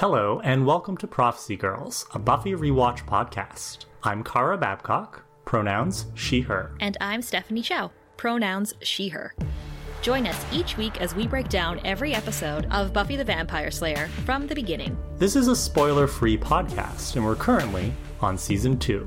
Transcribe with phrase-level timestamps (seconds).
[0.00, 3.84] Hello, and welcome to Prophecy Girls, a Buffy rewatch podcast.
[4.02, 6.74] I'm Kara Babcock, pronouns she, her.
[6.80, 9.34] And I'm Stephanie Chow, pronouns she, her.
[10.00, 14.08] Join us each week as we break down every episode of Buffy the Vampire Slayer
[14.24, 14.96] from the beginning.
[15.18, 17.92] This is a spoiler free podcast, and we're currently
[18.22, 19.00] on season two.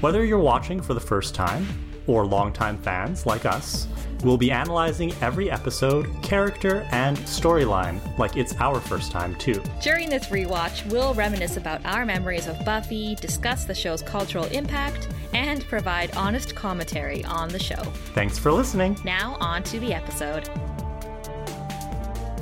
[0.00, 1.66] Whether you're watching for the first time,
[2.06, 3.88] or longtime fans like us,
[4.24, 9.62] we'll be analyzing every episode, character, and storyline like it's our first time, too.
[9.80, 15.08] During this rewatch, we'll reminisce about our memories of Buffy, discuss the show's cultural impact,
[15.34, 17.82] and provide honest commentary on the show.
[18.14, 18.98] Thanks for listening.
[19.04, 20.48] Now, on to the episode.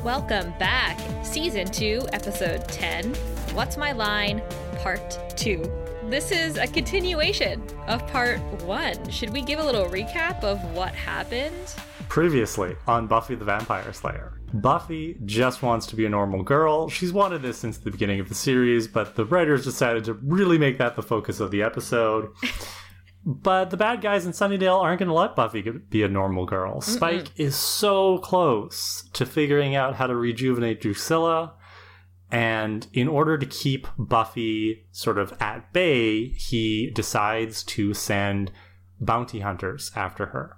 [0.05, 0.99] Welcome back.
[1.25, 3.15] Season 2, Episode 10
[3.55, 4.43] What's My Line,
[4.79, 5.82] Part 2.
[6.13, 9.09] This is a continuation of Part 1.
[9.09, 11.75] Should we give a little recap of what happened?
[12.11, 14.39] Previously on Buffy the Vampire Slayer.
[14.53, 16.91] Buffy just wants to be a normal girl.
[16.91, 20.59] She's wanted this since the beginning of the series, but the writers decided to really
[20.59, 22.29] make that the focus of the episode.
[23.25, 26.83] but the bad guys in Sunnydale aren't going to let Buffy be a normal girl.
[26.83, 27.41] Spike Mm-mm.
[27.41, 31.55] is so close to figuring out how to rejuvenate Drusilla.
[32.33, 38.51] And in order to keep Buffy sort of at bay, he decides to send
[38.99, 40.57] bounty hunters after her.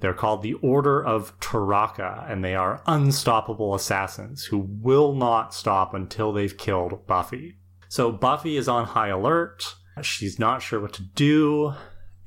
[0.00, 5.94] They're called the Order of Taraka, and they are unstoppable assassins who will not stop
[5.94, 7.56] until they've killed Buffy.
[7.88, 9.64] So Buffy is on high alert.
[10.02, 11.72] She's not sure what to do,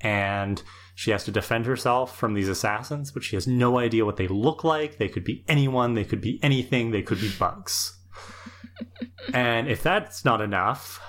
[0.02, 0.62] and
[0.96, 4.28] she has to defend herself from these assassins, but she has no idea what they
[4.28, 4.98] look like.
[4.98, 8.00] They could be anyone, they could be anything, they could be bugs.
[9.34, 11.00] And if that's not enough,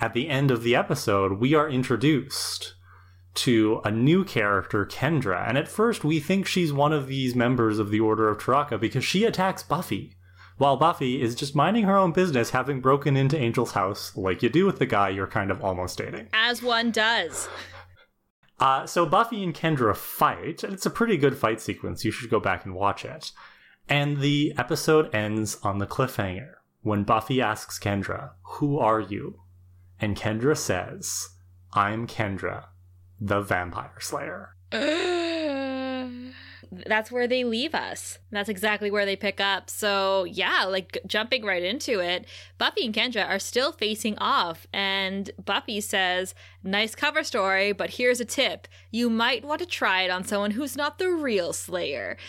[0.00, 2.74] at the end of the episode, we are introduced
[3.34, 5.48] to a new character, Kendra.
[5.48, 8.78] And at first, we think she's one of these members of the Order of Taraka
[8.78, 10.14] because she attacks Buffy.
[10.56, 14.48] While Buffy is just minding her own business, having broken into Angel's house, like you
[14.48, 16.28] do with the guy you're kind of almost dating.
[16.32, 17.48] As one does.
[18.60, 22.04] Uh, so Buffy and Kendra fight, and it's a pretty good fight sequence.
[22.04, 23.32] You should go back and watch it.
[23.88, 26.54] And the episode ends on the cliffhanger
[26.84, 29.40] when Buffy asks Kendra, Who are you?
[29.98, 31.30] And Kendra says,
[31.72, 32.66] I'm Kendra,
[33.18, 34.54] the Vampire Slayer.
[36.86, 38.18] that's where they leave us.
[38.30, 39.70] That's exactly where they pick up.
[39.70, 42.26] So, yeah, like jumping right into it,
[42.58, 44.66] Buffy and Kendra are still facing off.
[44.72, 46.34] And Buffy says,
[46.66, 48.66] Nice cover story, but here's a tip.
[48.90, 52.16] You might want to try it on someone who's not the real Slayer.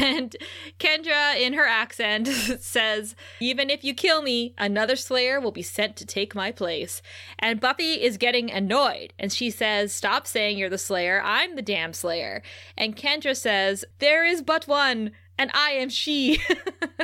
[0.00, 0.36] And
[0.78, 2.26] Kendra, in her accent,
[2.60, 7.00] says, Even if you kill me, another Slayer will be sent to take my place.
[7.38, 9.14] And Buffy is getting annoyed.
[9.18, 11.22] And she says, Stop saying you're the Slayer.
[11.24, 12.42] I'm the damn Slayer.
[12.76, 16.42] And Kendra says, There is but one, and I am she.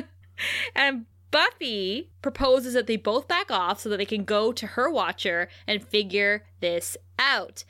[0.74, 4.88] and Buffy proposes that they both back off so that they can go to her
[4.88, 7.64] watcher and figure this out.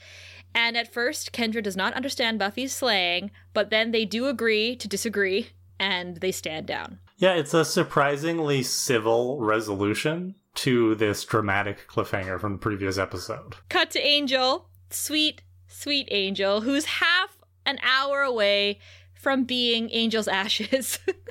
[0.54, 4.86] And at first, Kendra does not understand Buffy's slang, but then they do agree to
[4.86, 5.48] disagree
[5.80, 6.98] and they stand down.
[7.16, 13.54] Yeah, it's a surprisingly civil resolution to this dramatic cliffhanger from the previous episode.
[13.70, 18.78] Cut to Angel, sweet, sweet Angel, who's half an hour away
[19.14, 20.98] from being Angel's ashes.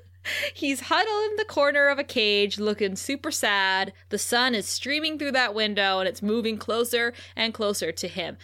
[0.53, 3.94] He's huddled in the corner of a cage looking super sad.
[4.09, 8.38] The sun is streaming through that window and it's moving closer and closer to him.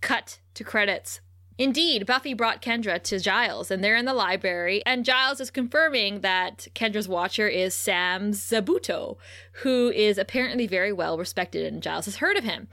[0.00, 1.20] Cut to credits.
[1.58, 6.20] Indeed, Buffy brought Kendra to Giles, and they're in the library, and Giles is confirming
[6.22, 9.18] that Kendra's watcher is Sam Zabuto,
[9.62, 12.68] who is apparently very well respected, and Giles has heard of him.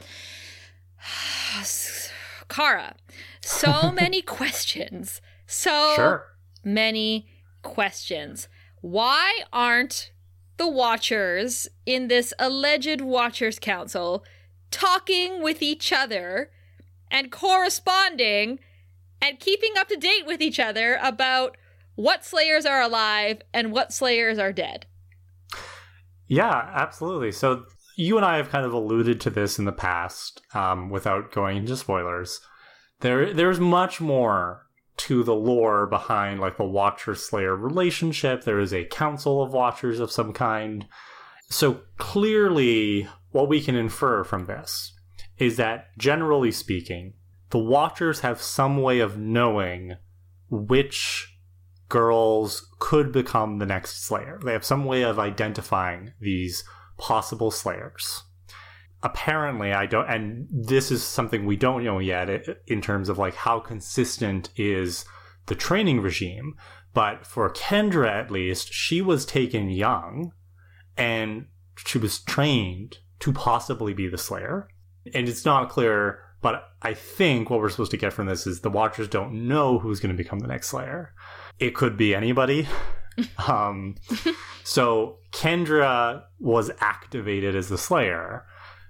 [2.48, 2.96] Kara,
[3.42, 5.20] so many questions.
[5.46, 6.26] So sure.
[6.64, 7.28] many
[7.62, 8.48] questions.
[8.82, 10.12] Why aren't
[10.58, 14.24] the Watchers in this alleged Watchers Council
[14.72, 16.52] talking with each other
[17.10, 18.60] and corresponding
[19.22, 21.58] and keeping up to date with each other about
[21.96, 24.86] what Slayers are alive and what Slayers are dead?
[26.28, 27.32] Yeah, absolutely.
[27.32, 27.64] So
[27.96, 31.58] you and I have kind of alluded to this in the past, um, without going
[31.58, 32.40] into spoilers.
[33.00, 34.67] There, there's much more
[34.98, 38.44] to the lore behind like the Watcher Slayer relationship.
[38.44, 40.86] There is a council of Watchers of some kind.
[41.50, 44.94] So clearly, what we can infer from this
[45.38, 47.14] is that generally speaking,
[47.52, 49.98] the Watchers have some way of knowing
[50.50, 51.38] which
[51.90, 54.40] girls could become the next Slayer.
[54.44, 56.64] They have some way of identifying these
[56.98, 58.24] possible Slayers
[59.04, 62.30] apparently i don't and this is something we don't know yet
[62.66, 65.06] in terms of like how consistent is
[65.46, 66.56] the training regime
[66.94, 70.32] but for kendra at least she was taken young
[70.98, 71.46] and
[71.86, 74.68] she was trained to possibly be the Slayer.
[75.14, 78.62] And it's not clear, but I think what we're supposed to get from this is
[78.62, 81.14] the Watchers don't know who's going to become the next Slayer.
[81.60, 82.68] It could be anybody.
[83.48, 83.96] um,
[84.64, 88.46] so Kendra was activated as the Slayer.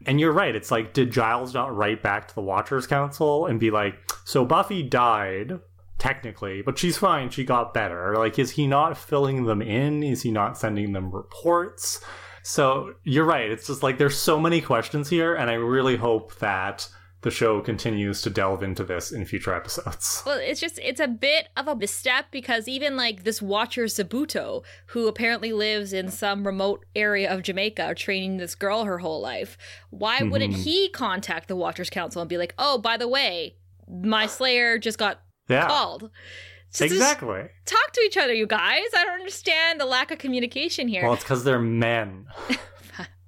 [0.07, 0.56] And you're right.
[0.56, 4.45] It's like, did Giles not write back to the Watchers Council and be like, so
[4.45, 5.59] Buffy died,
[5.98, 7.30] technically, but she's fine.
[7.30, 8.15] She got better.
[8.18, 10.04] Like, is he not filling them in?
[10.04, 12.00] Is he not sending them reports?
[12.42, 13.51] So you're right.
[13.51, 16.88] It's just like there's so many questions here, and I really hope that
[17.22, 20.24] the show continues to delve into this in future episodes.
[20.25, 24.64] Well, it's just it's a bit of a misstep because even like this watcher Zabuto,
[24.88, 29.58] who apparently lives in some remote area of Jamaica, training this girl her whole life,
[29.90, 30.30] why mm-hmm.
[30.30, 33.56] wouldn't he contact the Watchers Council and be like, "Oh, by the way,
[33.88, 35.68] my Slayer just got yeah.
[35.68, 36.12] called."
[36.69, 37.44] So exactly.
[37.66, 38.84] Talk to each other, you guys.
[38.96, 41.04] I don't understand the lack of communication here.
[41.04, 42.28] Well, it's because they're men.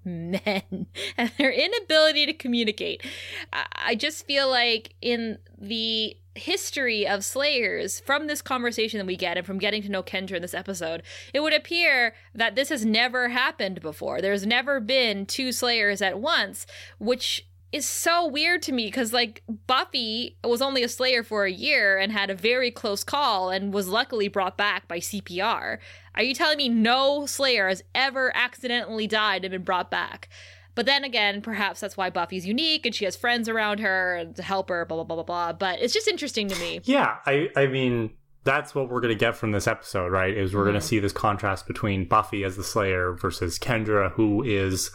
[0.06, 0.88] men
[1.18, 3.04] and their inability to communicate.
[3.51, 9.38] I just feel like in the history of Slayers from this conversation that we get
[9.38, 11.04] and from getting to know Kendra in this episode,
[11.34, 14.22] it would appear that this has never happened before.
[14.22, 16.66] There's never been two Slayers at once,
[16.98, 21.51] which is so weird to me because like Buffy was only a slayer for a
[21.51, 25.77] year and had a very close call and was luckily brought back by CPR.
[26.16, 30.30] Are you telling me no slayer has ever accidentally died and been brought back?
[30.75, 34.42] But then again, perhaps that's why Buffy's unique and she has friends around her to
[34.42, 35.54] help her, blah blah blah blah blah.
[35.54, 36.81] But it's just interesting to me.
[36.86, 38.12] Yeah, I I mean
[38.45, 40.36] that's what we're going to get from this episode, right?
[40.36, 40.69] Is we're mm-hmm.
[40.69, 44.92] going to see this contrast between Buffy as the Slayer versus Kendra, who is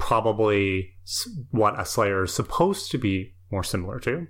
[0.00, 0.96] probably
[1.50, 4.26] what a Slayer is supposed to be more similar to.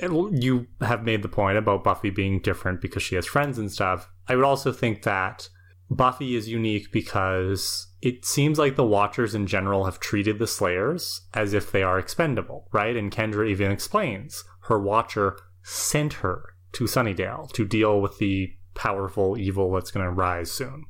[0.00, 4.08] You have made the point about Buffy being different because she has friends and stuff.
[4.28, 5.48] I would also think that
[5.90, 11.22] Buffy is unique because it seems like the Watchers in general have treated the Slayers
[11.34, 12.96] as if they are expendable, right?
[12.96, 19.38] And Kendra even explains her Watcher sent her to Sunnydale to deal with the powerful
[19.38, 20.84] evil that's going to rise soon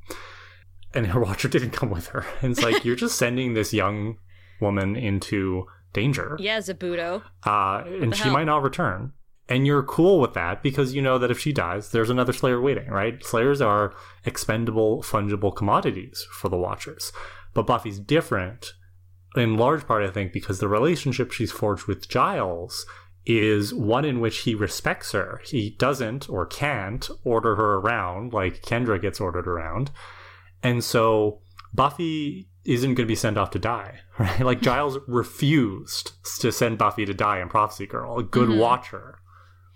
[0.95, 2.25] and her watcher didn't come with her.
[2.41, 4.19] And it's like you're just sending this young
[4.61, 6.37] woman into danger.
[6.41, 7.23] Yeah, Zabuto.
[7.45, 8.33] Uh, and she hell?
[8.33, 9.13] might not return.
[9.49, 12.61] And you're cool with that because you know that if she dies, there's another Slayer
[12.61, 13.23] waiting, right?
[13.25, 13.93] Slayers are
[14.25, 17.13] expendable, fungible commodities for the Watchers.
[17.53, 18.73] But Buffy's different
[19.37, 22.87] in large part, I think, because the relationship she's forged with Giles
[23.25, 25.41] is one in which he respects her.
[25.45, 29.91] He doesn't or can't order her around like Kendra gets ordered around.
[30.63, 31.41] And so
[31.75, 34.41] Buffy isn't going to be sent off to die, right?
[34.41, 38.19] Like Giles refused to send Buffy to die in Prophecy Girl.
[38.19, 38.61] A good mm-hmm.
[38.61, 39.19] watcher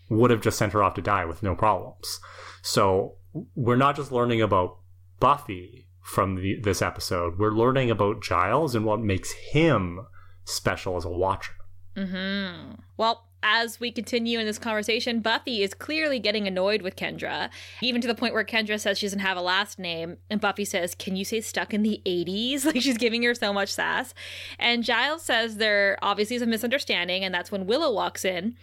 [0.09, 2.21] would have just sent her off to die with no problems.
[2.63, 3.17] So
[3.55, 4.79] we're not just learning about
[5.19, 7.39] Buffy from the, this episode.
[7.39, 10.07] We're learning about Giles and what makes him
[10.45, 11.55] special as a watcher.
[11.97, 12.75] Mm-hmm.
[12.97, 17.49] Well, as we continue in this conversation, Buffy is clearly getting annoyed with Kendra,
[17.81, 20.17] even to the point where Kendra says she doesn't have a last name.
[20.29, 22.67] And Buffy says, Can you say stuck in the 80s?
[22.67, 24.13] Like she's giving her so much sass.
[24.59, 28.57] And Giles says there obviously is a misunderstanding, and that's when Willow walks in.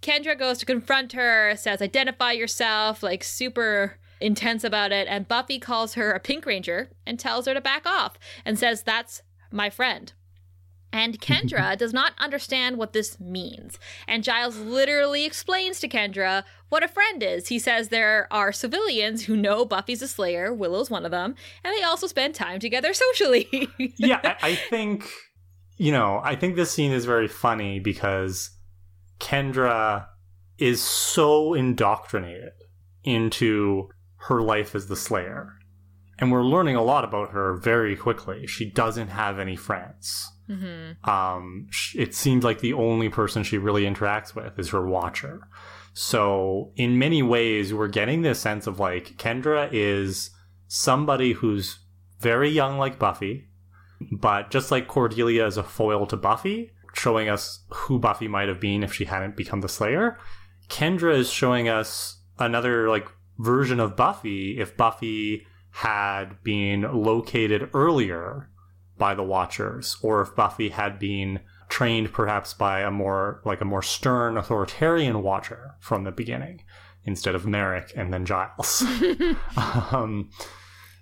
[0.00, 5.06] Kendra goes to confront her, says, Identify yourself, like super intense about it.
[5.08, 8.82] And Buffy calls her a Pink Ranger and tells her to back off and says,
[8.82, 10.14] That's my friend.
[10.92, 13.78] And Kendra does not understand what this means.
[14.06, 17.48] And Giles literally explains to Kendra what a friend is.
[17.48, 21.74] He says there are civilians who know Buffy's a Slayer, Willow's one of them, and
[21.74, 23.68] they also spend time together socially.
[23.96, 25.08] yeah, I, I think,
[25.76, 28.50] you know, I think this scene is very funny because
[29.18, 30.06] Kendra
[30.58, 32.52] is so indoctrinated
[33.02, 35.54] into her life as the Slayer.
[36.18, 38.46] And we're learning a lot about her very quickly.
[38.46, 41.08] She doesn't have any friends Mm-hmm.
[41.08, 45.46] Um, it seems like the only person she really interacts with is her watcher.
[45.92, 50.30] So, in many ways, we're getting this sense of like Kendra is
[50.66, 51.78] somebody who's
[52.18, 53.48] very young, like Buffy,
[54.10, 58.60] but just like Cordelia is a foil to Buffy, showing us who Buffy might have
[58.60, 60.18] been if she hadn't become the Slayer.
[60.68, 68.49] Kendra is showing us another like version of Buffy if Buffy had been located earlier
[69.00, 73.64] by the Watchers, or if Buffy had been trained perhaps by a more like a
[73.64, 76.62] more stern authoritarian Watcher from the beginning,
[77.04, 78.84] instead of Merrick and then Giles.
[79.56, 80.30] um,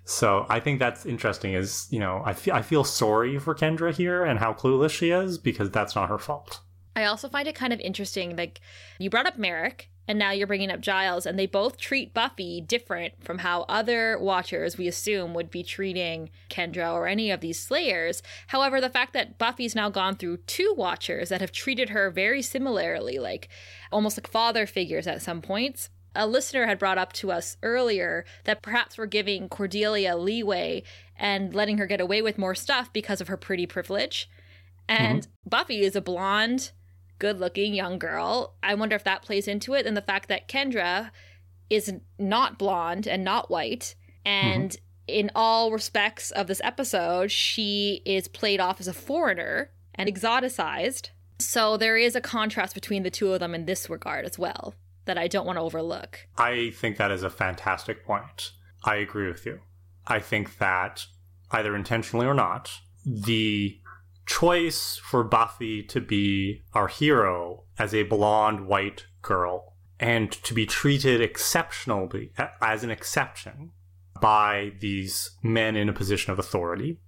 [0.05, 1.53] so I think that's interesting.
[1.53, 5.11] Is you know I feel I feel sorry for Kendra here and how clueless she
[5.11, 6.61] is because that's not her fault.
[6.95, 8.35] I also find it kind of interesting.
[8.35, 8.59] Like
[8.97, 12.61] you brought up Merrick, and now you're bringing up Giles, and they both treat Buffy
[12.61, 17.59] different from how other Watchers, we assume, would be treating Kendra or any of these
[17.59, 18.23] Slayers.
[18.47, 22.41] However, the fact that Buffy's now gone through two Watchers that have treated her very
[22.41, 23.49] similarly, like
[23.91, 25.91] almost like father figures at some points.
[26.15, 30.81] A listener had brought up to us earlier that perhaps we're giving Cordelia leeway
[31.19, 34.27] and letting her get away with more stuff because of her pretty privilege.
[34.87, 35.49] And mm-hmm.
[35.49, 36.71] Buffy is a blonde,
[37.19, 38.55] good looking young girl.
[38.63, 39.85] I wonder if that plays into it.
[39.85, 41.11] And the fact that Kendra
[41.69, 43.95] is not blonde and not white.
[44.25, 44.79] And mm-hmm.
[45.07, 51.09] in all respects of this episode, she is played off as a foreigner and exoticized.
[51.39, 54.73] So there is a contrast between the two of them in this regard as well
[55.05, 56.27] that I don't want to overlook.
[56.37, 58.51] I think that is a fantastic point.
[58.83, 59.59] I agree with you.
[60.07, 61.05] I think that
[61.51, 62.71] either intentionally or not,
[63.05, 63.79] the
[64.29, 70.67] choice for Buffy to be our hero as a blonde white girl and to be
[70.67, 72.31] treated exceptionally
[72.61, 73.71] as an exception
[74.21, 76.99] by these men in a position of authority,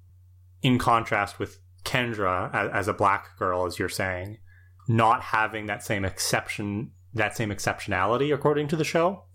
[0.63, 4.40] in contrast with Kendra as, a black girl, as you're saying,
[4.88, 9.25] not having that same exception, that same exceptionality according to the show.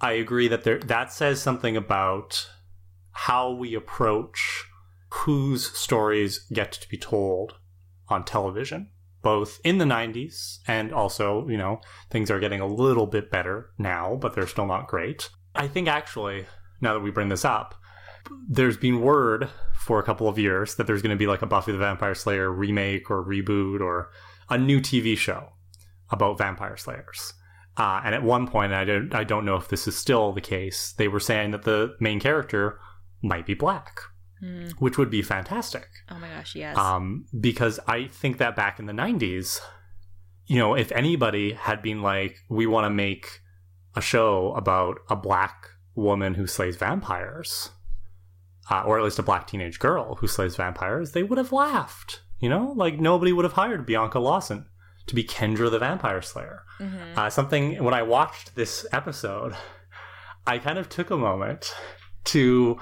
[0.00, 2.48] I agree that there that says something about
[3.10, 4.67] how we approach
[5.10, 7.54] whose stories get to be told
[8.08, 8.90] on television,
[9.22, 13.70] both in the 90s and also, you know, things are getting a little bit better
[13.78, 15.30] now, but they're still not great.
[15.54, 16.46] I think actually,
[16.80, 17.74] now that we bring this up,
[18.48, 21.46] there's been word for a couple of years that there's going to be like a
[21.46, 24.10] Buffy the Vampire Slayer remake or reboot or
[24.50, 25.52] a new TV show
[26.10, 27.32] about vampire slayers.
[27.76, 30.40] Uh, and at one point, I don't, I don't know if this is still the
[30.40, 32.80] case, they were saying that the main character
[33.22, 34.00] might be black
[34.42, 34.72] mm.
[34.72, 35.88] which would be fantastic.
[36.10, 36.76] Oh my gosh, yes.
[36.76, 39.60] Um, because I think that back in the 90s,
[40.46, 43.40] you know, if anybody had been like, we want to make
[43.94, 47.70] a show about a black woman who slays vampires,
[48.70, 52.22] uh, or at least a black teenage girl who slays vampires, they would have laughed.
[52.40, 54.66] You know, like nobody would have hired Bianca Lawson
[55.08, 56.62] to be Kendra the Vampire Slayer.
[56.78, 57.18] Mm-hmm.
[57.18, 59.56] Uh, something, when I watched this episode,
[60.46, 61.74] I kind of took a moment
[62.24, 62.78] to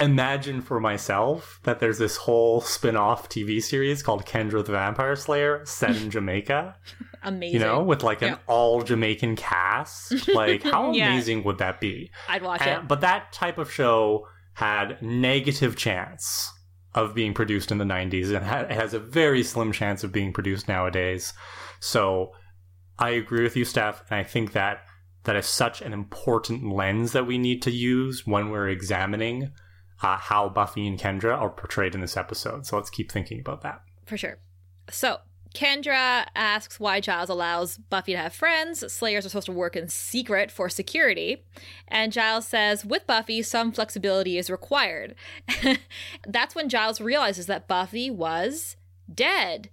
[0.00, 5.64] imagine for myself that there's this whole spin-off TV series called Kendra the Vampire Slayer
[5.64, 6.76] set in Jamaica.
[7.22, 7.60] amazing.
[7.60, 8.38] You know, with like an yeah.
[8.46, 10.28] all Jamaican cast.
[10.28, 11.10] Like how yeah.
[11.10, 12.10] amazing would that be?
[12.28, 12.88] I'd watch and, it.
[12.88, 16.52] But that type of show had negative chance
[16.94, 20.32] of being produced in the 90s and ha- has a very slim chance of being
[20.32, 21.32] produced nowadays.
[21.80, 22.32] So
[22.98, 24.80] I agree with you, Steph, and I think that
[25.24, 29.52] that is such an important lens that we need to use when we're examining
[30.02, 32.66] uh, how Buffy and Kendra are portrayed in this episode.
[32.66, 33.82] So let's keep thinking about that.
[34.06, 34.38] For sure.
[34.90, 35.18] So
[35.54, 38.92] Kendra asks why Giles allows Buffy to have friends.
[38.92, 41.44] Slayers are supposed to work in secret for security.
[41.86, 45.14] And Giles says, with Buffy, some flexibility is required.
[46.26, 48.76] That's when Giles realizes that Buffy was
[49.12, 49.70] dead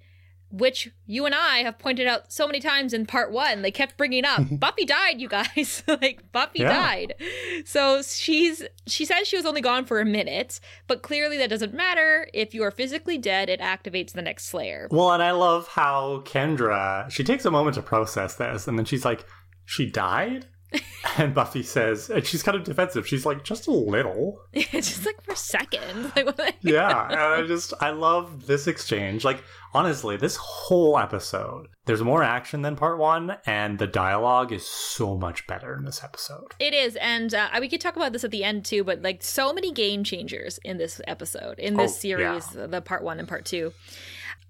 [0.58, 3.62] which you and I have pointed out so many times in part one.
[3.62, 5.84] They kept bringing up Buffy died, you guys.
[5.88, 6.70] like Buffy yeah.
[6.70, 7.16] died.
[7.66, 11.74] So she's she says she was only gone for a minute, but clearly that doesn't
[11.74, 12.28] matter.
[12.34, 14.88] If you are physically dead, it activates the next Slayer.
[14.92, 18.86] Well, and I love how Kendra she takes a moment to process this, and then
[18.86, 19.26] she's like,
[19.66, 20.48] "She died."
[21.18, 23.08] and Buffy says, and she's kind of defensive.
[23.08, 24.42] She's like, just a little.
[24.54, 26.12] just like for a second.
[26.62, 29.24] yeah, and I just I love this exchange.
[29.24, 34.66] Like honestly, this whole episode, there's more action than part one, and the dialogue is
[34.66, 36.54] so much better in this episode.
[36.60, 38.84] It is, and uh, we could talk about this at the end too.
[38.84, 42.68] But like so many game changers in this episode, in this oh, series, yeah.
[42.68, 43.74] the part one and part two.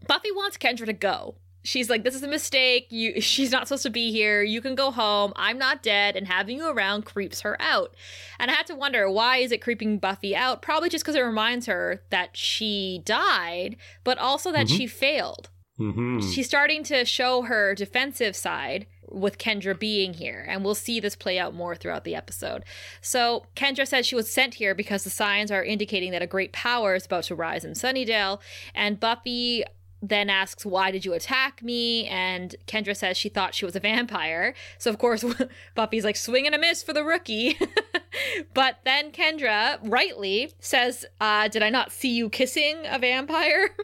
[0.08, 2.88] Buffy wants Kendra to go she's like, "This is a mistake.
[2.90, 4.44] You, she's not supposed to be here.
[4.44, 5.34] You can go home.
[5.36, 7.94] I'm not dead." And having you around creeps her out.
[8.40, 10.62] And I had to wonder why is it creeping Buffy out?
[10.62, 14.78] Probably just because it reminds her that she died, but also that mm-hmm.
[14.78, 15.50] she failed.
[15.80, 16.20] Mm-hmm.
[16.22, 21.16] She's starting to show her defensive side with Kendra being here, and we'll see this
[21.16, 22.64] play out more throughout the episode.
[23.02, 26.54] So, Kendra says she was sent here because the signs are indicating that a great
[26.54, 28.40] power is about to rise in Sunnydale,
[28.74, 29.64] and Buffy
[30.02, 32.08] then asks, Why did you attack me?
[32.08, 34.54] And Kendra says she thought she was a vampire.
[34.78, 35.24] So, of course,
[35.76, 37.58] Buffy's like, Swing and a miss for the rookie.
[38.54, 43.70] but then Kendra, rightly, says, uh, Did I not see you kissing a vampire?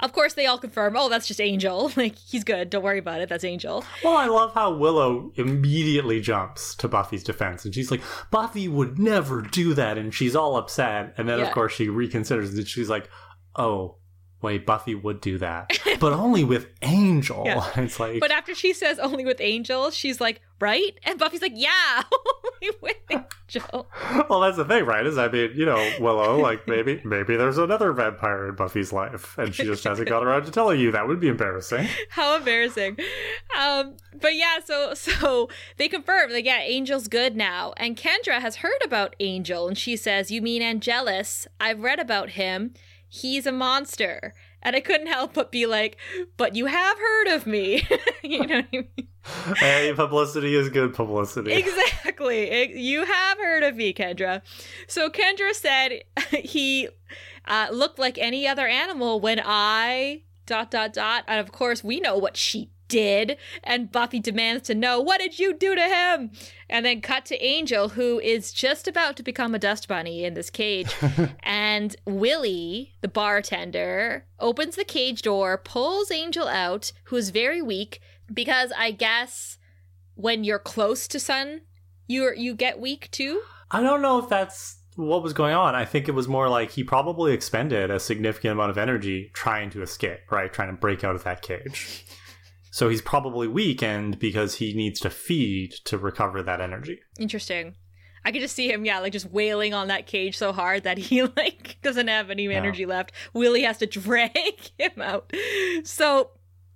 [0.00, 1.90] Of course, they all confirm, oh, that's just Angel.
[1.96, 2.70] Like, he's good.
[2.70, 3.28] Don't worry about it.
[3.28, 3.84] That's Angel.
[4.02, 7.64] Well, I love how Willow immediately jumps to Buffy's defense.
[7.64, 9.96] And she's like, Buffy would never do that.
[9.96, 11.14] And she's all upset.
[11.16, 11.46] And then, yeah.
[11.46, 13.08] of course, she reconsiders and She's like,
[13.56, 13.96] oh,
[14.44, 17.42] wait, Buffy would do that, but only with Angel.
[17.44, 17.64] Yeah.
[17.84, 20.98] It's like, But after she says only with Angel, she's like, right?
[21.04, 22.02] And Buffy's like, yeah,
[22.62, 23.88] only with Angel.
[24.28, 25.06] well, that's the thing, right?
[25.06, 29.36] Is I mean, you know, Willow, like maybe maybe there's another vampire in Buffy's life,
[29.38, 30.92] and she just hasn't got around to telling you.
[30.92, 31.88] That would be embarrassing.
[32.10, 32.98] How embarrassing.
[33.58, 37.72] Um, but yeah, so so they confirm like yeah, Angel's good now.
[37.76, 41.46] And Kendra has heard about Angel and she says, You mean Angelus?
[41.60, 42.74] I've read about him.
[43.14, 44.34] He's a monster.
[44.60, 45.98] And I couldn't help but be like,
[46.36, 47.86] but you have heard of me.
[48.24, 49.08] you know what I mean?
[49.56, 51.52] hey, publicity is good publicity.
[51.64, 52.76] Exactly.
[52.76, 54.42] You have heard of me, Kendra.
[54.88, 56.02] So Kendra said
[56.32, 56.88] he
[57.46, 61.24] uh, looked like any other animal when I dot dot dot.
[61.28, 63.36] And of course, we know what she did.
[63.64, 66.30] And Buffy demands to know what did you do to him?
[66.70, 70.34] And then cut to Angel, who is just about to become a dust bunny in
[70.34, 70.94] this cage.
[71.42, 78.00] and Willie, the bartender, opens the cage door, pulls Angel out, who is very weak
[78.32, 79.58] because I guess
[80.14, 81.62] when you're close to Sun,
[82.06, 83.42] you you get weak too.
[83.72, 85.74] I don't know if that's what was going on.
[85.74, 89.70] I think it was more like he probably expended a significant amount of energy trying
[89.70, 90.52] to escape, right?
[90.52, 92.04] Trying to break out of that cage.
[92.74, 96.98] So he's probably weakened because he needs to feed to recover that energy.
[97.20, 97.76] Interesting.
[98.24, 100.98] I could just see him, yeah, like just wailing on that cage so hard that
[100.98, 103.12] he like doesn't have any energy left.
[103.32, 105.32] Willie has to drag him out.
[105.84, 106.30] So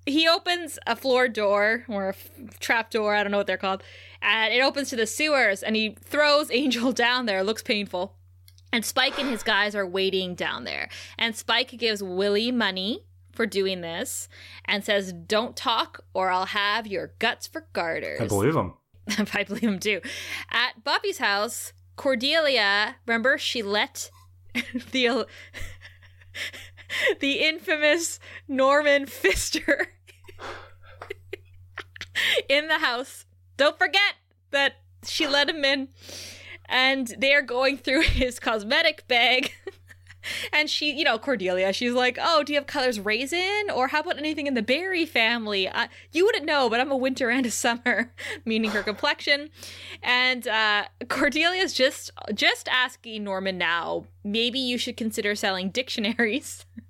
[0.07, 3.57] he opens a floor door or a f- trap door, I don't know what they're
[3.57, 3.83] called,
[4.23, 7.41] and it opens to the sewers and he throws Angel down there.
[7.41, 8.15] It looks painful.
[8.73, 10.91] And Spike and his guys are waiting down there.
[11.19, 13.08] And Spike gives Willie money
[13.39, 14.29] for doing this
[14.65, 18.21] and says, Don't talk or I'll have your guts for garters.
[18.21, 18.75] I believe him.
[19.33, 20.01] I believe him too.
[20.51, 24.11] At Buffy's house, Cordelia, remember she let
[24.91, 25.29] the
[27.21, 28.19] the infamous
[28.49, 29.93] Norman Pfister
[32.49, 33.25] in the house.
[33.57, 34.15] Don't forget
[34.51, 35.91] that she let him in,
[36.65, 39.53] and they're going through his cosmetic bag.
[40.53, 44.01] And she, you know, Cordelia, she's like, "Oh, do you have colors raisin, or how
[44.01, 45.71] about anything in the berry family?"
[46.13, 48.13] You wouldn't know, but I'm a winter and a summer,
[48.45, 49.51] meaning her complexion.
[50.03, 56.65] And uh, Cordelia's just just asking Norman now, maybe you should consider selling dictionaries.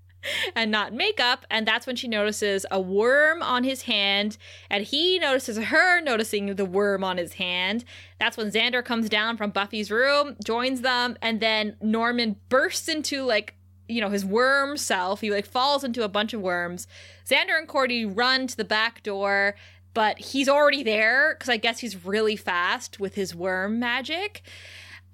[0.54, 1.46] and not makeup.
[1.50, 4.36] And that's when she notices a worm on his hand,
[4.70, 7.84] and he notices her noticing the worm on his hand.
[8.18, 13.22] That's when Xander comes down from Buffy's room, joins them, and then Norman bursts into
[13.24, 13.54] like
[13.88, 15.20] you know his worm self.
[15.20, 16.86] He like falls into a bunch of worms.
[17.28, 19.54] Xander and Cordy run to the back door.
[19.94, 24.42] But he's already there because I guess he's really fast with his worm magic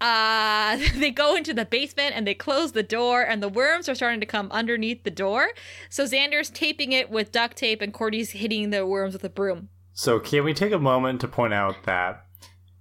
[0.00, 3.94] uh they go into the basement and they close the door and the worms are
[3.94, 5.48] starting to come underneath the door
[5.88, 9.68] so xander's taping it with duct tape and cordy's hitting the worms with a broom
[9.92, 12.24] So, can we take a moment to point out that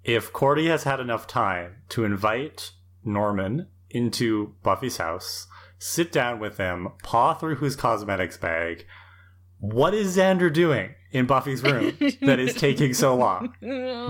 [0.04, 2.72] if Cordy has had enough time to invite
[3.06, 5.48] Norman into Buffy's house,
[5.78, 8.86] sit down with him, paw through his cosmetics bag,
[9.60, 13.54] what is Xander doing in Buffy's room that is taking so long?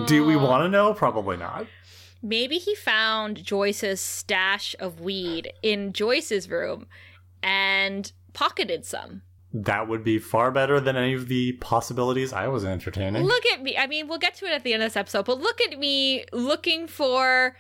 [0.08, 0.94] Do we want to know?
[0.94, 1.68] Probably not.
[2.24, 6.88] Maybe he found joyce's stash of weed in joyce's room
[7.44, 9.22] and pocketed some
[9.54, 13.24] That would be far better than any of the possibilities I was entertaining.
[13.24, 13.78] Look at me.
[13.78, 15.78] I mean, we'll get to it at the end of this episode, but look at
[15.78, 17.56] me looking for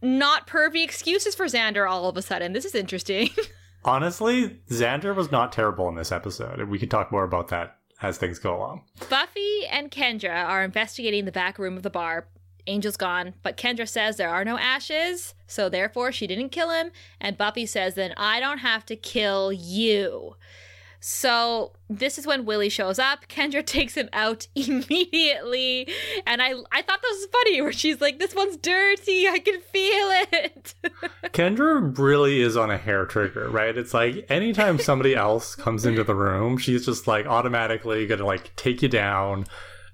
[0.00, 2.52] not pervy excuses for Xander all of a sudden.
[2.54, 3.28] This is interesting.
[3.84, 7.76] Honestly, Xander was not terrible in this episode, and we can talk more about that
[8.00, 8.82] as things go along.
[9.10, 12.26] Buffy and Kendra are investigating the back room of the bar.
[12.66, 16.90] Angel's gone, but Kendra says there are no ashes, so therefore she didn't kill him.
[17.20, 20.36] And Buffy says, then I don't have to kill you.
[21.06, 23.26] So this is when Willie shows up.
[23.28, 25.86] Kendra takes him out immediately,
[26.26, 29.28] and I I thought this was funny where she's like, "This one's dirty.
[29.28, 30.74] I can feel it."
[31.24, 33.76] Kendra really is on a hair trigger, right?
[33.76, 38.56] It's like anytime somebody else comes into the room, she's just like automatically gonna like
[38.56, 39.44] take you down.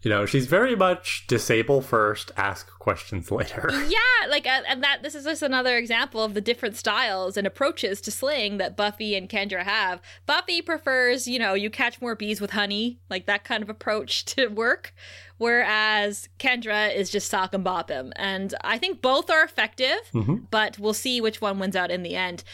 [0.03, 3.69] You know, she's very much disable first, ask questions later.
[3.89, 7.47] yeah, like uh, and that this is just another example of the different styles and
[7.47, 10.01] approaches to slaying that Buffy and Kendra have.
[10.25, 14.25] Buffy prefers, you know, you catch more bees with honey, like that kind of approach
[14.37, 14.95] to work,
[15.37, 18.13] whereas Kendra is just sock and bop him.
[18.17, 20.47] And I think both are effective, Mhm.
[20.51, 22.45] but we'll see which one wins out in the end.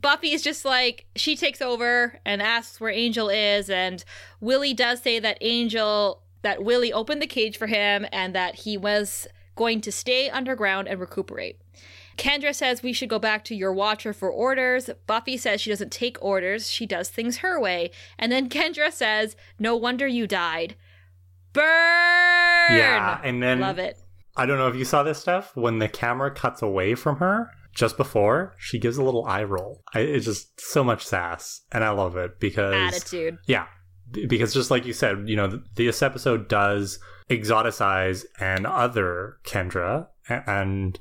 [0.00, 4.04] Buffy is just like she takes over and asks where Angel is, and
[4.40, 8.76] Willie does say that Angel that Willie opened the cage for him and that he
[8.76, 11.60] was going to stay underground and recuperate.
[12.16, 14.90] Kendra says we should go back to your watcher for orders.
[15.06, 17.90] Buffy says she doesn't take orders, she does things her way.
[18.18, 20.74] And then Kendra says, No wonder you died.
[21.52, 21.64] Burn!
[22.76, 23.98] Yeah, and then Love it.
[24.36, 27.50] I don't know if you saw this stuff when the camera cuts away from her
[27.74, 29.82] just before she gives a little eye roll.
[29.94, 33.38] I, it's just so much sass, and I love it because Attitude.
[33.46, 33.66] yeah,
[34.10, 36.98] because just like you said, you know, th- this episode does
[37.30, 40.98] exoticize and other Kendra, and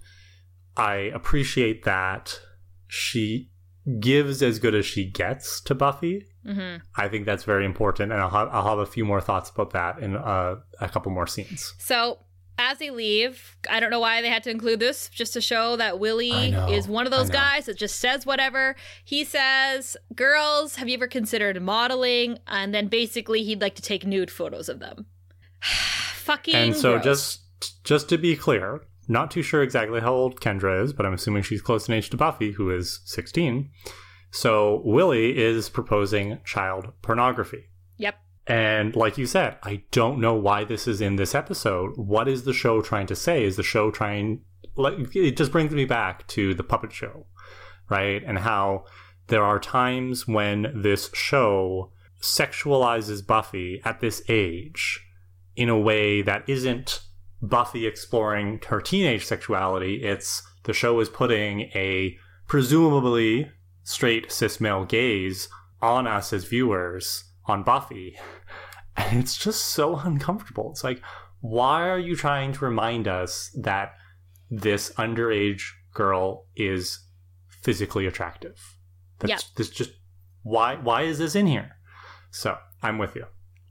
[0.75, 2.39] I appreciate that
[2.87, 3.49] she
[3.99, 6.25] gives as good as she gets to Buffy.
[6.45, 9.49] hmm I think that's very important, and I'll have, I'll have a few more thoughts
[9.49, 11.73] about that in uh, a couple more scenes.
[11.79, 12.19] So
[12.57, 15.75] as they leave, I don't know why they had to include this, just to show
[15.75, 18.75] that Willie know, is one of those guys that just says whatever.
[19.03, 22.39] He says, Girls, have you ever considered modeling?
[22.47, 25.05] And then basically he'd like to take nude photos of them.
[25.61, 27.03] Fucking And so gross.
[27.03, 31.13] just just to be clear, not too sure exactly how old Kendra is, but I'm
[31.13, 33.69] assuming she's close in age to Buffy, who is 16.
[34.31, 37.69] So Willie is proposing child pornography.
[38.47, 41.97] And like you said, I don't know why this is in this episode.
[41.97, 43.43] What is the show trying to say?
[43.43, 44.41] Is the show trying
[44.75, 47.25] like it just brings me back to the puppet show,
[47.89, 48.23] right?
[48.25, 48.85] And how
[49.27, 55.05] there are times when this show sexualizes Buffy at this age
[55.55, 57.01] in a way that isn't
[57.41, 60.03] Buffy exploring her teenage sexuality.
[60.03, 63.51] It's the show is putting a presumably
[63.83, 65.49] straight cis male gaze
[65.81, 68.17] on us as viewers on Buffy.
[68.97, 70.71] And it's just so uncomfortable.
[70.71, 71.01] It's like,
[71.39, 73.93] why are you trying to remind us that
[74.49, 75.61] this underage
[75.93, 77.05] girl is
[77.63, 78.75] physically attractive?
[79.19, 79.39] That's Yeah.
[79.55, 79.91] this just
[80.43, 81.75] why why is this in here?
[82.31, 83.25] So I'm with you.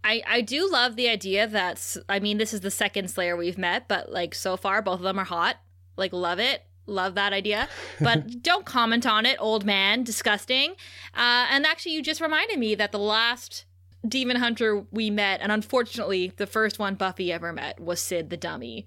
[0.05, 3.59] I, I do love the idea that I mean this is the second Slayer we've
[3.59, 5.57] met, but like so far both of them are hot.
[5.97, 7.69] Like love it, love that idea.
[8.01, 10.73] But don't comment on it, old man, disgusting.
[11.15, 13.65] Uh, and actually, you just reminded me that the last
[14.09, 18.37] demon hunter we met, and unfortunately the first one Buffy ever met, was Sid the
[18.37, 18.87] dummy.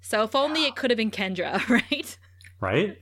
[0.00, 2.18] So if only it could have been Kendra, right?
[2.60, 2.98] Right?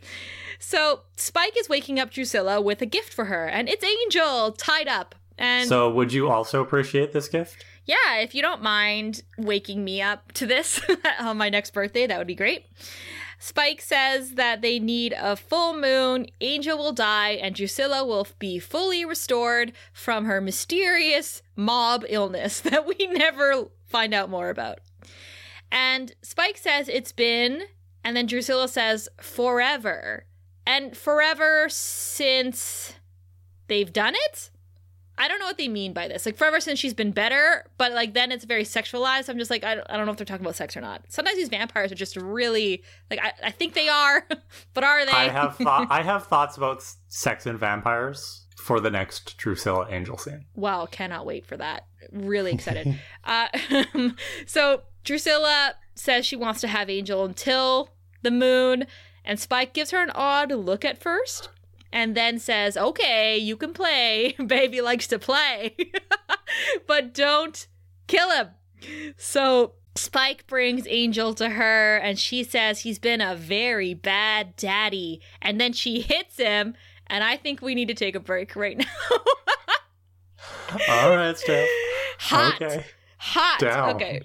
[0.58, 4.88] So Spike is waking up Drusilla with a gift for her, and it's Angel tied
[4.88, 5.14] up.
[5.36, 7.64] And so would you also appreciate this gift?
[7.86, 10.80] yeah, if you don't mind waking me up to this
[11.20, 12.66] on my next birthday, that would be great.
[13.44, 18.58] Spike says that they need a full moon, Angel will die, and Drusilla will be
[18.58, 24.78] fully restored from her mysterious mob illness that we never find out more about.
[25.70, 27.64] And Spike says it's been,
[28.02, 30.24] and then Drusilla says forever.
[30.66, 32.94] And forever since
[33.68, 34.48] they've done it?
[35.16, 36.26] I don't know what they mean by this.
[36.26, 39.28] Like forever since she's been better, but like then it's very sexualized.
[39.28, 41.04] I'm just like I don't, I don't know if they're talking about sex or not.
[41.08, 44.26] Sometimes these vampires are just really like I, I think they are,
[44.74, 45.12] but are they?
[45.12, 50.16] I have thought I have thoughts about sex and vampires for the next Drusilla Angel
[50.16, 50.46] scene.
[50.54, 51.86] wow, cannot wait for that.
[52.12, 52.98] Really excited.
[53.24, 53.48] uh,
[54.46, 57.90] so Drusilla says she wants to have Angel until
[58.22, 58.86] the moon,
[59.24, 61.50] and Spike gives her an odd look at first.
[61.94, 64.34] And then says, okay, you can play.
[64.46, 65.76] Baby likes to play.
[66.88, 67.66] but don't
[68.08, 68.48] kill him.
[69.16, 75.20] So Spike brings Angel to her and she says he's been a very bad daddy.
[75.40, 76.74] And then she hits him.
[77.06, 78.76] And I think we need to take a break right
[79.10, 79.16] now.
[80.88, 81.68] All right, Steph.
[82.18, 82.60] Hot.
[82.60, 82.84] Okay.
[83.18, 83.60] Hot.
[83.60, 83.94] Down.
[83.94, 84.22] Okay.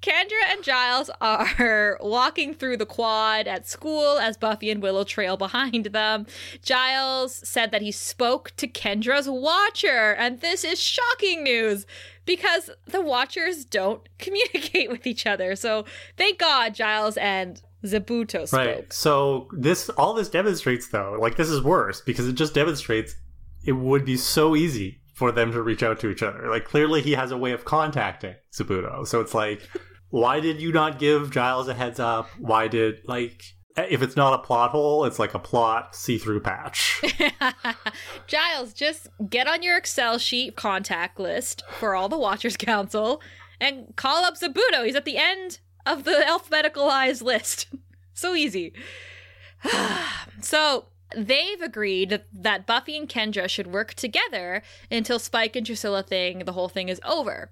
[0.00, 5.36] Kendra and Giles are walking through the quad at school as Buffy and Willow trail
[5.36, 6.26] behind them.
[6.62, 11.86] Giles said that he spoke to Kendra's watcher, and this is shocking news
[12.24, 15.56] because the watchers don't communicate with each other.
[15.56, 15.84] So
[16.16, 18.52] thank God Giles and Zabuto spoke.
[18.52, 18.92] Right.
[18.92, 23.14] So this all this demonstrates though, like this is worse because it just demonstrates
[23.64, 26.48] it would be so easy for them to reach out to each other.
[26.48, 29.04] Like clearly he has a way of contacting Zabuto.
[29.04, 29.68] So it's like
[30.10, 32.30] why did you not give Giles a heads up?
[32.38, 33.42] Why did like
[33.76, 37.02] if it's not a plot hole, it's like a plot see-through patch.
[38.26, 43.20] Giles, just get on your Excel sheet contact list for all the Watchers Council
[43.60, 44.84] and call up Zabuto.
[44.84, 47.66] He's at the end of the alphabeticalized list.
[48.14, 48.72] so easy.
[50.40, 56.40] so they've agreed that Buffy and Kendra should work together until Spike and Drusilla thing,
[56.40, 57.50] the whole thing is over.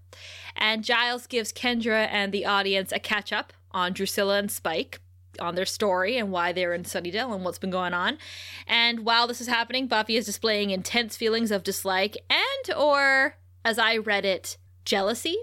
[0.57, 5.01] And Giles gives Kendra and the audience a catch up on Drusilla and Spike
[5.39, 8.19] on their story and why they're in Sunnydale and what's been going on.
[8.67, 13.79] And while this is happening, Buffy is displaying intense feelings of dislike and or as
[13.79, 15.37] I read it, jealousy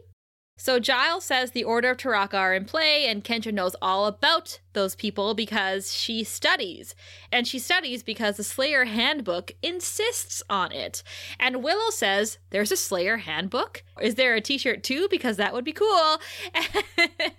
[0.55, 4.59] So Giles says the Order of Taraka are in play, and Kendra knows all about
[4.73, 6.93] those people because she studies.
[7.31, 11.01] And she studies because the Slayer handbook insists on it.
[11.39, 13.83] And Willow says, There's a Slayer handbook?
[13.99, 15.07] Is there a t shirt too?
[15.09, 16.17] Because that would be cool.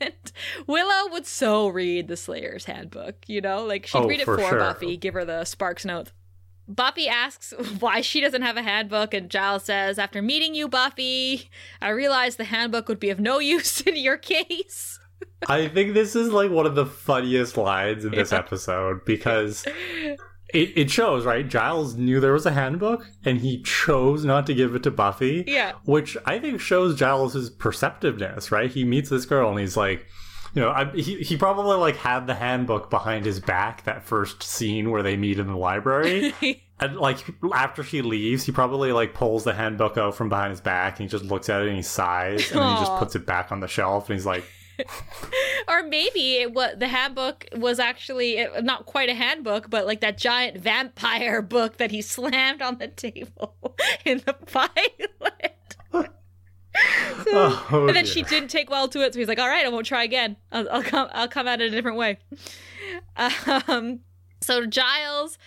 [0.00, 0.32] And
[0.66, 3.64] Willow would so read the Slayer's handbook, you know?
[3.64, 4.58] Like she'd Oh, read it for for sure.
[4.58, 6.12] Buffy, give her the Sparks notes.
[6.66, 11.50] Buffy asks why she doesn't have a handbook, and Giles says, After meeting you, Buffy,
[11.80, 14.98] I realized the handbook would be of no use in your case.
[15.48, 18.38] I think this is like one of the funniest lines in this Yeah.
[18.38, 20.18] episode because it,
[20.76, 21.46] it shows, right?
[21.48, 25.44] Giles knew there was a handbook and he chose not to give it to Buffy.
[25.46, 25.72] Yeah.
[25.84, 28.70] Which I think shows Giles' perceptiveness, right?
[28.70, 30.06] He meets this girl and he's like,
[30.54, 34.42] you know, I, he, he probably like had the handbook behind his back that first
[34.42, 36.34] scene where they meet in the library.
[36.80, 37.18] And like
[37.54, 41.08] after she leaves, he probably like pulls the handbook out from behind his back and
[41.08, 43.60] he just looks at it and he sighs and he just puts it back on
[43.60, 44.44] the shelf and he's like,
[45.68, 50.18] or maybe it, what the handbook was actually not quite a handbook, but like that
[50.18, 55.76] giant vampire book that he slammed on the table in the pilot.
[56.76, 58.06] Oh, and then dear.
[58.06, 60.36] she didn't take well to it, so he's like, "All right, I won't try again.
[60.52, 61.08] I'll, I'll come.
[61.12, 62.18] I'll come at it a different way."
[63.16, 64.00] Um,
[64.40, 65.38] so Giles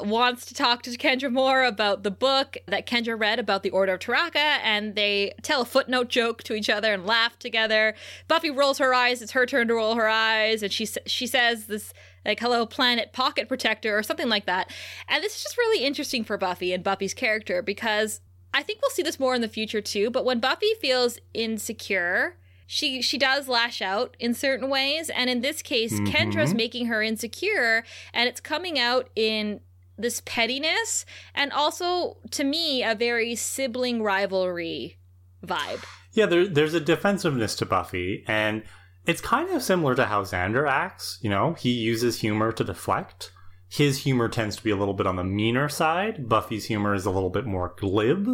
[0.00, 3.94] wants to talk to Kendra more about the book that Kendra read about the Order
[3.94, 7.94] of Taraka, and they tell a footnote joke to each other and laugh together.
[8.28, 11.66] Buffy rolls her eyes; it's her turn to roll her eyes, and she she says
[11.66, 11.92] this
[12.24, 14.70] like "Hello, planet pocket protector" or something like that.
[15.08, 18.20] And this is just really interesting for Buffy and Buffy's character because
[18.54, 20.10] I think we'll see this more in the future too.
[20.10, 25.40] But when Buffy feels insecure, she she does lash out in certain ways, and in
[25.40, 26.06] this case, Mhm.
[26.08, 29.60] Kendra's making her insecure, and it's coming out in
[29.98, 34.98] this pettiness and also to me a very sibling rivalry
[35.44, 35.82] vibe.
[36.12, 38.62] Yeah, there, there's a defensiveness to Buffy, and
[39.06, 41.18] it's kind of similar to how Xander acts.
[41.22, 43.32] You know, he uses humor to deflect.
[43.76, 46.28] His humor tends to be a little bit on the meaner side.
[46.28, 48.26] Buffy's humor is a little bit more glib.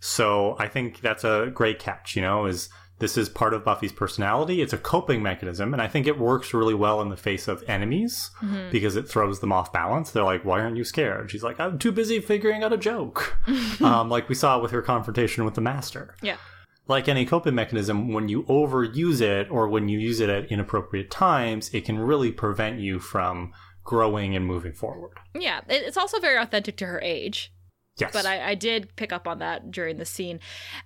[0.00, 3.92] So I think that's a great catch, you know, is this is part of Buffy's
[3.92, 4.60] personality.
[4.62, 7.62] It's a coping mechanism, and I think it works really well in the face of
[7.68, 8.30] enemies
[8.72, 10.10] because it throws them off balance.
[10.10, 11.30] They're like, Why aren't you scared?
[11.30, 13.38] She's like, I'm too busy figuring out a joke.
[13.80, 16.36] um, like we saw with her confrontation with the master Yeah.
[16.88, 21.10] like any coping mechanism, when you overuse it or when you use it at inappropriate
[21.10, 23.52] times, it can really prevent you from
[23.90, 25.18] growing and moving forward.
[25.34, 27.52] Yeah, it's also very authentic to her age.
[27.96, 28.12] Yes.
[28.12, 30.38] But I, I did pick up on that during the scene.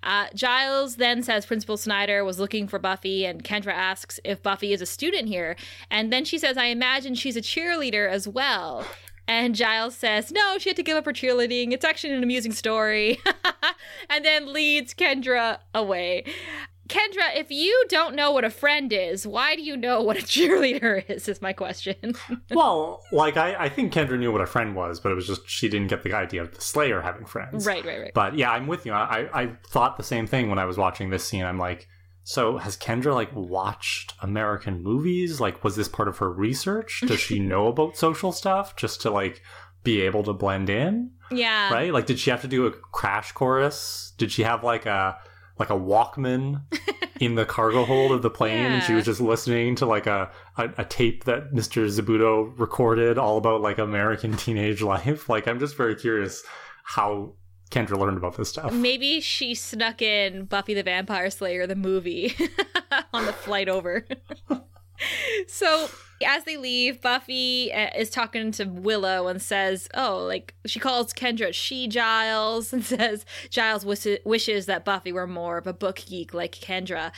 [0.02, 4.72] Uh, Giles then says Principal Snyder was looking for Buffy, and Kendra asks if Buffy
[4.72, 5.54] is a student here.
[5.90, 8.86] And then she says, I imagine she's a cheerleader as well.
[9.28, 11.72] And Giles says, No, she had to give up her cheerleading.
[11.72, 13.20] It's actually an amusing story.
[14.08, 16.24] and then leads Kendra away.
[16.88, 20.20] Kendra, if you don't know what a friend is, why do you know what a
[20.22, 21.28] cheerleader is?
[21.28, 22.14] Is my question.
[22.50, 25.48] well, like I, I think Kendra knew what a friend was, but it was just
[25.48, 27.66] she didn't get the idea of the Slayer having friends.
[27.66, 28.14] right, right, right.
[28.14, 28.92] But yeah, I'm with you.
[28.92, 31.44] I, I thought the same thing when I was watching this scene.
[31.44, 31.88] I'm like,
[32.22, 35.40] so has Kendra like watched American movies?
[35.40, 37.02] Like, was this part of her research?
[37.06, 39.42] Does she know about social stuff just to like
[39.84, 41.12] be able to blend in?
[41.30, 41.72] Yeah.
[41.72, 41.92] right?
[41.92, 44.12] Like, did she have to do a crash chorus?
[44.18, 45.18] Did she have like a
[45.58, 46.62] like a Walkman
[47.20, 50.30] in the cargo hold of the plane, and she was just listening to like a,
[50.56, 51.86] a a tape that Mr.
[51.88, 55.28] Zabuto recorded all about like American teenage life?
[55.28, 56.42] Like, I'm just very curious
[56.84, 57.34] how
[57.70, 58.72] Kendra learned about this stuff.
[58.72, 62.34] Maybe she snuck in Buffy the Vampire Slayer, the movie,
[63.12, 64.06] on the flight over.
[65.46, 65.88] so
[66.24, 71.12] as they leave, Buffy uh, is talking to Willow and says, Oh, like she calls
[71.12, 76.02] Kendra she Giles and says Giles wish- wishes that Buffy were more of a book
[76.06, 77.12] geek like Kendra.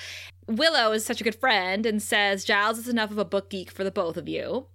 [0.47, 3.71] Willow is such a good friend and says Giles is enough of a book geek
[3.71, 4.67] for the both of you.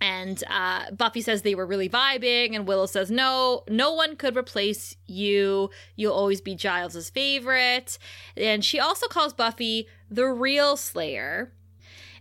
[0.00, 4.36] And uh, Buffy says they were really vibing, and Willow says, No, no one could
[4.36, 5.70] replace you.
[5.96, 7.98] You'll always be Giles's favorite.
[8.36, 11.52] And she also calls Buffy the real Slayer.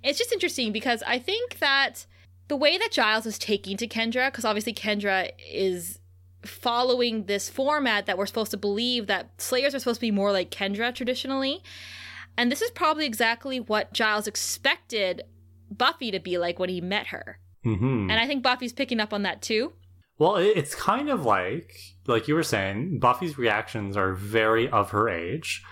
[0.04, 2.06] It's just interesting because I think that
[2.48, 6.00] the way that Giles is taking to Kendra, because obviously Kendra is
[6.46, 10.32] following this format that we're supposed to believe that Slayers are supposed to be more
[10.32, 11.62] like Kendra traditionally.
[12.38, 15.24] And this is probably exactly what Giles expected
[15.70, 17.40] Buffy to be like when he met her.
[17.64, 19.74] hmm And I think Buffy's picking up on that too.
[20.20, 21.74] Well, it's kind of like,
[22.08, 25.64] like you were saying, Buffy's reactions are very of her age.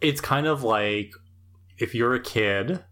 [0.00, 1.12] It's kind of like
[1.78, 2.82] if you're a kid,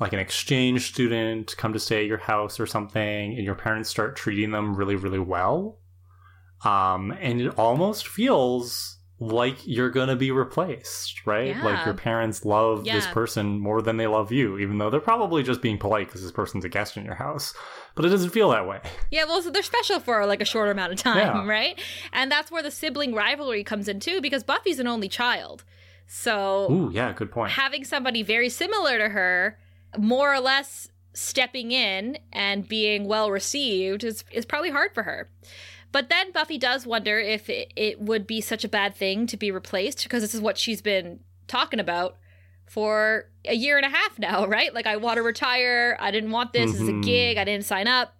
[0.00, 3.88] like an exchange student, come to stay at your house or something, and your parents
[3.88, 5.78] start treating them really, really well.
[6.64, 11.48] Um, and it almost feels like you're gonna be replaced, right?
[11.56, 11.64] Yeah.
[11.64, 15.42] Like your parents love this person more than they love you, even though they're probably
[15.42, 17.54] just being polite because this person's a guest in your house.
[17.94, 18.80] But it doesn't feel that way.
[19.10, 21.46] Yeah, well, so they're special for like a shorter amount of time, Yeah.
[21.46, 21.80] right?
[22.12, 25.64] And that's where the sibling rivalry comes in too, because Buffy's an only child.
[26.06, 27.52] So Ooh, yeah, good point.
[27.52, 29.58] having somebody very similar to her,
[29.98, 35.28] more or less stepping in and being well received is, is probably hard for her.
[35.92, 39.36] But then Buffy does wonder if it, it would be such a bad thing to
[39.36, 42.16] be replaced because this is what she's been talking about
[42.66, 44.74] for a year and a half now, right?
[44.74, 45.96] Like, I want to retire.
[46.00, 47.00] I didn't want this as a mm-hmm.
[47.00, 47.38] gig.
[47.38, 48.14] I didn't sign up.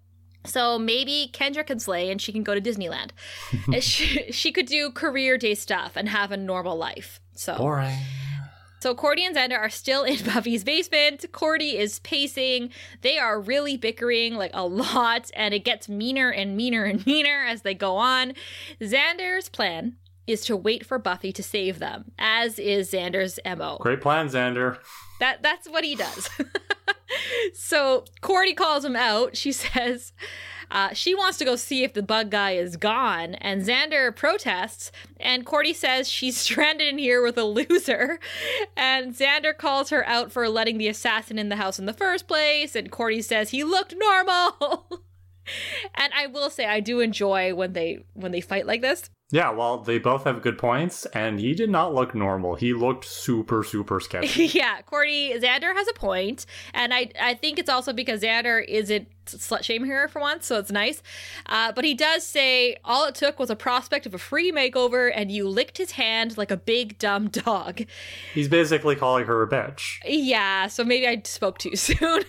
[0.44, 3.10] So maybe Kendra can slay and she can go to Disneyland.
[3.80, 7.20] She, she could do career day stuff and have a normal life.
[7.34, 7.98] So Boring.
[8.86, 11.24] So Cordy and Xander are still in Buffy's basement.
[11.32, 12.70] Cordy is pacing.
[13.00, 17.44] They are really bickering like a lot, and it gets meaner and meaner and meaner
[17.48, 18.34] as they go on.
[18.80, 19.96] Xander's plan
[20.28, 23.78] is to wait for Buffy to save them, as is Xander's MO.
[23.80, 24.78] Great plan, Xander.
[25.18, 26.30] That that's what he does.
[27.54, 29.36] so Cordy calls him out.
[29.36, 30.12] She says
[30.70, 34.90] uh, she wants to go see if the bug guy is gone, and Xander protests.
[35.18, 38.18] And Cordy says she's stranded in here with a loser,
[38.76, 42.26] and Xander calls her out for letting the assassin in the house in the first
[42.26, 42.74] place.
[42.74, 44.86] And Cordy says he looked normal.
[45.94, 49.10] and I will say I do enjoy when they when they fight like this.
[49.32, 52.54] Yeah, well, they both have good points, and he did not look normal.
[52.54, 54.46] He looked super, super sketchy.
[54.46, 59.08] yeah, Cordy Xander has a point, and I I think it's also because Xander isn't
[59.26, 61.02] slut shame her for once, so it's nice.
[61.46, 65.10] Uh, but he does say all it took was a prospect of a free makeover,
[65.12, 67.82] and you licked his hand like a big dumb dog.
[68.32, 69.98] He's basically calling her a bitch.
[70.06, 72.22] Yeah, so maybe I spoke too soon.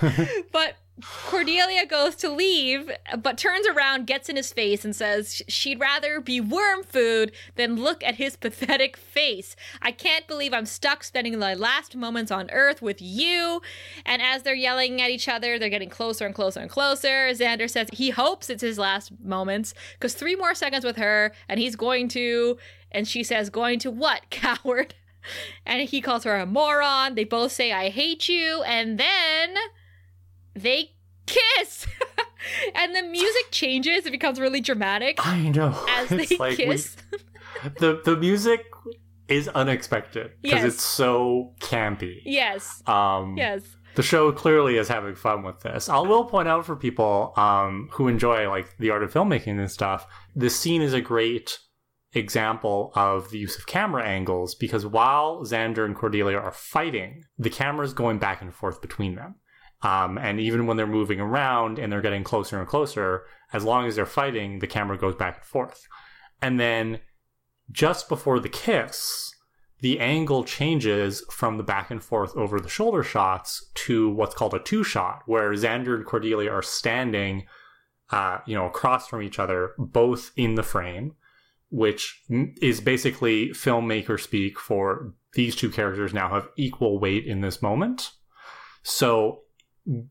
[0.52, 5.80] but Cordelia goes to leave, but turns around, gets in his face, and says she'd
[5.80, 9.56] rather be worm food than look at his pathetic face.
[9.80, 13.60] I can't believe I'm stuck spending my last moments on Earth with you.
[14.04, 17.30] And as they're yelling at each other, they're getting closer and closer and closer.
[17.32, 21.60] Xander says he hopes it's his last moments because three more seconds with her, and
[21.60, 22.58] he's going to.
[22.92, 24.94] And she says, Going to what, coward?
[25.66, 27.14] And he calls her a moron.
[27.14, 28.62] They both say, I hate you.
[28.62, 29.54] And then
[30.54, 30.90] they
[31.26, 31.86] kiss.
[32.74, 34.06] and the music changes.
[34.06, 35.74] It becomes really dramatic I know.
[35.90, 36.96] as It's they like we- kiss.
[37.78, 38.64] the the music
[39.28, 40.74] is unexpected because Yes.
[40.74, 42.20] it's so campy.
[42.24, 42.82] yes.
[42.88, 43.62] Um, Yes.
[43.94, 45.88] the show clearly is having fun with this.
[45.88, 49.70] I will point out for people um, who enjoy like the art of filmmaking and
[49.70, 51.58] stuff, this scene is a great
[52.12, 57.50] example of the use of camera angles because while Xander and Cordelia are fighting, the
[57.50, 59.36] camera is going back and forth between them.
[59.82, 63.86] Um, and even when they're moving around and they're getting closer and closer, as long
[63.86, 65.86] as they're fighting, the camera goes back and forth.
[66.42, 67.00] And then
[67.70, 69.34] just before the kiss,
[69.80, 74.54] the angle changes from the back and forth over the shoulder shots to what's called
[74.54, 77.46] a two shot, where Xander and Cordelia are standing,
[78.10, 81.14] uh, you know, across from each other, both in the frame,
[81.70, 82.22] which
[82.60, 88.10] is basically filmmaker speak for these two characters now have equal weight in this moment.
[88.82, 89.42] So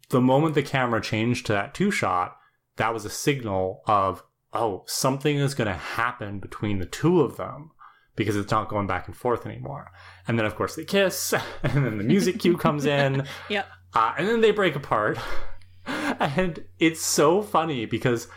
[0.09, 2.37] the moment the camera changed to that two shot,
[2.77, 7.37] that was a signal of, oh, something is going to happen between the two of
[7.37, 7.71] them
[8.15, 9.91] because it's not going back and forth anymore.
[10.27, 13.67] And then, of course, they kiss, and then the music cue comes in, Yep.
[13.93, 15.17] uh, and then they break apart.
[15.85, 18.27] and it's so funny because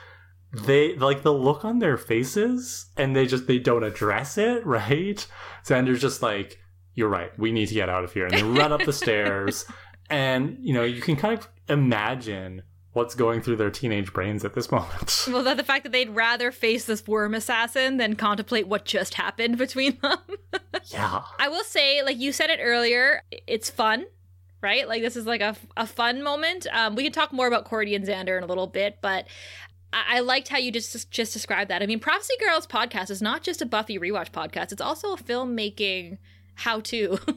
[0.53, 5.27] they like the look on their faces and they just they don't address it right
[5.65, 6.59] xander's just like
[6.95, 9.65] you're right we need to get out of here and they run up the stairs
[10.11, 12.63] and you know you can kind of imagine
[12.93, 16.11] what's going through their teenage brains at this moment Well, the, the fact that they'd
[16.11, 20.19] rather face this worm assassin than contemplate what just happened between them.
[20.87, 24.05] yeah I will say, like you said it earlier, it's fun,
[24.61, 24.87] right?
[24.87, 26.67] Like this is like a, a fun moment.
[26.73, 29.27] Um, we can talk more about Cordy and Xander in a little bit, but
[29.93, 31.83] I, I liked how you just just described that.
[31.83, 35.17] I mean, Prophecy Girls podcast is not just a Buffy rewatch podcast; it's also a
[35.17, 36.19] filmmaking
[36.57, 37.19] how to.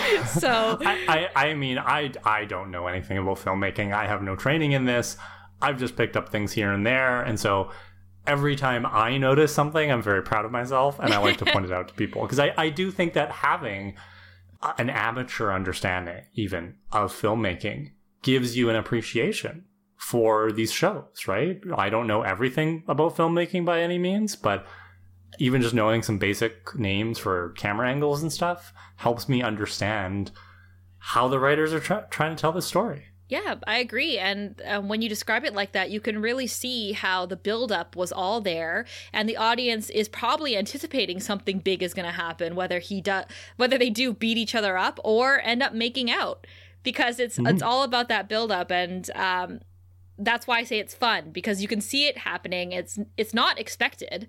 [0.26, 3.92] so I, I i mean i i don't know anything about filmmaking.
[3.92, 5.16] I have no training in this.
[5.60, 7.22] I've just picked up things here and there.
[7.22, 7.70] And so
[8.26, 11.66] every time i notice something i'm very proud of myself and i like to point
[11.66, 12.22] it out to people.
[12.22, 13.96] Because I, I do think that having
[14.78, 17.90] an amateur understanding even of filmmaking
[18.22, 19.64] gives you an appreciation
[19.96, 21.60] for these shows right?
[21.76, 24.66] I don't know everything about filmmaking by any means but
[25.38, 30.30] even just knowing some basic names for camera angles and stuff helps me understand
[30.98, 33.06] how the writers are try- trying to tell this story.
[33.28, 34.18] Yeah, I agree.
[34.18, 37.96] And um, when you describe it like that, you can really see how the buildup
[37.96, 42.54] was all there, and the audience is probably anticipating something big is going to happen,
[42.54, 43.24] whether he does,
[43.56, 46.46] whether they do beat each other up or end up making out,
[46.82, 47.46] because it's mm-hmm.
[47.46, 49.60] it's all about that buildup, and um,
[50.18, 52.72] that's why I say it's fun because you can see it happening.
[52.72, 54.28] It's it's not expected,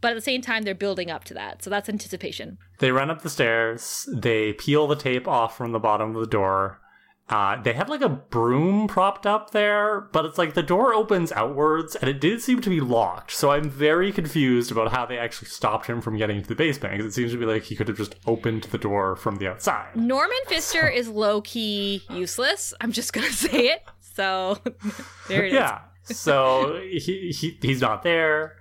[0.00, 2.58] but at the same time they're building up to that, so that's anticipation.
[2.78, 4.08] They run up the stairs.
[4.12, 6.80] They peel the tape off from the bottom of the door
[7.28, 11.32] uh, they have like a broom propped up there, but it's like the door opens
[11.32, 13.32] outwards and it did seem to be locked.
[13.32, 16.92] So I'm very confused about how they actually stopped him from getting into the basement
[16.92, 19.48] because it seems to be like he could have just opened the door from the
[19.48, 19.96] outside.
[19.96, 22.72] Norman Pfister is low key useless.
[22.80, 23.82] I'm just going to say it.
[24.00, 24.58] So
[25.28, 25.80] there it yeah.
[26.04, 28.56] so he, he he's not there.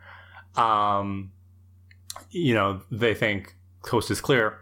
[0.58, 1.32] Um,
[2.30, 4.60] you know, they think coast is clear.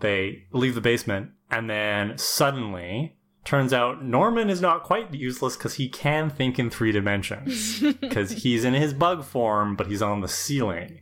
[0.00, 5.74] They leave the basement and then suddenly Turns out Norman is not quite useless because
[5.74, 7.82] he can think in three dimensions.
[8.00, 11.00] Because he's in his bug form, but he's on the ceiling.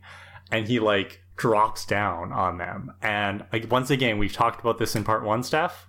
[0.51, 2.91] And he like drops down on them.
[3.01, 5.87] And like once again, we've talked about this in part one, Steph.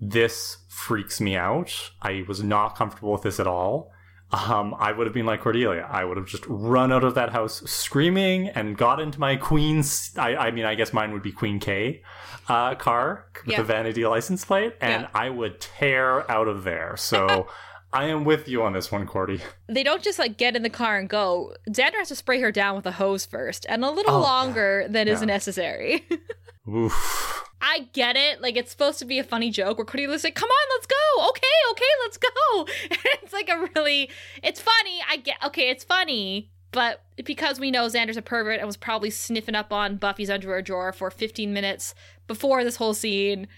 [0.00, 1.90] This freaks me out.
[2.02, 3.92] I was not comfortable with this at all.
[4.34, 5.86] Um, I would have been like Cordelia.
[5.88, 10.12] I would have just run out of that house screaming and got into my Queen's.
[10.16, 12.02] I, I mean, I guess mine would be Queen K
[12.48, 13.58] uh, car with yeah.
[13.58, 15.08] the vanity license plate, and yeah.
[15.14, 16.96] I would tear out of there.
[16.96, 17.48] So.
[17.92, 19.40] I am with you on this one, Cordy.
[19.68, 21.54] They don't just like get in the car and go.
[21.70, 24.80] Xander has to spray her down with a hose first, and a little oh, longer
[24.80, 24.88] yeah.
[24.88, 26.04] than is necessary.
[26.68, 27.44] Oof.
[27.60, 28.40] I get it.
[28.42, 31.28] Like it's supposed to be a funny joke where Cordelia's like, "Come on, let's go.
[31.30, 34.10] Okay, okay, let's go." And it's like a really,
[34.42, 35.00] it's funny.
[35.08, 35.36] I get.
[35.44, 39.72] Okay, it's funny, but because we know Xander's a pervert and was probably sniffing up
[39.72, 41.94] on Buffy's underwear drawer for 15 minutes
[42.26, 43.48] before this whole scene,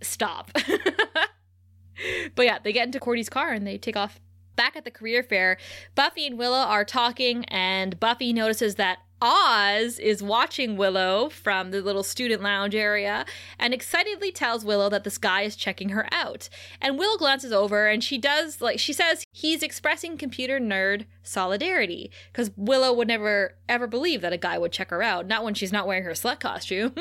[0.00, 0.50] stop.
[2.34, 4.20] but yeah, they get into Cordy's car and they take off.
[4.56, 5.56] Back at the career fair,
[5.94, 11.80] Buffy and Willow are talking, and Buffy notices that Oz is watching Willow from the
[11.80, 13.24] little student lounge area
[13.58, 16.48] and excitedly tells Willow that this guy is checking her out.
[16.80, 22.10] And Willow glances over and she does, like, she says he's expressing computer nerd solidarity
[22.32, 25.54] because Willow would never ever believe that a guy would check her out, not when
[25.54, 26.94] she's not wearing her slut costume.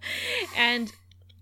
[0.56, 0.92] and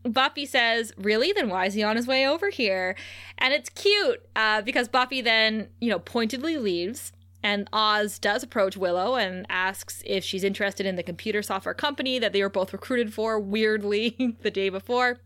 [0.02, 1.32] Buffy says, Really?
[1.32, 2.96] Then why is he on his way over here?
[3.38, 7.12] And it's cute uh, because Buffy then, you know, pointedly leaves
[7.46, 12.18] and Oz does approach Willow and asks if she's interested in the computer software company
[12.18, 15.20] that they were both recruited for weirdly the day before.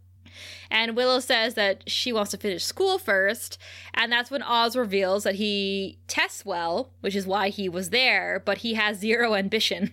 [0.70, 3.56] And Willow says that she wants to finish school first.
[3.94, 8.42] And that's when Oz reveals that he tests well, which is why he was there,
[8.44, 9.90] but he has zero ambition.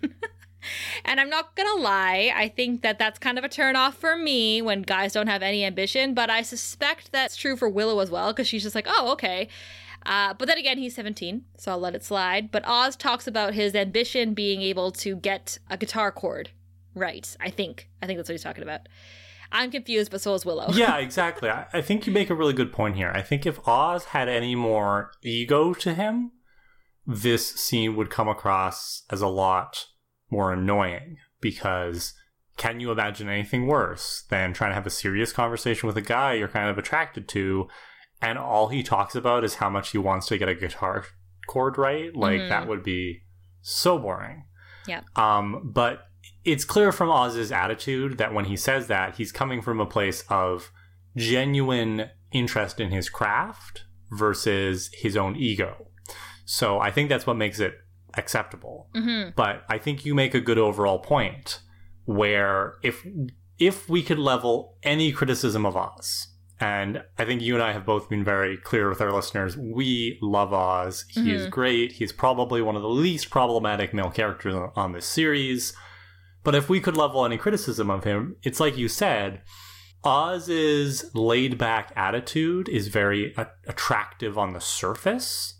[1.06, 4.18] and I'm not gonna lie, I think that that's kind of a turn off for
[4.18, 8.12] me when guys don't have any ambition, but I suspect that's true for Willow as
[8.12, 9.48] well, because she's just like, oh, okay.
[10.08, 12.50] Uh, but then again, he's 17, so I'll let it slide.
[12.50, 16.50] But Oz talks about his ambition being able to get a guitar chord
[16.98, 17.36] right.
[17.40, 17.90] I think.
[18.02, 18.82] I think that's what he's talking about.
[19.52, 20.70] I'm confused, but so is Willow.
[20.74, 21.50] yeah, exactly.
[21.50, 23.12] I, I think you make a really good point here.
[23.14, 26.32] I think if Oz had any more ego to him,
[27.06, 29.86] this scene would come across as a lot
[30.30, 32.14] more annoying because
[32.58, 36.34] can you imagine anything worse than trying to have a serious conversation with a guy
[36.34, 37.68] you're kind of attracted to
[38.22, 41.06] and all he talks about is how much he wants to get a guitar
[41.48, 42.50] chord right, like mm-hmm.
[42.50, 43.22] that would be
[43.62, 44.46] so boring.
[44.88, 45.02] Yeah.
[45.16, 46.04] Um, but
[46.44, 50.24] it's clear from Oz's attitude that when he says that, he's coming from a place
[50.30, 50.72] of
[51.16, 55.88] genuine interest in his craft versus his own ego.
[56.46, 57.74] So I think that's what makes it
[58.16, 58.90] acceptable.
[58.96, 59.32] Mm-hmm.
[59.36, 61.60] But I think you make a good overall point
[62.06, 63.06] where if
[63.60, 66.28] if we could level any criticism of Oz
[66.60, 69.56] and I think you and I have both been very clear with our listeners.
[69.56, 71.06] We love Oz.
[71.10, 71.30] He mm-hmm.
[71.30, 71.94] is great.
[71.94, 75.74] He's probably one of the least problematic male characters on this series.
[76.44, 79.42] But if we could level any criticism of him, it's like you said,
[80.04, 85.60] Oz's laid back attitude is very a- attractive on the surface.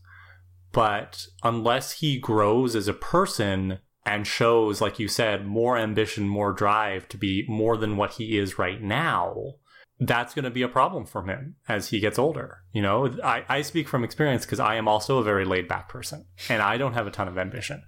[0.72, 6.54] But unless he grows as a person and shows, like you said, more ambition, more
[6.54, 9.56] drive to be more than what he is right now,
[10.00, 12.60] that's going to be a problem for him as he gets older.
[12.72, 15.90] You know, I, I speak from experience because I am also a very laid back
[15.90, 17.84] person and I don't have a ton of ambition.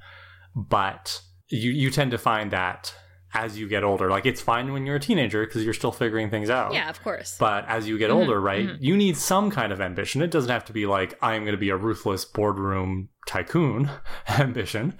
[0.55, 2.93] But you, you tend to find that
[3.34, 4.10] as you get older.
[4.10, 6.74] Like it's fine when you're a teenager because you're still figuring things out.
[6.74, 7.36] Yeah, of course.
[7.39, 10.24] But as you get Mm-hmm, older, right, you need some kind of ambition.
[10.24, 13.88] It doesn't have to be like, I'm going to be a ruthless boardroom tycoon
[14.28, 14.95] ambition,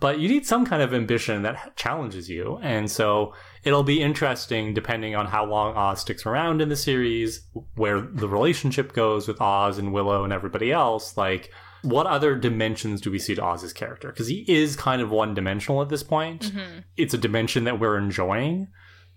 [0.00, 2.58] but you need some kind of ambition that challenges you.
[2.62, 3.34] And so
[3.64, 8.28] it'll be interesting depending on how long Oz sticks around in the series, where the
[8.28, 11.16] relationship goes with Oz and Willow and everybody else.
[11.16, 11.50] Like,
[11.82, 14.08] what other dimensions do we see to Oz's character?
[14.08, 16.42] Because he is kind of one dimensional at this point.
[16.42, 16.80] Mm-hmm.
[16.96, 18.68] It's a dimension that we're enjoying,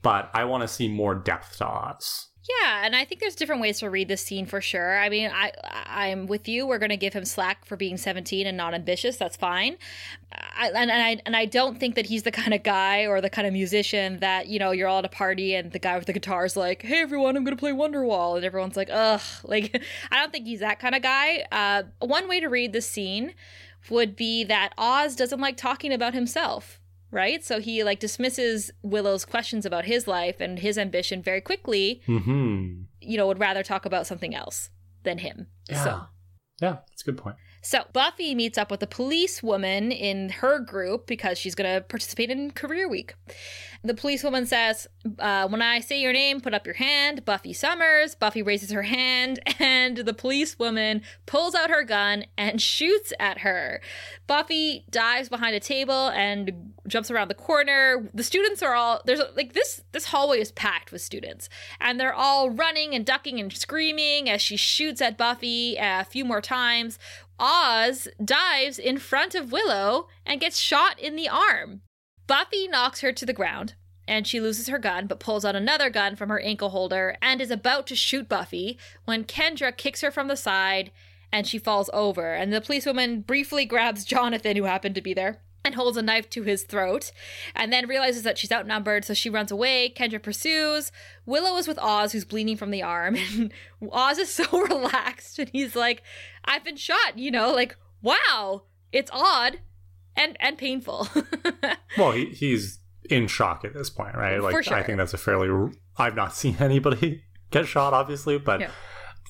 [0.02, 2.28] but I want to see more depth to Oz.
[2.50, 5.00] Yeah, and I think there's different ways to read this scene for sure.
[5.00, 6.66] I mean, I I'm with you.
[6.66, 9.18] We're going to give him slack for being 17 and not ambitious.
[9.18, 9.76] That's fine.
[10.32, 13.20] I, and, and I and I don't think that he's the kind of guy or
[13.20, 15.98] the kind of musician that you know you're all at a party and the guy
[15.98, 18.90] with the guitar is like, "Hey everyone, I'm going to play Wonderwall," and everyone's like,
[18.92, 19.82] "Ugh." Like,
[20.12, 21.46] I don't think he's that kind of guy.
[21.52, 23.34] Uh, one way to read this scene
[23.90, 26.77] would be that Oz doesn't like talking about himself
[27.12, 27.44] right?
[27.44, 32.02] So he like dismisses Willow's questions about his life and his ambition very quickly.
[32.06, 32.82] Hmm.
[33.02, 34.70] You know, would rather talk about something else
[35.04, 35.48] than him.
[35.70, 35.84] Yeah.
[35.84, 36.02] So,
[36.62, 37.36] Yeah, that's a good point.
[37.62, 41.82] so Buffy meets up with a police woman in her group because she's going to
[41.82, 43.14] participate in Career Week.
[43.84, 44.88] The policewoman says,
[45.20, 48.16] uh, "When I say your name, put up your hand." Buffy Summers.
[48.16, 53.82] Buffy raises her hand, and the policewoman pulls out her gun and shoots at her.
[54.28, 58.10] Buffy dives behind a table and jumps around the corner.
[58.14, 59.84] The students are all there's like this.
[59.92, 61.50] This hallway is packed with students,
[61.80, 66.26] and they're all running and ducking and screaming as she shoots at Buffy a few
[66.26, 67.00] more times.
[67.40, 71.82] Oz dives in front of Willow and gets shot in the arm.
[72.28, 73.74] Buffy knocks her to the ground
[74.08, 77.42] and she loses her gun but pulls out another gun from her ankle holder and
[77.42, 80.92] is about to shoot Buffy when Kendra kicks her from the side
[81.32, 82.34] and she falls over.
[82.34, 86.30] And the policewoman briefly grabs Jonathan, who happened to be there, and holds a knife
[86.30, 87.12] to his throat
[87.54, 89.94] and then realizes that she's outnumbered, so she runs away.
[89.94, 90.92] Kendra pursues.
[91.26, 93.52] Willow is with Oz, who's bleeding from the arm, and
[93.92, 96.02] Oz is so relaxed and he's like,
[96.46, 99.60] I've been shot, you know, like, wow, it's odd
[100.18, 101.08] and and painful.
[101.98, 104.40] Well, he, he's in shock at this point, right?
[104.42, 104.76] Like, For sure.
[104.78, 105.72] I think that's a fairly.
[105.98, 108.72] I've not seen anybody get shot, obviously, but Yeah.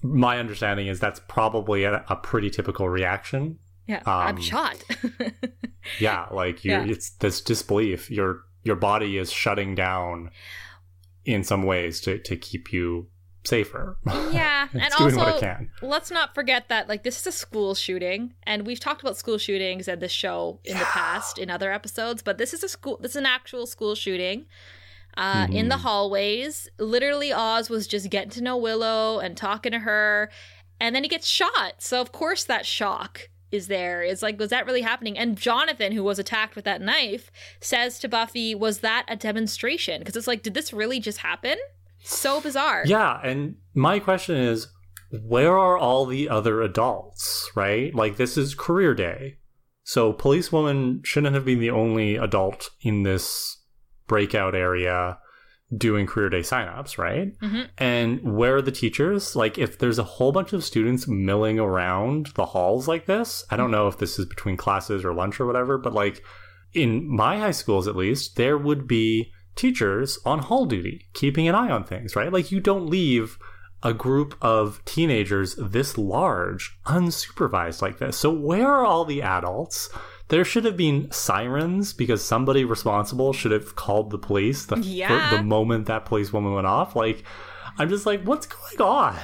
[0.04, 3.60] my understanding is that's probably a, a pretty typical reaction.
[3.86, 4.84] yeah, I'm Um, shot.
[6.00, 6.84] Yeah, like you, Yeah.
[6.86, 8.12] it's this disbelief.
[8.12, 10.32] Your your body is shutting down
[11.24, 13.08] in some ways to to keep you
[13.46, 13.98] safer.
[14.06, 15.70] yeah, and doing also what it can.
[15.82, 19.38] let's not forget that like this is a school shooting and we've talked about school
[19.38, 22.98] shootings at this show in the past in other episodes but this is a school
[23.02, 24.46] this is an actual school shooting
[25.16, 25.80] uh, in the Mhm.
[25.80, 26.70] hallways.
[26.78, 30.30] Literally oz was just getting to know willow and talking to her
[30.80, 31.76] and then he gets shot.
[31.80, 34.04] So of course that shock is there.
[34.04, 35.18] It's like was that really happening?
[35.18, 37.32] And jonathan who was attacked with that knife
[37.62, 40.02] says to buffy was that a demonstration?
[40.02, 41.58] Because it's like did this really just happen
[42.08, 44.68] so bizarre Yeah, and my question is
[45.24, 47.94] where are all the other adults, right?
[47.96, 49.38] Like this is career day.
[49.84, 53.58] So policewoman shouldn't have been the only adult in this
[54.08, 55.18] breakout area
[55.76, 57.38] doing career day signups, right?
[57.40, 57.68] Mhm.
[57.78, 59.36] And where are the teachers?
[59.36, 63.58] Like if there's a whole bunch of students milling around the halls like this, I
[63.58, 66.24] don't know if this is between classes or lunch or whatever, but like
[66.74, 71.56] in my high schools at least, there would be teachers on hall duty, keeping an
[71.56, 72.32] eye on things, right?
[72.32, 73.38] Like you don't leave
[73.84, 78.18] a group of teenagers this large unsupervised like this.
[78.18, 79.90] So where are all the adults?
[80.30, 85.30] There should have been sirens because somebody responsible should have called the police the, Yeah.
[85.36, 86.96] the moment that police woman went off.
[86.96, 87.24] Like,
[87.78, 89.16] I'm just like, what's going on?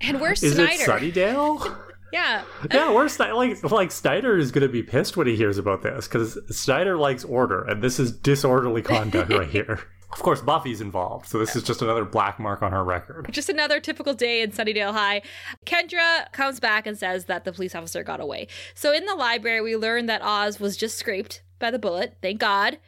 [0.00, 1.80] and where's Is snyder it Sunnydale?
[2.12, 2.42] yeah
[2.72, 3.34] yeah, where's Snyder?
[3.34, 6.96] Like, like Snyder is going to be pissed when he hears about this because Snyder
[6.96, 9.80] likes order, and this is disorderly conduct right here.
[10.12, 13.26] Of course, Buffy's involved, so this is just another black mark on her record.
[13.32, 15.22] Just another typical day in Sunnydale High.
[15.66, 18.46] Kendra comes back and says that the police officer got away.
[18.76, 22.18] So in the library, we learn that Oz was just scraped by the bullet.
[22.22, 22.78] Thank God.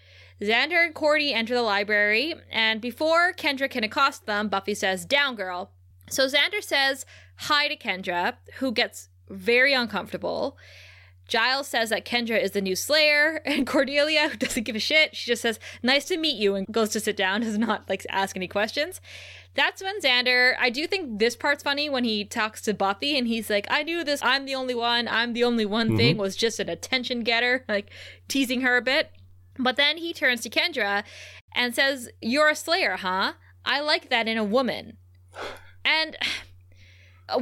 [0.41, 5.35] Xander and Cordy enter the library, and before Kendra can accost them, Buffy says, Down,
[5.35, 5.73] girl.
[6.09, 7.05] So Xander says
[7.37, 10.57] hi to Kendra, who gets very uncomfortable.
[11.29, 15.17] Giles says that Kendra is the new Slayer, and Cordelia, who doesn't give a shit,
[15.17, 18.07] she just says, Nice to meet you, and goes to sit down, does not like
[18.11, 19.01] ask any questions.
[19.55, 23.27] That's when Xander, I do think this part's funny when he talks to Buffy and
[23.27, 26.21] he's like, I knew this, I'm the only one, I'm the only one thing mm-hmm.
[26.21, 27.91] was just an attention getter, like
[28.29, 29.11] teasing her a bit.
[29.59, 31.05] But then he turns to Kendra
[31.55, 33.33] and says, You're a Slayer, huh?
[33.65, 34.99] I like that in a woman.
[35.89, 36.17] And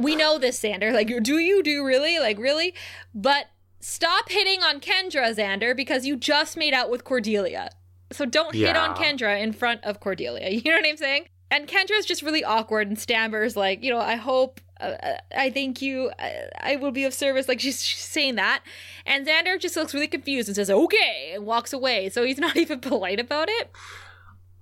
[0.01, 0.93] we know this, Xander.
[0.93, 1.61] Like, do you?
[1.63, 2.19] Do you really?
[2.19, 2.73] Like, really?
[3.13, 3.47] But
[3.79, 7.69] stop hitting on Kendra, Xander, because you just made out with Cordelia.
[8.11, 10.49] So don't hit on Kendra in front of Cordelia.
[10.49, 11.27] You know what I'm saying?
[11.51, 15.51] And Kendra's just really awkward and stammers, like, you know, I hope, uh, uh, I
[15.51, 17.47] thank you, I, I will be of service.
[17.47, 18.63] Like, she's, she's saying that.
[19.05, 22.09] And Xander just looks really confused and says, okay, and walks away.
[22.09, 23.71] So he's not even polite about it.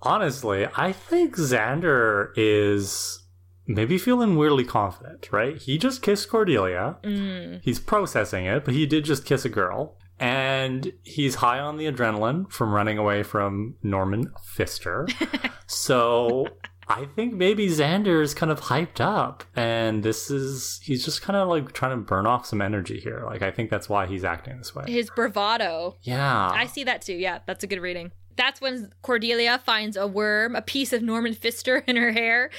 [0.02, 3.23] Honestly, I think Xander is
[3.68, 5.57] maybe feeling weirdly confident, right?
[5.57, 6.97] He just kissed Cordelia.
[7.03, 7.61] Mm.
[7.64, 9.97] He's processing it, but he did just kiss a girl.
[10.20, 15.07] And he's high on the adrenaline from running away from Norman Pfister.
[15.68, 16.47] so
[16.88, 19.43] I think maybe Xander's kind of hyped up.
[19.55, 23.24] And this is, he's just kind of like trying to burn off some energy here.
[23.26, 24.86] Like, I think that's why he's acting this way.
[24.88, 25.97] His bravado.
[26.03, 26.49] Yeah.
[26.49, 27.16] I see that too.
[27.16, 28.11] Yeah, that's a good reading.
[28.36, 32.50] That's when Cordelia finds a worm, a piece of Norman Pfister in her hair,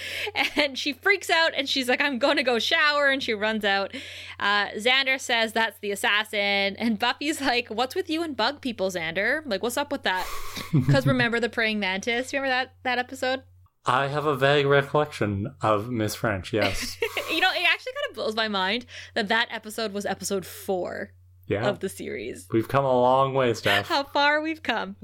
[0.57, 3.64] and she freaks out and she's like, I'm going to go shower, and she runs
[3.64, 3.95] out.
[4.39, 8.91] Uh, Xander says that's the assassin, and Buffy's like, What's with you and bug people,
[8.91, 9.43] Xander?
[9.47, 10.27] Like, what's up with that?
[10.75, 12.33] Because remember the praying mantis?
[12.33, 13.43] Remember that, that episode?
[13.87, 16.97] I have a vague recollection of Miss French, yes.
[17.31, 21.12] you know, it actually kind of blows my mind that that episode was episode four
[21.47, 21.66] Yeah.
[21.68, 22.47] of the series.
[22.53, 23.86] We've come a long way, Steph.
[23.88, 24.97] How far we've come.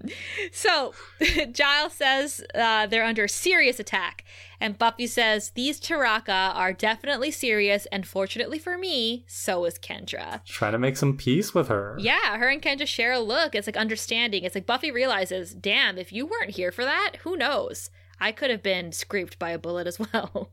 [0.52, 0.94] So,
[1.52, 4.24] Giles says uh, they're under serious attack.
[4.62, 10.44] And Buffy says, These Taraka are definitely serious, and fortunately for me, so is Kendra.
[10.44, 11.96] Trying to make some peace with her.
[11.98, 13.54] Yeah, her and Kendra share a look.
[13.54, 14.44] It's like understanding.
[14.44, 17.90] It's like Buffy realizes, damn, if you weren't here for that, who knows?
[18.20, 20.52] I could have been scraped by a bullet as well.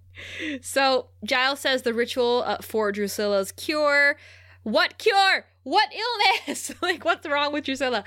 [0.62, 4.16] so Giles says the ritual uh, for Drusilla's cure.
[4.64, 5.46] What cure?
[5.68, 6.72] What illness?
[6.82, 8.06] like, what's wrong with Drusilla?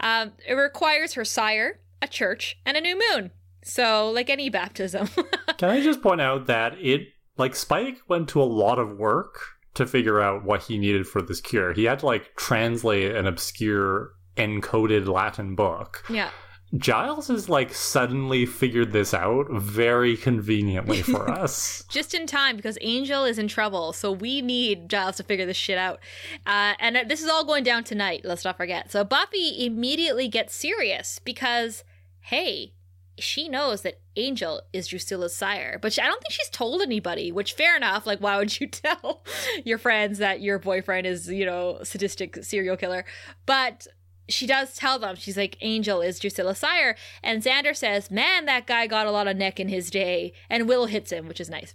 [0.00, 3.32] Um, it requires her sire, a church, and a new moon.
[3.62, 5.08] So, like any baptism.
[5.58, 9.34] Can I just point out that it, like, Spike went to a lot of work
[9.74, 11.74] to figure out what he needed for this cure.
[11.74, 16.04] He had to, like, translate an obscure encoded Latin book.
[16.08, 16.30] yeah.
[16.76, 21.84] Giles has, like, suddenly figured this out very conveniently for us.
[21.88, 23.92] just in time because Angel is in trouble.
[23.92, 26.00] So we need Giles to figure this shit out.
[26.46, 28.22] Uh, and this is all going down tonight.
[28.24, 28.90] Let's not forget.
[28.90, 31.84] So Buffy immediately gets serious because,
[32.20, 32.72] hey,
[33.18, 37.30] she knows that Angel is Drusilla's sire, but she, I don't think she's told anybody.
[37.32, 38.06] Which fair enough.
[38.06, 39.24] Like, why would you tell
[39.64, 43.04] your friends that your boyfriend is, you know, sadistic serial killer?
[43.44, 43.86] But
[44.28, 46.96] she does tell them she's like angel is drusilla sire.
[47.22, 50.32] And xander says man that guy got a lot of neck in his day.
[50.50, 51.74] And will hits him which is nice.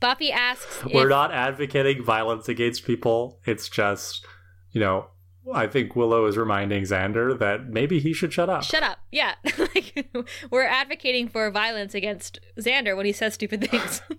[0.00, 3.40] Buffy asks We're if- not advocating violence against people.
[3.46, 4.26] It's just,
[4.72, 5.06] you know,
[5.52, 8.62] I think Willow is reminding Xander that maybe he should shut up.
[8.64, 8.98] shut up.
[9.10, 9.34] Yeah.
[9.74, 10.06] Like
[10.50, 14.02] we're advocating for violence against xander when he says stupid things.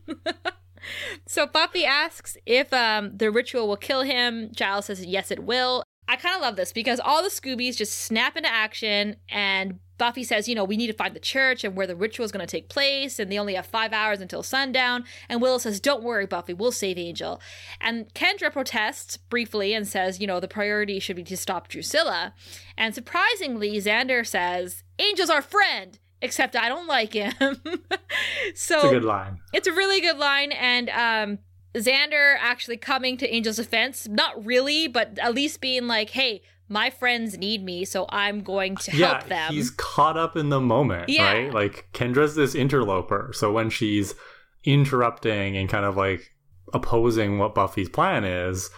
[1.25, 4.49] So buffy asks if um, the ritual will kill him.
[4.53, 7.97] Giles says yes it will i kind of love this because all the scoobies just
[7.97, 11.75] snap into action and buffy says you know we need to find the church and
[11.75, 14.41] where the ritual is going to take place and they only have five hours until
[14.43, 15.03] sundown.
[15.29, 17.39] And willow says don't worry buffy we'll save angel.
[17.79, 22.33] And kendra protests briefly and says you know the priority should be to stop drusilla.
[22.77, 27.33] And surprisingly xander says angel's our friend except i don't like him.
[28.55, 29.39] So It's a good line.
[29.53, 31.39] it's a really good line, and um,
[31.75, 36.89] Xander actually coming to Angel's defense, not really, but at least being like, "Hey, my
[36.89, 40.61] friends need me, so I'm going to help yeah, them." he's caught up in the
[40.61, 41.31] moment, Yeah.
[41.31, 41.53] right?
[41.53, 44.13] Like Kendra's this interloper, so when she's
[44.63, 46.31] interrupting and kind of like
[46.73, 48.69] opposing what Buffy's plan is,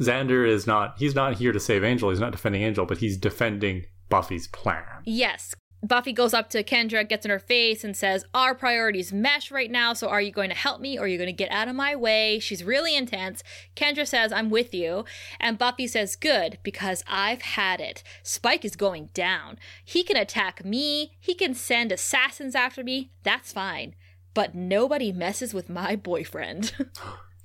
[0.00, 3.16] Xander is not he's not here to save Angel, he's not defending Angel, but he's
[3.16, 5.02] defending Buffy's plan.
[5.04, 5.54] Yes.
[5.86, 9.70] Buffy goes up to Kendra, gets in her face, and says, Our priorities mesh right
[9.70, 11.68] now, so are you going to help me or are you going to get out
[11.68, 12.38] of my way?
[12.38, 13.42] She's really intense.
[13.76, 15.04] Kendra says, I'm with you.
[15.38, 18.02] And Buffy says, Good, because I've had it.
[18.22, 19.58] Spike is going down.
[19.84, 23.10] He can attack me, he can send assassins after me.
[23.22, 23.94] That's fine.
[24.32, 26.72] But nobody messes with my boyfriend.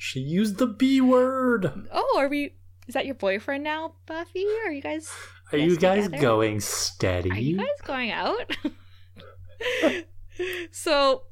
[0.02, 1.90] She used the B word.
[1.92, 2.54] oh, are we.
[2.88, 4.46] Is that your boyfriend now, Buffy?
[4.66, 5.12] Are you guys.
[5.52, 6.22] Are you guys together?
[6.22, 7.32] going steady?
[7.32, 8.56] Are you guys going out?
[10.72, 11.24] so,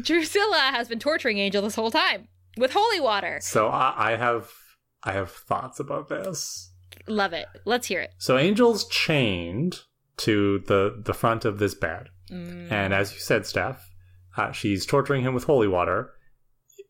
[0.00, 3.38] Drusilla has been torturing Angel this whole time with holy water.
[3.40, 4.50] so I, I have
[5.04, 6.72] I have thoughts about this.
[7.06, 7.46] Love it.
[7.64, 8.12] Let's hear it.
[8.18, 9.80] So Angel's chained
[10.18, 12.08] to the the front of this bed.
[12.30, 12.70] Mm.
[12.70, 13.90] And as you said, Steph,
[14.36, 16.12] uh, she's torturing him with holy water.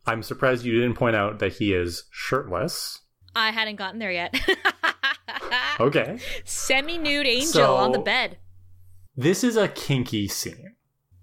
[0.06, 3.00] I'm surprised you didn't point out that he is shirtless.
[3.34, 4.34] I hadn't gotten there yet.
[5.80, 6.18] Okay.
[6.44, 8.38] Semi nude Angel So- on the bed.
[9.16, 10.74] This is a kinky scene.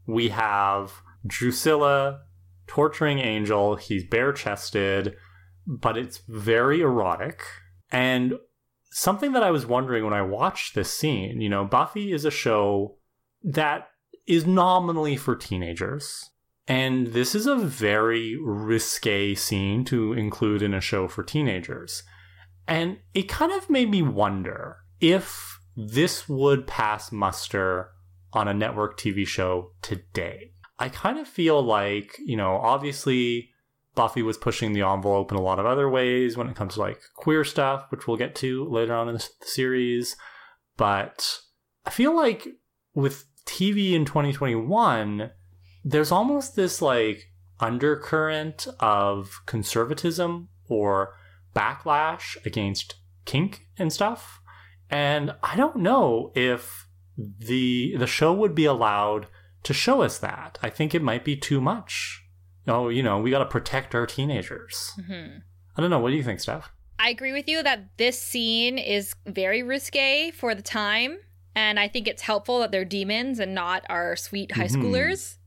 [0.08, 0.94] We have
[1.26, 2.22] Drusilla
[2.68, 3.76] torturing Angel.
[3.76, 5.16] He's bare chested,
[5.66, 7.42] but it's very erotic.
[7.92, 8.34] And
[8.92, 12.32] something that I was wondering when I watched this scene, you know, Buffy is a
[12.32, 12.98] show
[13.44, 13.90] that
[14.28, 16.30] is nominally for teenagers.
[16.68, 22.04] And this is a very risque scene to include in a show for teenagers.
[22.70, 27.90] And it kind of made me wonder if this would pass muster
[28.32, 30.52] on a network TV show today.
[30.78, 33.50] I kind of feel like, you know, obviously
[33.96, 36.82] Buffy was pushing the envelope in a lot of other ways when it comes to
[36.82, 40.16] like queer stuff, which we'll get to later on in the series.
[40.78, 41.40] But
[41.88, 42.48] I feel like
[42.94, 45.32] with TV in 2021,
[45.84, 51.16] there's almost this like undercurrent of conservatism or
[51.56, 52.96] backlash against
[53.26, 54.42] kink and stuff.
[54.90, 56.88] And I don't know if
[57.18, 59.28] the the show would be allowed
[59.64, 60.58] to show us that.
[60.64, 62.24] I think it might be too much.
[62.68, 64.94] Oh, you know, we got to protect our teenagers.
[65.00, 65.40] Mm-hmm.
[65.76, 66.00] I don't know.
[66.00, 66.72] What do you think, Steph?
[67.00, 71.18] I agree with you that this scene is very risque for the time.
[71.56, 74.82] And I think it's helpful that they're demons and not our sweet high mm-hmm.
[74.82, 75.38] schoolers.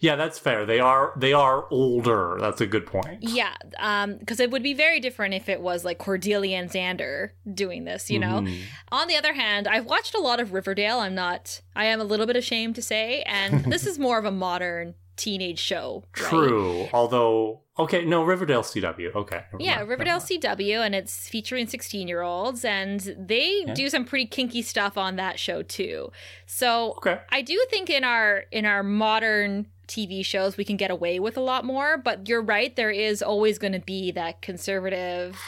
[0.00, 0.66] Yeah, that's fair.
[0.66, 2.36] They are they are older.
[2.40, 3.18] That's a good point.
[3.20, 7.30] Yeah, um, because it would be very different if it was like Cordelia and Xander
[7.52, 8.10] doing this.
[8.10, 8.40] You know.
[8.40, 8.62] Mm-hmm.
[8.90, 10.98] On the other hand, I've watched a lot of Riverdale.
[10.98, 11.60] I'm not.
[11.74, 14.94] I am a little bit ashamed to say, and this is more of a modern
[15.22, 16.02] teenage show.
[16.18, 16.28] Right?
[16.28, 16.88] True.
[16.92, 19.14] Although, okay, no, Riverdale CW.
[19.14, 19.44] Okay.
[19.58, 23.74] Yeah, Riverdale CW, and it's featuring 16 year olds, and they yeah.
[23.74, 26.10] do some pretty kinky stuff on that show too.
[26.46, 27.20] So okay.
[27.30, 31.36] I do think in our in our modern TV shows we can get away with
[31.36, 31.96] a lot more.
[31.96, 35.38] But you're right, there is always going to be that conservative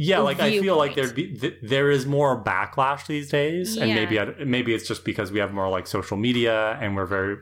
[0.00, 3.82] yeah like i feel like there be th- there is more backlash these days yeah.
[3.82, 7.04] and maybe I, maybe it's just because we have more like social media and we're
[7.04, 7.38] very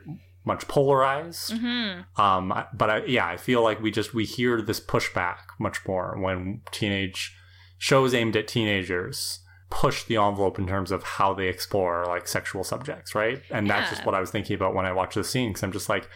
[0.46, 1.52] much polarized.
[1.52, 2.20] Mm-hmm.
[2.20, 6.16] Um, but I, yeah, I feel like we just we hear this pushback much more
[6.18, 7.36] when teenage
[7.76, 12.62] shows aimed at teenagers push the envelope in terms of how they explore like sexual
[12.62, 13.42] subjects, right?
[13.50, 13.80] And yeah.
[13.80, 15.88] that's just what I was thinking about when I watched the scene because I'm just
[15.88, 16.08] like,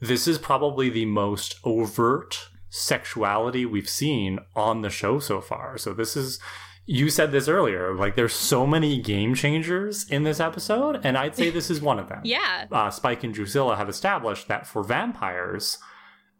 [0.00, 5.78] this is probably the most overt sexuality we've seen on the show so far.
[5.78, 6.40] So this is
[6.86, 11.34] you said this earlier like there's so many game changers in this episode and i'd
[11.34, 12.20] say this is one of them.
[12.24, 12.66] Yeah.
[12.70, 15.78] Uh, spike and drusilla have established that for vampires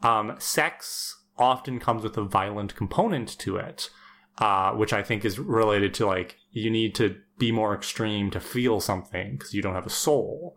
[0.03, 3.91] um, sex often comes with a violent component to it
[4.39, 8.41] uh, which i think is related to like you need to be more extreme to
[8.41, 10.57] feel something because you don't have a soul.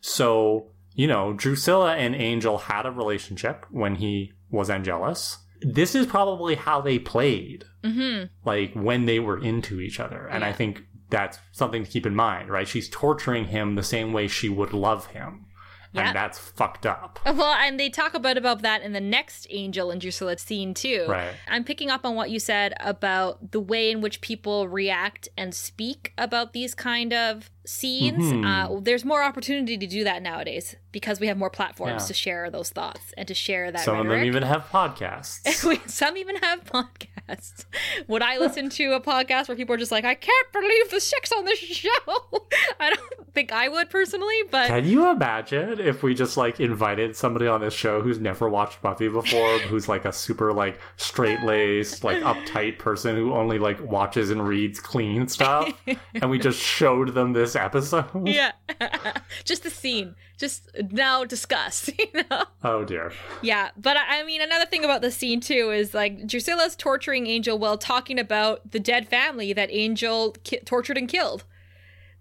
[0.00, 5.38] So you know drusilla and angel had a relationship when he was angelus.
[5.62, 8.26] This is probably how they played, mm-hmm.
[8.44, 10.26] like when they were into each other.
[10.26, 10.48] And yeah.
[10.48, 12.68] I think that's something to keep in mind, right?
[12.68, 15.46] She's torturing him the same way she would love him.
[15.92, 16.06] Yep.
[16.06, 17.18] And that's fucked up.
[17.24, 21.06] Well, and they talk about about that in the next Angel and Drusilla scene too.
[21.08, 21.32] Right.
[21.48, 25.52] I'm picking up on what you said about the way in which people react and
[25.52, 28.24] speak about these kind of scenes.
[28.24, 28.44] Mm-hmm.
[28.44, 32.06] Uh, there's more opportunity to do that nowadays because we have more platforms yeah.
[32.06, 33.84] to share those thoughts and to share that.
[33.84, 34.12] Some rhetoric.
[34.12, 35.88] of them even have podcasts.
[35.88, 37.64] Some even have podcasts.
[38.08, 41.00] Would I listen to a podcast where people are just like, "I can't believe the
[41.00, 41.90] sex on this show"?
[42.80, 47.16] I don't think I would personally, but can you imagine if we just like invited
[47.16, 51.42] somebody on this show who's never watched Buffy before, who's like a super like straight
[51.42, 55.72] laced, like uptight person who only like watches and reads clean stuff,
[56.14, 58.06] and we just showed them this episode.
[58.26, 58.52] Yeah.
[59.44, 60.14] just the scene.
[60.40, 62.44] Just now discuss, you know?
[62.64, 63.12] Oh dear.
[63.42, 63.72] Yeah.
[63.76, 67.76] But I mean, another thing about the scene too is like Drusilla's torturing Angel while
[67.76, 71.44] talking about the dead family that Angel ki- tortured and killed.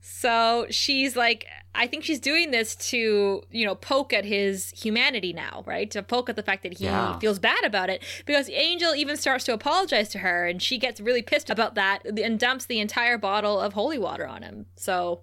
[0.01, 1.45] So she's like,
[1.75, 5.89] I think she's doing this to, you know, poke at his humanity now, right?
[5.91, 7.19] To poke at the fact that he yeah.
[7.19, 8.03] feels bad about it.
[8.25, 12.05] Because Angel even starts to apologize to her and she gets really pissed about that
[12.05, 14.65] and dumps the entire bottle of holy water on him.
[14.75, 15.21] So.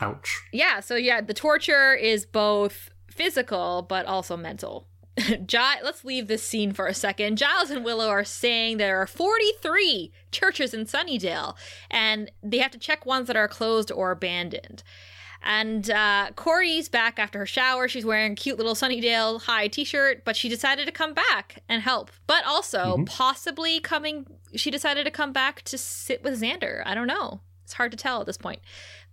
[0.00, 0.42] Ouch.
[0.52, 0.80] Yeah.
[0.80, 4.86] So, yeah, the torture is both physical but also mental.
[5.46, 7.38] Giles, let's leave this scene for a second.
[7.38, 11.56] Giles and Willow are saying there are 43 churches in Sunnydale,
[11.90, 14.82] and they have to check ones that are closed or abandoned.
[15.46, 17.86] And uh, Cordy's back after her shower.
[17.86, 21.62] She's wearing a cute little Sunnydale High t shirt, but she decided to come back
[21.68, 22.10] and help.
[22.26, 23.04] But also, mm-hmm.
[23.04, 24.26] possibly coming,
[24.56, 26.82] she decided to come back to sit with Xander.
[26.84, 27.40] I don't know.
[27.62, 28.60] It's hard to tell at this point.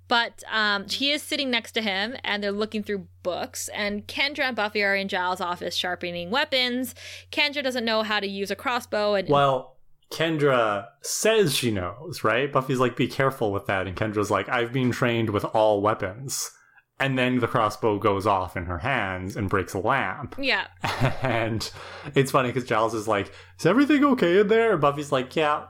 [0.07, 3.69] But um, he is sitting next to him, and they're looking through books.
[3.69, 6.95] And Kendra and Buffy are in Giles' office sharpening weapons.
[7.31, 9.72] Kendra doesn't know how to use a crossbow, and well,
[10.11, 12.51] Kendra says she knows, right?
[12.51, 16.51] Buffy's like, "Be careful with that," and Kendra's like, "I've been trained with all weapons."
[16.99, 20.35] And then the crossbow goes off in her hands and breaks a lamp.
[20.37, 20.67] Yeah.
[21.23, 21.69] And
[22.15, 25.65] it's funny because Giles is like, "Is everything okay in there?" And Buffy's like, "Yeah,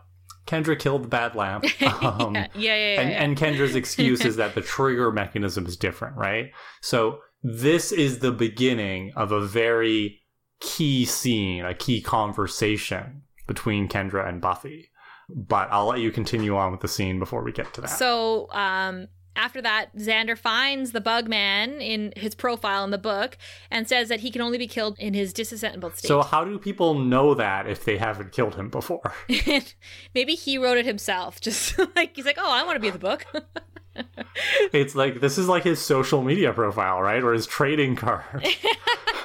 [0.45, 1.65] Kendra killed the bad lamp.
[2.03, 3.01] Um, yeah, yeah, yeah.
[3.01, 3.23] and, yeah.
[3.23, 6.51] and Kendra's excuse is that the trigger mechanism is different, right?
[6.81, 10.21] So this is the beginning of a very
[10.59, 14.89] key scene, a key conversation between Kendra and Buffy.
[15.29, 17.87] But I'll let you continue on with the scene before we get to that.
[17.87, 23.37] So, um, after that, Xander finds the bug man in his profile in the book
[23.71, 26.07] and says that he can only be killed in his disassembled state.
[26.07, 29.13] So how do people know that if they haven't killed him before?
[30.13, 31.41] Maybe he wrote it himself.
[31.41, 33.25] Just like he's like, oh, I want to be in the book.
[34.71, 37.23] it's like this is like his social media profile, right?
[37.23, 38.25] Or his trading card.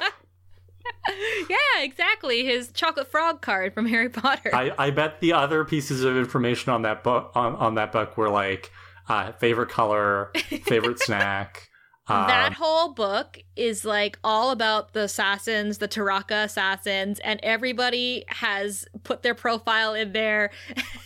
[1.50, 2.44] yeah, exactly.
[2.44, 4.50] His chocolate frog card from Harry Potter.
[4.54, 8.16] I, I bet the other pieces of information on that book on, on that book
[8.16, 8.70] were like
[9.08, 10.32] uh, favorite color,
[10.64, 11.64] favorite snack.
[12.10, 18.24] Um, that whole book is like all about the assassins, the Taraka assassins, and everybody
[18.28, 20.50] has put their profile in there,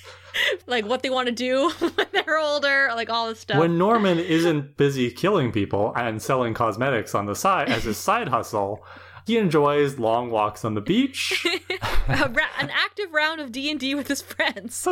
[0.68, 3.58] like what they want to do when they're older, like all this stuff.
[3.58, 8.28] when Norman isn't busy killing people and selling cosmetics on the side as his side
[8.28, 8.84] hustle,
[9.26, 11.46] he enjoys long walks on the beach.
[12.08, 14.86] Ra- an active round of D and D with his friends.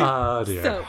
[0.00, 0.62] Oh dear.
[0.62, 0.86] So,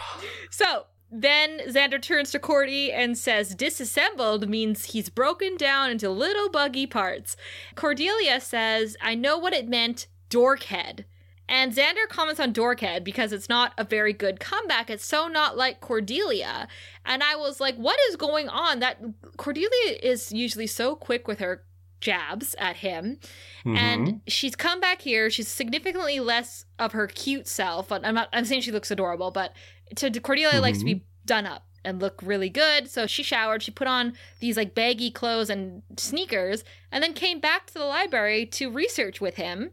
[0.49, 6.49] so then Xander turns to Cordy and says, disassembled means he's broken down into little
[6.49, 7.37] buggy parts.
[7.75, 11.05] Cordelia says, I know what it meant, dorkhead.
[11.47, 14.89] And Xander comments on dorkhead because it's not a very good comeback.
[14.89, 16.67] It's so not like Cordelia.
[17.05, 18.79] And I was like, what is going on?
[18.79, 18.99] That
[19.37, 21.63] Cordelia is usually so quick with her
[21.99, 23.19] jabs at him.
[23.65, 23.77] Mhm.
[23.77, 25.29] And she's come back here.
[25.29, 27.91] She's significantly less of her cute self.
[27.91, 28.29] I'm not.
[28.33, 29.53] I'm saying she looks adorable, but
[29.95, 32.89] to Cordelia likes to be done up and look really good.
[32.89, 33.63] So she showered.
[33.63, 37.85] She put on these like baggy clothes and sneakers, and then came back to the
[37.85, 39.71] library to research with him.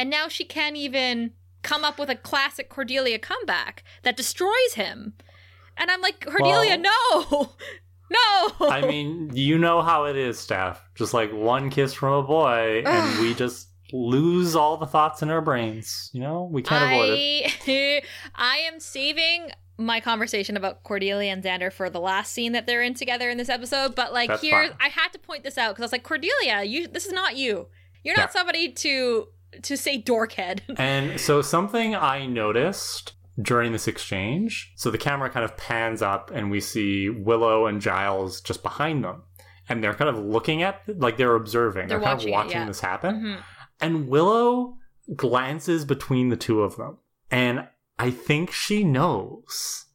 [0.00, 5.12] And now she can't even come up with a classic Cordelia comeback that destroys him.
[5.76, 6.90] And I'm like, Cordelia, no,
[8.10, 8.66] no.
[8.66, 10.82] I mean, you know how it is, Steph.
[10.94, 15.28] Just like one kiss from a boy, and we just lose all the thoughts in
[15.28, 16.08] our brains.
[16.14, 17.52] You know, we can't avoid it.
[17.66, 18.02] I,
[18.34, 22.82] I am saving my conversation about Cordelia and Xander for the last scene that they're
[22.82, 23.94] in together in this episode.
[23.94, 24.76] But like That's here, fine.
[24.80, 27.36] I had to point this out because I was like, Cordelia, you this is not
[27.36, 27.66] you.
[28.02, 28.40] You're not Yeah.
[28.40, 29.28] somebody to
[29.62, 30.60] to say dorkhead.
[30.78, 36.30] And so something I noticed during this exchange, so the camera kind of pans up
[36.32, 39.22] and we see Willow and Giles just behind them.
[39.68, 41.88] And they're kind of looking at like they're observing.
[41.88, 42.66] They're They're, kind watching of it, watching yeah.
[42.66, 43.14] this happen.
[43.22, 43.42] Mhm.
[43.80, 44.76] And Willow
[45.16, 46.98] glances between the two of them.
[47.30, 49.86] And I think she knows.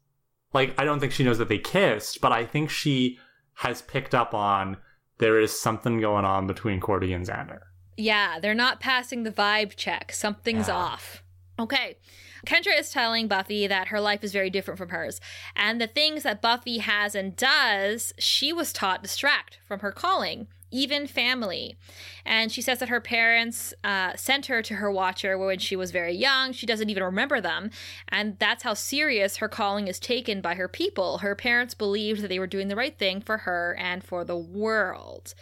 [0.53, 3.19] Like, I don't think she knows that they kissed, but I think she
[3.55, 4.77] has picked up on
[5.17, 7.59] there is something going on between Cordy and Xander.
[7.97, 10.11] Yeah, they're not passing the vibe check.
[10.11, 10.75] Something's Yeah.
[10.75, 11.23] off.
[11.57, 11.97] Okay.
[12.45, 15.19] Kendra is telling Buffy that her life is very different from hers.
[15.55, 20.47] And the things that Buffy has and does, she was taught distract from her calling,
[20.69, 21.75] even family.
[22.23, 25.89] And she says that her parents uh, sent her to her watcher when she was
[25.91, 26.51] very young.
[26.51, 27.71] She doesn't even remember them.
[28.09, 31.19] And that's how serious her calling is taken by her people.
[31.19, 34.37] Her parents believed that they were doing the right thing for her and for the
[34.37, 35.33] world.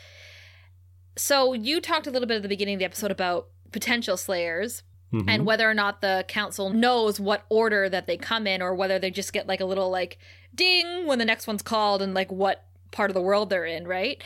[1.16, 4.84] So you talked a little bit at the beginning of the episode about potential slayers
[5.14, 5.26] Mhm.
[5.28, 8.98] and whether or not the council knows what order that they come in or whether
[8.98, 10.18] they just get like a little like
[10.56, 13.88] ding when the next one's called and like what part of the world they're in,
[13.88, 14.24] right?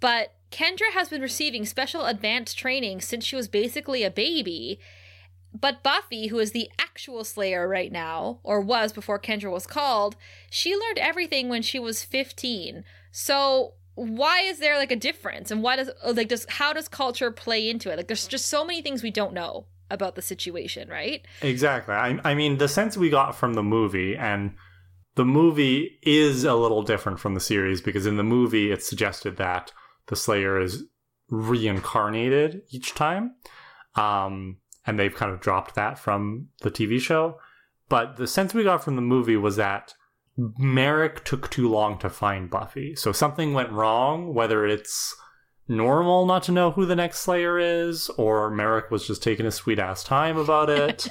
[0.00, 4.80] But Kendra has been receiving special advanced training since she was basically a baby.
[5.58, 10.16] But Buffy, who is the actual Slayer right now, or was before Kendra was called,
[10.48, 12.84] she learned everything when she was 15.
[13.10, 15.50] So why is there like a difference?
[15.50, 17.96] And why does like does how does culture play into it?
[17.96, 21.26] Like there's just so many things we don't know about the situation, right?
[21.42, 21.94] Exactly.
[21.94, 24.54] I, I mean, the sense we got from the movie, and
[25.16, 29.36] the movie is a little different from the series because in the movie it's suggested
[29.36, 29.72] that
[30.06, 30.84] the Slayer is
[31.28, 33.34] reincarnated each time.
[33.96, 37.38] Um, and they've kind of dropped that from the TV show.
[37.90, 39.94] But the sense we got from the movie was that
[40.58, 42.94] Merrick took too long to find Buffy.
[42.94, 45.14] So something went wrong, whether it's
[45.68, 49.50] normal not to know who the next Slayer is, or Merrick was just taking a
[49.50, 51.08] sweet ass time about it.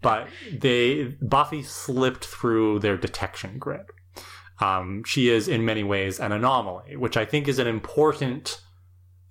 [0.00, 3.86] but they Buffy slipped through their detection grid.
[4.60, 8.60] Um, she is in many ways an anomaly, which I think is an important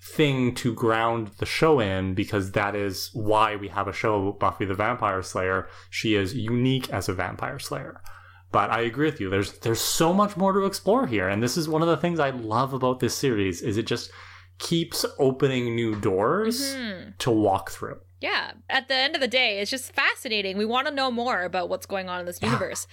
[0.04, 4.40] thing to ground the show in because that is why we have a show about
[4.40, 5.68] Buffy the Vampire Slayer.
[5.90, 8.02] She is unique as a vampire slayer.
[8.52, 9.30] But I agree with you.
[9.30, 12.20] There's there's so much more to explore here, and this is one of the things
[12.20, 14.12] I love about this series is it just
[14.60, 17.10] keeps opening new doors Hmm.
[17.20, 18.00] to walk through.
[18.20, 18.52] Yeah.
[18.70, 20.56] At the end of the day, it's just fascinating.
[20.58, 22.86] We want to know more about what's going on in this universe.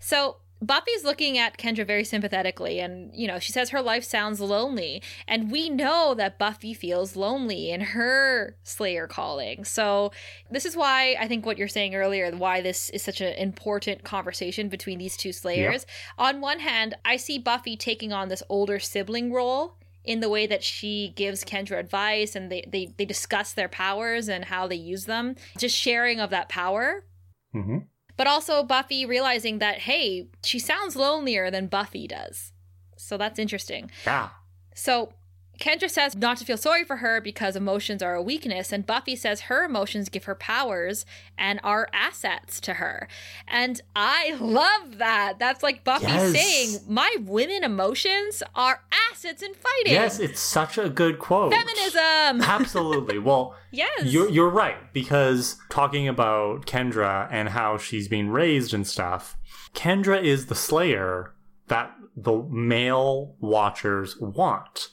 [0.00, 4.40] So Buffy's looking at Kendra very sympathetically, and you know, she says her life sounds
[4.40, 5.02] lonely.
[5.28, 9.64] And we know that Buffy feels lonely in her Slayer calling.
[9.64, 10.12] So,
[10.50, 14.04] this is why I think what you're saying earlier, why this is such an important
[14.04, 15.86] conversation between these two Slayers.
[16.18, 20.46] On one hand, I see Buffy taking on this older sibling role in the way
[20.46, 24.76] that she gives Kendra advice and they, they, they discuss their powers and how they
[24.76, 27.04] use them, just sharing of that power.
[27.52, 27.78] hmm
[28.16, 32.52] But also Buffy realizing that, hey, she sounds lonelier than Buffy does.
[32.96, 33.90] So that's interesting.
[34.06, 34.30] Yeah.
[34.74, 35.12] So
[35.58, 39.16] Kendra says not to feel sorry for her because emotions are a weakness, and Buffy
[39.16, 41.06] says her emotions give her powers
[41.38, 43.08] and are assets to her.
[43.48, 45.38] And I love that.
[45.38, 46.32] That's like Buffy Yes.
[46.32, 49.92] saying, My women emotions are assets in fighting.
[49.92, 51.52] Yes, it's such a good quote.
[51.52, 52.42] Feminism.
[52.48, 53.18] Absolutely.
[53.18, 54.04] Well, yes.
[54.04, 59.36] You're you're right because talking about Kendra and how she's being raised and stuff.
[59.74, 61.32] Kendra is the Slayer
[61.68, 64.88] that the male watchers want.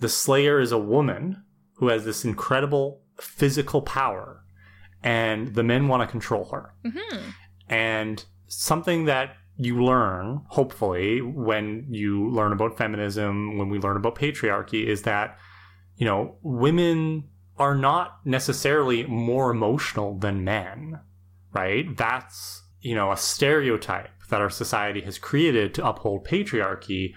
[0.00, 1.42] The Slayer is a woman
[1.76, 4.44] who has this incredible physical power,
[5.02, 6.74] and the men want to control her.
[6.84, 7.34] Mhm.
[7.68, 14.14] And something that you learn, hopefully, when you learn about feminism, when we learn about
[14.14, 15.36] patriarchy, is that,
[15.96, 17.28] you know, women
[17.58, 21.00] are not necessarily more emotional than men,
[21.52, 21.96] right?
[21.96, 27.14] That's, you know, a stereotype that our society has created to uphold patriarchy.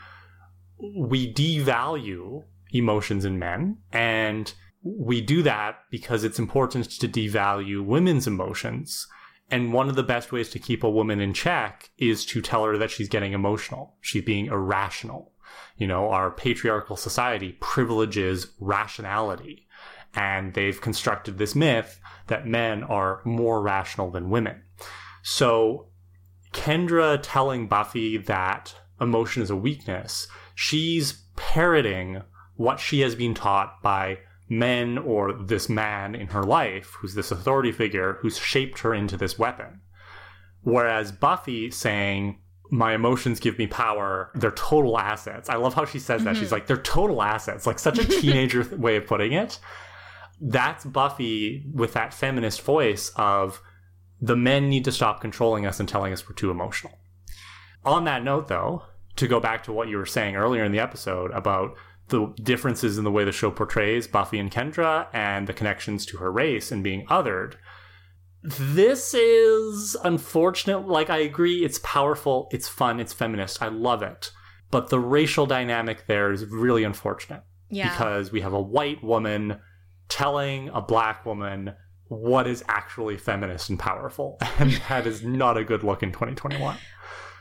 [0.97, 4.53] We devalue emotions in men, and
[4.83, 9.07] we do that because it's important to devalue women's emotions.
[9.49, 12.63] And one of the best ways to keep a woman in check is to tell
[12.63, 13.95] her that she's getting emotional.
[13.99, 15.33] She's being irrational.
[15.77, 19.67] You know, our patriarchal society privileges rationality.
[20.15, 24.61] And they've constructed this myth that men are more rational than women.
[25.21, 25.89] So
[26.53, 32.21] Kendra telling Buffy that emotion is a weakness, she's parroting
[32.55, 37.31] what she has been taught by men or this man in her life, who's this
[37.31, 39.81] authority figure who's shaped her into this weapon.
[40.61, 42.39] Whereas Buffy saying,
[42.69, 44.31] my emotions give me power.
[44.35, 45.49] They're total assets.
[45.49, 46.35] I love how she says that.
[46.35, 46.53] She's mm-hmm.
[46.53, 47.67] like, they're total assets.
[47.67, 49.59] Like such a teenager th- way of putting it.
[50.39, 53.61] That's Buffy with that feminist voice of
[54.21, 56.97] the men need to stop controlling us and telling us we're too emotional.
[57.83, 58.83] On that note, though,
[59.17, 61.75] to go back to what you were saying earlier in the episode about
[62.09, 66.17] the differences in the way the show portrays Buffy and Kendra and the connections to
[66.17, 67.55] her race and being othered,
[68.43, 70.87] this is unfortunate.
[70.87, 73.61] Like, I agree, it's powerful, it's fun, it's feminist.
[73.61, 74.31] I love it.
[74.71, 77.89] But the racial dynamic there is really unfortunate yeah.
[77.89, 79.59] because we have a white woman
[80.09, 81.73] telling a black woman
[82.07, 84.37] what is actually feminist and powerful.
[84.59, 86.77] And that is not a good look in 2021.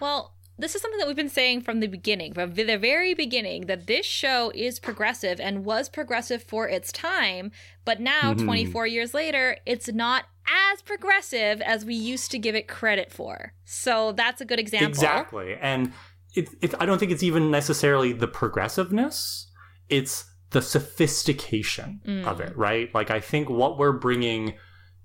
[0.00, 3.66] Well, this is something that we've been saying from the beginning, from the very beginning,
[3.66, 7.50] that this show is progressive and was progressive for its time,
[7.84, 8.44] but now, Mhm.
[8.44, 10.24] 24 years later, it's not
[10.72, 13.52] as progressive as we used to give it credit for.
[13.64, 14.88] So that's a good example.
[14.88, 15.54] Exactly.
[15.60, 15.92] And
[16.34, 19.50] it, it, I don't think it's even necessarily the progressiveness,
[19.88, 22.24] it's the sophistication Mm.
[22.26, 22.92] of it, right?
[22.94, 24.54] Like, I think what we're bringing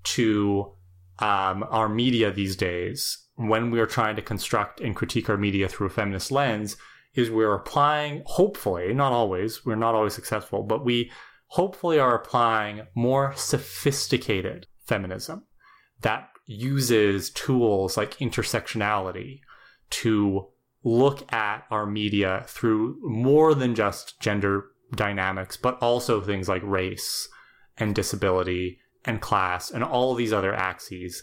[0.04, 0.72] to
[1.18, 5.86] um, our media these days, when we're trying to construct and critique our media through
[5.86, 6.76] a feminist lens,
[7.14, 11.10] is we're applying, hopefully, not always, we're not always successful, but we
[11.48, 15.44] hopefully are applying more sophisticated feminism
[16.02, 19.40] that uses tools like intersectionality
[19.90, 20.46] to
[20.84, 27.28] look at our media through more than just gender dynamics, but also things like race
[27.76, 31.22] and disability and class and all these other axes.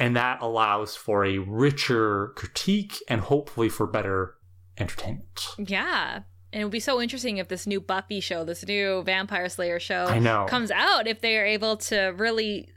[0.00, 4.34] And that allows for a richer critique and hopefully for better
[4.78, 5.46] entertainment.
[5.58, 6.20] Yeah.
[6.52, 9.78] And it would be so interesting if this new Buffy show, this new Vampire Slayer
[9.78, 10.46] show, I know.
[10.48, 12.68] comes out, if they are able to really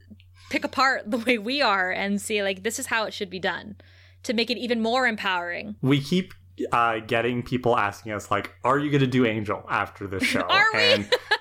[0.51, 3.39] pick apart the way we are and see, like, this is how it should be
[3.39, 3.77] done
[4.23, 5.75] to make it even more empowering.
[5.81, 6.33] we keep
[6.71, 10.41] uh, getting people asking us like are you going to do angel after this show
[10.41, 10.79] Are we?
[10.79, 11.32] and y- y-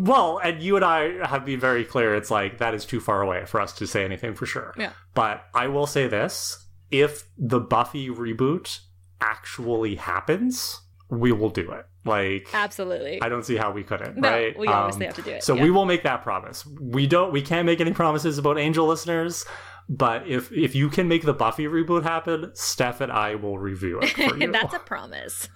[0.00, 3.22] well and you and i have been very clear it's like that is too far
[3.22, 4.92] away for us to say anything for sure Yeah.
[5.14, 8.80] but i will say this if the buffy reboot
[9.20, 10.80] actually happens
[11.10, 13.20] we will do it like Absolutely.
[13.22, 15.42] i don't see how we couldn't no, right we Um, obviously have to do it.
[15.44, 15.62] so yeah.
[15.62, 16.66] we will make that promise.
[16.66, 19.44] We don't we can't make any promises about Angel listeners,
[19.88, 24.00] But if if you can make the Buffy reboot happen, Steph and I will review
[24.00, 24.50] it for you.
[24.50, 25.48] That's a promise.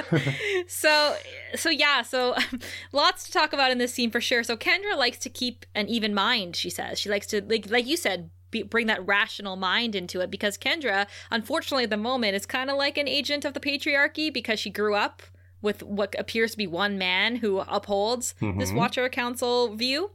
[0.66, 1.16] so
[1.54, 2.34] so yeah, so
[2.92, 4.42] lots to talk about in this scene for sure.
[4.42, 6.98] So Kendra likes to keep an even mind, she says.
[6.98, 10.56] She likes to like like you said, be, bring that rational mind into it because
[10.56, 14.58] Kendra, unfortunately, at the moment, is kind of like an agent of the patriarchy because
[14.58, 15.22] she grew up
[15.60, 18.58] with what appears to be one man who upholds mm-hmm.
[18.58, 20.10] this Watcher Council view.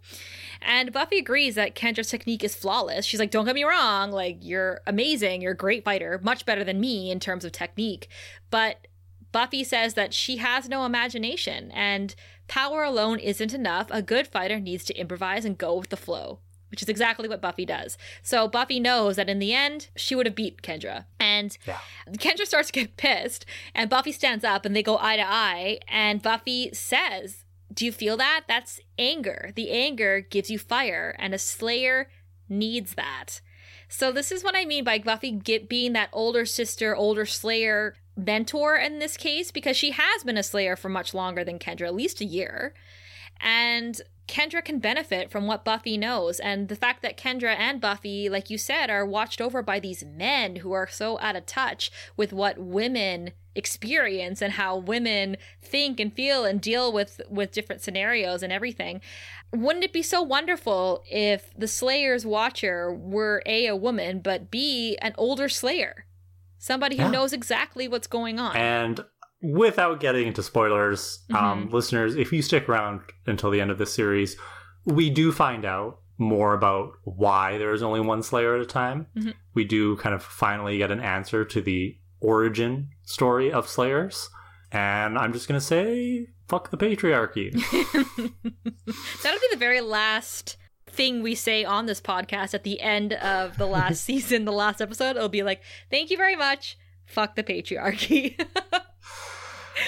[0.61, 3.05] And Buffy agrees that Kendra's technique is flawless.
[3.05, 6.63] She's like, don't get me wrong, like, you're amazing, you're a great fighter, much better
[6.63, 8.07] than me in terms of technique.
[8.49, 8.87] But
[9.31, 12.15] Buffy says that she has no imagination and
[12.47, 13.87] power alone isn't enough.
[13.89, 16.39] A good fighter needs to improvise and go with the flow
[16.74, 17.99] which is exactly what Buffy does.
[18.24, 21.05] So Buffy knows that in the end, she would have beat Kendra.
[21.19, 21.78] And yeah.
[22.13, 23.45] Kendra starts to get pissed,
[23.76, 25.78] and Buffy stands up and they go eye to eye.
[25.88, 28.45] And Buffy says, Do you feel that?
[28.47, 29.51] That's anger.
[29.53, 32.09] The anger gives you fire, and a slayer
[32.49, 33.41] needs that.
[33.88, 37.93] So this is what I mean by Buffy get, being that older sister, older slayer
[38.17, 41.86] mentor in this case, because she has been a slayer for much longer than Kendra,
[41.86, 42.74] at least a year.
[43.39, 46.39] And Kendra can benefit from what Buffy knows.
[46.39, 50.03] And the fact that Kendra and Buffy, like you said, are watched over by these
[50.05, 55.99] men who are so out of touch with what women experience and how women think
[55.99, 58.99] and feel and deal with with different scenarios and everything
[59.51, 64.97] wouldn't it be so wonderful if the slayer's watcher were a a woman but b
[65.03, 66.07] an older slayer
[66.57, 67.11] somebody who yeah.
[67.11, 69.05] knows exactly what's going on and
[69.43, 71.45] without getting into spoilers, um, mm-hmm.
[71.45, 74.37] um, listeners, if you stick around until the end of this series,
[74.85, 79.07] we do find out more about why there is only one Slayer at a time.
[79.17, 79.31] Mm-hmm.
[79.53, 84.29] We do kind of finally get an answer to the origin story of Slayers.
[84.71, 87.51] And I'm just going to say, fuck the patriarchy.
[89.23, 93.57] That'll be the very last thing we say on this podcast at the end of
[93.57, 95.15] the last season, the last episode.
[95.15, 96.77] It'll be like, thank you very much.
[97.05, 98.39] Fuck the patriarchy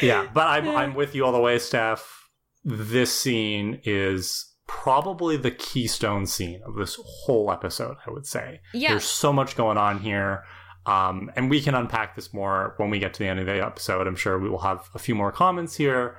[0.01, 2.29] yeah, but I'm I'm with you all the way, Steph.
[2.63, 7.97] This scene is probably the keystone scene of this whole episode.
[8.05, 8.61] I would say.
[8.73, 8.89] Yeah.
[8.89, 10.43] There's so much going on here.
[10.87, 13.65] Um, and we can unpack this more when we get to the end of the
[13.65, 14.05] episode.
[14.05, 16.17] I'm sure we will have a few more comments here.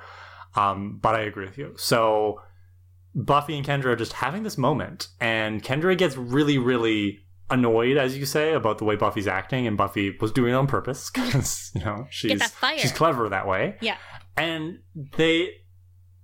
[0.56, 1.74] Um, but I agree with you.
[1.76, 2.40] So
[3.14, 8.16] Buffy and Kendra are just having this moment, and Kendra gets really, really annoyed, as
[8.16, 11.70] you say, about the way Buffy's acting, and Buffy was doing it on purpose because
[11.74, 12.42] you know she's
[12.78, 13.76] she's clever that way.
[13.80, 13.96] Yeah,
[14.36, 14.80] and
[15.16, 15.50] they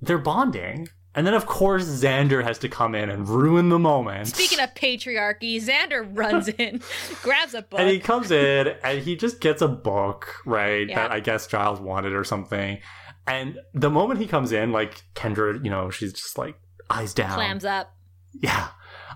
[0.00, 0.88] they're bonding.
[1.14, 4.28] And then, of course, Xander has to come in and ruin the moment.
[4.28, 6.80] Speaking of patriarchy, Xander runs in,
[7.22, 7.78] grabs a book.
[7.78, 10.88] And he comes in and he just gets a book, right?
[10.88, 11.02] Yeah.
[11.02, 12.78] That I guess Giles wanted or something.
[13.26, 16.56] And the moment he comes in, like, Kendra, you know, she's just like,
[16.88, 17.34] eyes down.
[17.34, 17.94] Clams up.
[18.32, 18.68] Yeah.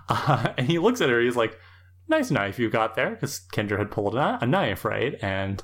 [0.07, 1.57] Uh, and he looks at her, he's like,
[2.07, 5.15] nice knife you got there because Kendra had pulled a, a knife, right?
[5.21, 5.61] And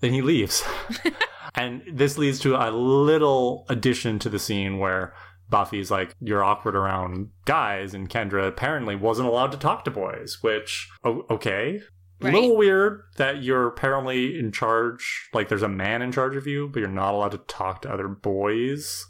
[0.00, 0.62] then he leaves.
[1.54, 5.14] and this leads to a little addition to the scene where
[5.48, 10.38] Buffy's like, You're awkward around guys, and Kendra apparently wasn't allowed to talk to boys,
[10.42, 11.80] which, oh, okay.
[12.20, 12.34] Right.
[12.34, 16.48] A little weird that you're apparently in charge, like there's a man in charge of
[16.48, 19.06] you, but you're not allowed to talk to other boys.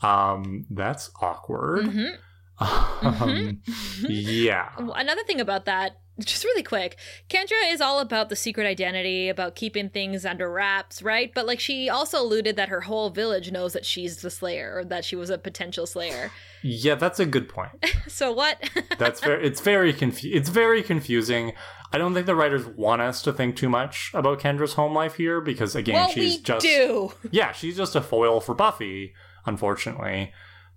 [0.00, 1.86] Um, that's awkward.
[1.86, 2.14] Mm-hmm.
[2.58, 4.06] Um, mm-hmm.
[4.08, 4.70] yeah.
[4.78, 6.96] Another thing about that, just really quick,
[7.28, 11.30] Kendra is all about the secret identity, about keeping things under wraps, right?
[11.34, 14.84] But like she also alluded that her whole village knows that she's the Slayer or
[14.86, 16.30] that she was a potential Slayer.
[16.62, 17.84] Yeah, that's a good point.
[18.08, 18.58] so what?
[18.98, 19.46] that's very.
[19.46, 21.52] It's very confu- It's very confusing.
[21.92, 25.14] I don't think the writers want us to think too much about Kendra's home life
[25.14, 27.12] here because again, well, she's just do.
[27.30, 30.32] yeah, she's just a foil for Buffy, unfortunately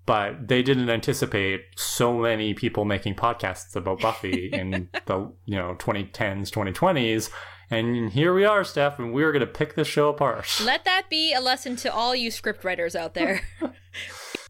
[0.10, 5.76] but they didn't anticipate so many people making podcasts about Buffy in the you know
[5.78, 7.30] 2010s, 2020s.
[7.70, 10.48] And here we are, Steph, and we're going to pick this show apart.
[10.66, 13.48] Let that be a lesson to all you script writers out there.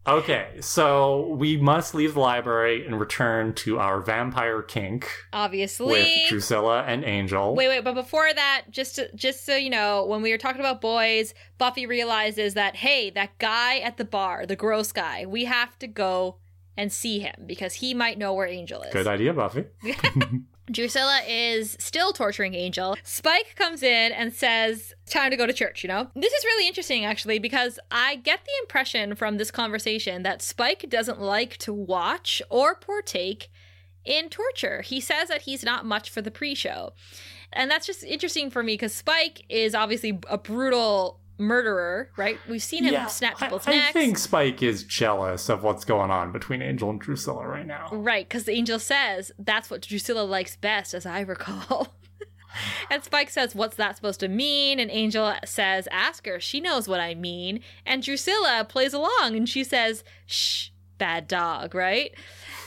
[0.06, 5.08] Okay, so we must leave the library and return to our vampire kink.
[5.32, 7.54] Obviously, with Drusilla and Angel.
[7.54, 10.60] Wait, wait, but before that, just to, just so you know, when we were talking
[10.60, 15.44] about boys, Buffy realizes that hey, that guy at the bar, the gross guy, we
[15.44, 16.38] have to go
[16.76, 18.92] and see him because he might know where Angel is.
[18.92, 19.66] Good idea, Buffy.
[20.70, 22.96] Drusilla is still torturing Angel.
[23.02, 26.08] Spike comes in and says, Time to go to church, you know?
[26.14, 30.86] This is really interesting, actually, because I get the impression from this conversation that Spike
[30.88, 33.50] doesn't like to watch or partake
[34.04, 34.82] in torture.
[34.82, 36.92] He says that he's not much for the pre show.
[37.52, 42.38] And that's just interesting for me because Spike is obviously a brutal murderer, right?
[42.48, 43.92] We've seen him Yeah, snap I, people's I necks.
[43.92, 47.88] think Spike is jealous of what's going on between Angel and Drusilla right now.
[47.92, 51.94] Right, because angel says that's what Drusilla likes best, as I recall.
[52.90, 54.78] and Spike says, What's that supposed to mean?
[54.78, 56.40] And Angel says, Ask her.
[56.40, 57.60] She knows what I mean.
[57.86, 60.68] And Drusilla plays along and she says, Shh,
[60.98, 62.12] bad dog, right?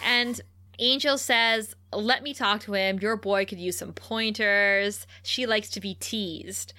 [0.03, 0.41] And
[0.79, 2.99] Angel says, Let me talk to him.
[2.99, 5.05] Your boy could use some pointers.
[5.21, 6.73] She likes to be teased.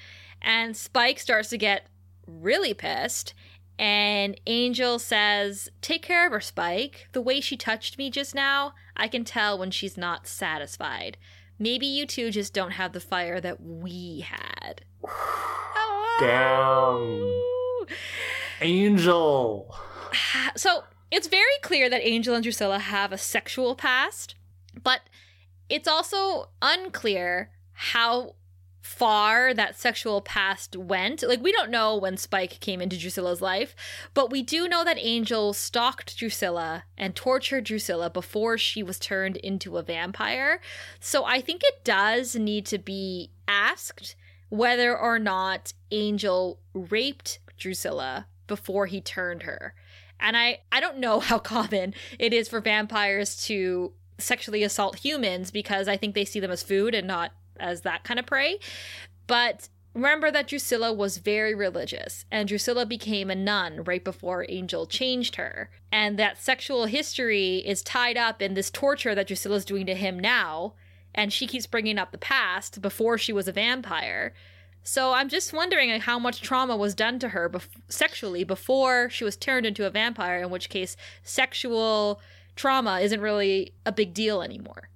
[0.44, 1.86] And Spike starts to get
[2.26, 3.34] really pissed.
[3.78, 7.08] And Angel says, Take care of her, Spike.
[7.12, 11.16] The way she touched me just now, I can tell when she's not satisfied.
[11.58, 14.84] Maybe you two just don't have the fire that we had.
[15.76, 16.20] Ah.
[16.20, 17.86] Damn.
[18.60, 19.74] Angel.
[20.56, 24.36] So it's very clear that Angel and Drusilla have a sexual past,
[24.80, 25.00] but
[25.68, 28.36] it's also unclear how
[28.84, 31.22] far that sexual past went.
[31.22, 33.74] Like, we don't know when Spike came into Drusilla's life,
[34.12, 39.38] but we do know that Angel stalked Drusilla and tortured Drusilla before she was turned
[39.38, 40.60] into a vampire.
[41.00, 44.16] So I think it does need to be asked
[44.50, 49.74] whether or not Angel raped Drusilla before he turned her.
[50.20, 55.50] And I, I don't know how common it is for vampires to sexually assault humans
[55.50, 58.58] because I think they see them as food and not as that kind of prey.
[59.26, 64.86] But remember that Drusilla was very religious, and Drusilla became a nun right before Angel
[64.86, 65.70] changed her.
[65.92, 70.18] And that sexual history is tied up in this torture that Drusilla's doing to him
[70.18, 70.74] now,
[71.14, 74.34] and she keeps bringing up the past before she was a vampire.
[74.82, 79.24] So I'm just wondering how much trauma was done to her bef- sexually before she
[79.24, 82.20] was turned into a vampire, in which case sexual
[82.54, 84.90] trauma isn't really a big deal anymore.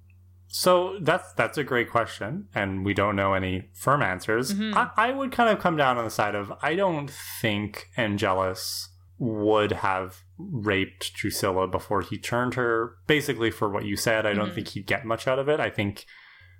[0.51, 4.53] So that's that's a great question, and we don't know any firm answers.
[4.53, 4.75] Mhm.
[4.75, 7.09] I, I would kind of come down on the side of I don't
[7.39, 8.89] think Angelus
[9.19, 12.95] would have raped Drusilla before he turned her.
[13.05, 14.55] Basically, for what you said, I don't Mhm.
[14.55, 15.59] think he'd get much out of it.
[15.59, 16.05] I think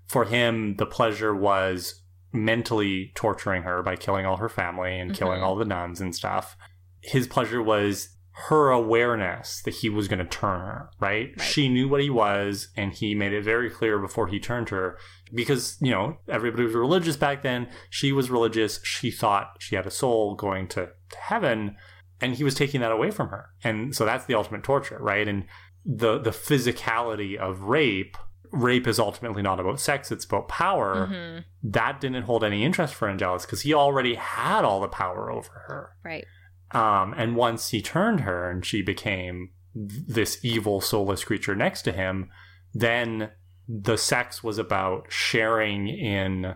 [0.08, 5.40] for him, the pleasure was mentally torturing her by killing all her family and killing
[5.42, 5.44] Mhm.
[5.44, 6.56] all the nuns and stuff.
[7.02, 8.16] His pleasure was
[8.48, 11.32] her awareness that he was going to turn her, right?
[11.38, 11.42] Right.
[11.42, 14.98] She knew what he was, and he made it very clear before he turned her
[15.34, 17.68] because, you know, everybody was religious back then.
[17.90, 18.80] She was religious.
[18.84, 21.76] She thought she had a soul going to, heaven,
[22.22, 23.50] and he was taking that away from her.
[23.64, 25.28] And so that's the ultimate torture, right?
[25.28, 25.46] And
[25.86, 28.18] the the physicality of rape
[28.52, 31.44] rape is ultimately not about sex it's about power Mhm.
[31.64, 35.52] that didn't hold any interest for angelus because he already had all the power over
[35.68, 36.26] her Right.
[36.72, 41.92] Um, and once he turned her and she became this evil, soulless creature next to
[41.92, 42.30] him,
[42.74, 43.32] then
[43.68, 46.56] the sex was about sharing in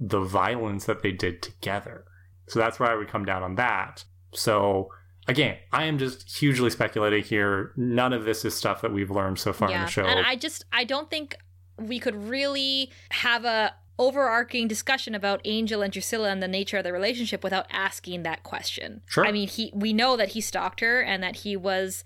[0.00, 2.04] the violence that they did together.
[2.48, 4.04] So that's where I would come down on that.
[4.32, 4.90] So
[5.26, 7.72] again, I am just hugely speculating here.
[7.76, 10.04] None of this is stuff that we've learned so far in the show.
[10.04, 11.36] And I just I don't think
[11.78, 16.84] we could really have a overarching discussion about Angel and Drusilla and the nature of
[16.84, 19.02] the relationship without asking that question.
[19.06, 19.26] Sure.
[19.26, 22.04] I mean, he we know that he stalked her and that he was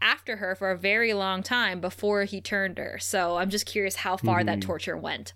[0.00, 2.98] after her for a very long time before he turned her.
[3.00, 4.62] So I'm just curious how far that Mhm.
[4.62, 5.32] torture went.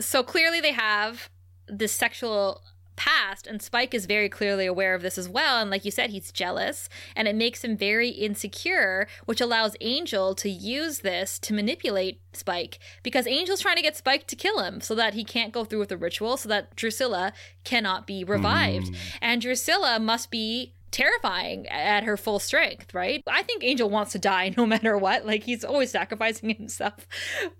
[0.00, 1.28] So clearly they have
[1.66, 2.62] this sexual
[2.98, 6.10] past and Spike is very clearly aware of this as well and like you said
[6.10, 11.54] he's jealous and it makes him very insecure which allows Angel to use this to
[11.54, 15.52] manipulate Spike because Angel's trying to get Spike to kill him so that he can't
[15.52, 17.32] go through with the ritual so that Drusilla
[17.64, 18.96] cannot be revived Mm.
[19.22, 23.22] and Drusilla must be terrifying at her full strength, right?
[23.26, 25.24] I think Angel wants to die no matter what.
[25.26, 27.06] Like he's always sacrificing himself.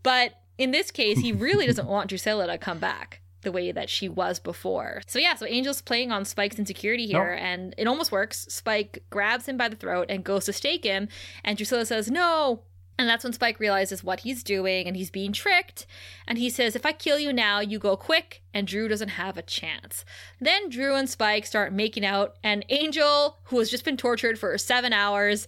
[0.02, 3.88] But in this case, he really doesn't want Drusilla to come back the way that
[3.88, 5.00] she was before.
[5.06, 7.42] So yeah, so Angel's playing on Spike's insecurity here No.
[7.42, 8.46] and it almost works.
[8.50, 11.08] Spike grabs him by the throat and goes to stake him
[11.44, 12.62] and Drusilla says, "No."
[13.00, 15.86] And that's when Spike realizes what he's doing and he's being tricked.
[16.26, 19.36] And he says, If I kill you now, you go quick, and Drew doesn't have
[19.38, 20.04] a chance.
[20.40, 24.58] Then Drew and Spike start making out, and Angel, who has just been tortured for
[24.58, 25.46] seven hours,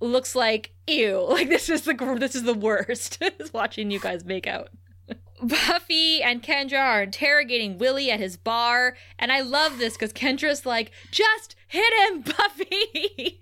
[0.00, 1.26] looks like ew.
[1.30, 3.16] Like this is the this is the worst.
[3.38, 4.68] is watching you guys make out.
[5.42, 10.64] Buffy and Kendra are interrogating Willie at his bar, and I love this because Kendra's
[10.66, 13.40] like, "Just hit him, Buffy."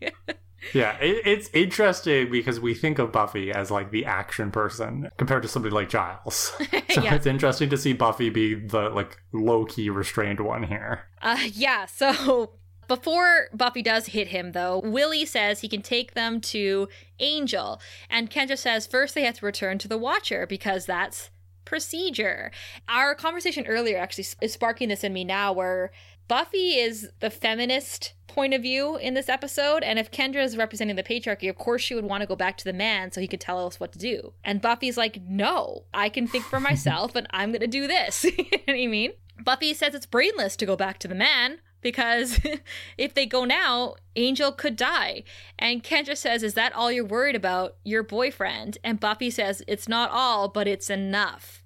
[0.74, 5.42] Yeah, it, it's interesting because we think of Buffy as like the action person compared
[5.42, 6.52] to somebody like Giles.
[6.90, 7.14] So Yeah.
[7.14, 11.04] it's interesting to see Buffy be the like low key restrained one here.
[11.22, 12.52] Uh, yeah, so
[12.88, 16.88] before Buffy does hit him, though, Willie says he can take them to
[17.20, 17.80] Angel.
[18.10, 21.30] And Kendra says first they have to return to the Watcher because that's
[21.68, 22.50] procedure.
[22.88, 25.92] Our conversation earlier actually is sparking this in me now where
[26.26, 30.96] Buffy is the feminist point of view in this episode, and if Kendra is representing
[30.96, 33.28] the patriarchy, of course she would want to go back to the man so he
[33.28, 34.32] could tell us what to do.
[34.44, 38.24] And Buffy's like, no, I can think for myself, and I'm gonna do this.
[38.24, 39.12] you know what I mean?
[39.44, 42.40] Buffy says it's brainless to go back to the man because
[42.98, 45.24] if they go now, Angel could die.
[45.58, 47.76] And Kendra says, Is that all you're worried about?
[47.84, 48.78] Your boyfriend.
[48.82, 51.62] And Buffy says, It's not all, but it's enough.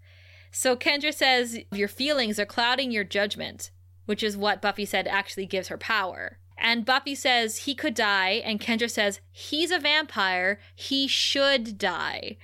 [0.50, 3.70] So Kendra says, Your feelings are clouding your judgment
[4.06, 6.38] which is what Buffy said actually gives her power.
[6.58, 12.36] And Buffy says he could die, and Kendra says he's a vampire, he should die.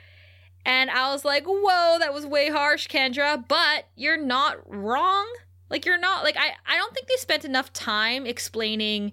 [0.64, 5.26] And I was like, whoa, that was way harsh, Kendra, but you're not wrong.
[5.70, 9.12] Like, you're not, like, I, I don't think they spent enough time explaining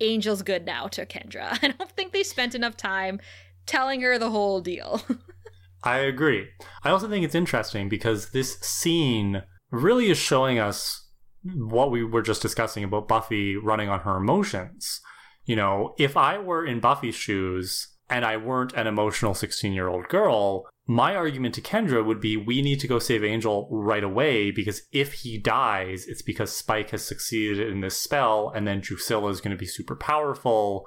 [0.00, 1.58] Angel's good now to Kendra.
[1.62, 3.20] I don't think they spent enough time
[3.66, 5.02] telling her the whole deal.
[5.82, 6.48] I agree.
[6.82, 11.06] I also think it's interesting because this scene really is showing us
[11.54, 15.00] what we were just discussing about Buffy running on her emotions.
[15.44, 19.88] You know, if I were in Buffy's shoes and I weren't an emotional 16 year
[19.88, 24.04] old girl, my argument to Kendra would be we need to go save Angel right
[24.04, 28.80] away because if he dies, it's because Spike has succeeded in this spell and then
[28.80, 30.86] Drusilla is going to be super powerful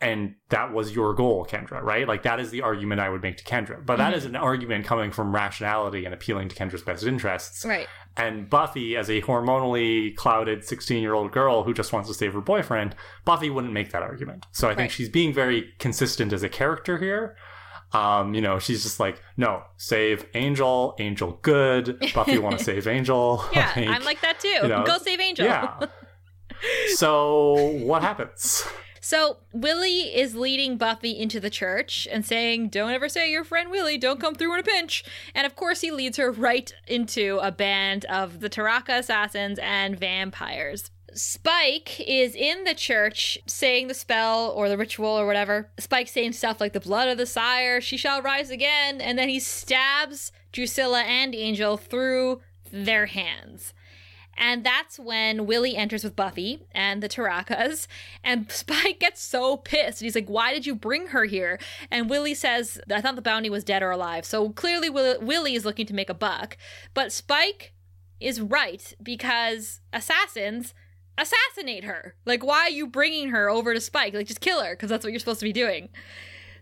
[0.00, 2.06] and that was your goal, Kendra, right?
[2.06, 3.84] Like that is the argument I would make to Kendra.
[3.84, 4.18] But that mm-hmm.
[4.18, 7.64] is an argument coming from rationality and appealing to Kendra's best interests.
[7.64, 7.86] Right.
[8.16, 12.34] And Buffy, as a hormonally clouded 16 year old girl who just wants to save
[12.34, 12.94] her boyfriend,
[13.24, 14.46] Buffy wouldn't make that argument.
[14.52, 14.90] So I think right.
[14.90, 17.36] she's being very consistent as a character here.
[17.96, 21.98] Um, you know, she's just like, no, save Angel, Angel good.
[22.14, 23.44] Buffy want to save Angel.
[23.52, 24.48] Yeah, like, I'm like that too.
[24.48, 25.46] You know, Go save Angel.
[25.46, 25.78] Yeah.
[26.94, 28.66] so what happens?
[29.00, 33.70] So Willie is leading Buffy into the church and saying, Don't ever say your friend
[33.70, 35.04] Willie, don't come through in a pinch.
[35.34, 39.98] And of course, he leads her right into a band of the Taraka assassins and
[39.98, 40.90] vampires.
[41.16, 45.70] Spike is in the church saying the spell or the ritual or whatever.
[45.78, 49.30] Spike saying stuff like the blood of the sire, she shall rise again, and then
[49.30, 53.72] he stabs Drusilla and Angel through their hands.
[54.36, 57.86] And that's when Willie enters with Buffy and the Tarakas,
[58.22, 60.00] and Spike gets so pissed.
[60.00, 61.58] He's like, Why did you bring her here?
[61.90, 64.26] And Willie says, I thought the bounty was dead or alive.
[64.26, 66.58] So clearly, Willie is looking to make a buck.
[66.92, 67.72] But Spike
[68.20, 70.74] is right because assassins
[71.18, 72.14] assassinate her.
[72.24, 74.14] Like, why are you bringing her over to Spike?
[74.14, 75.88] Like, just kill her because that's what you're supposed to be doing.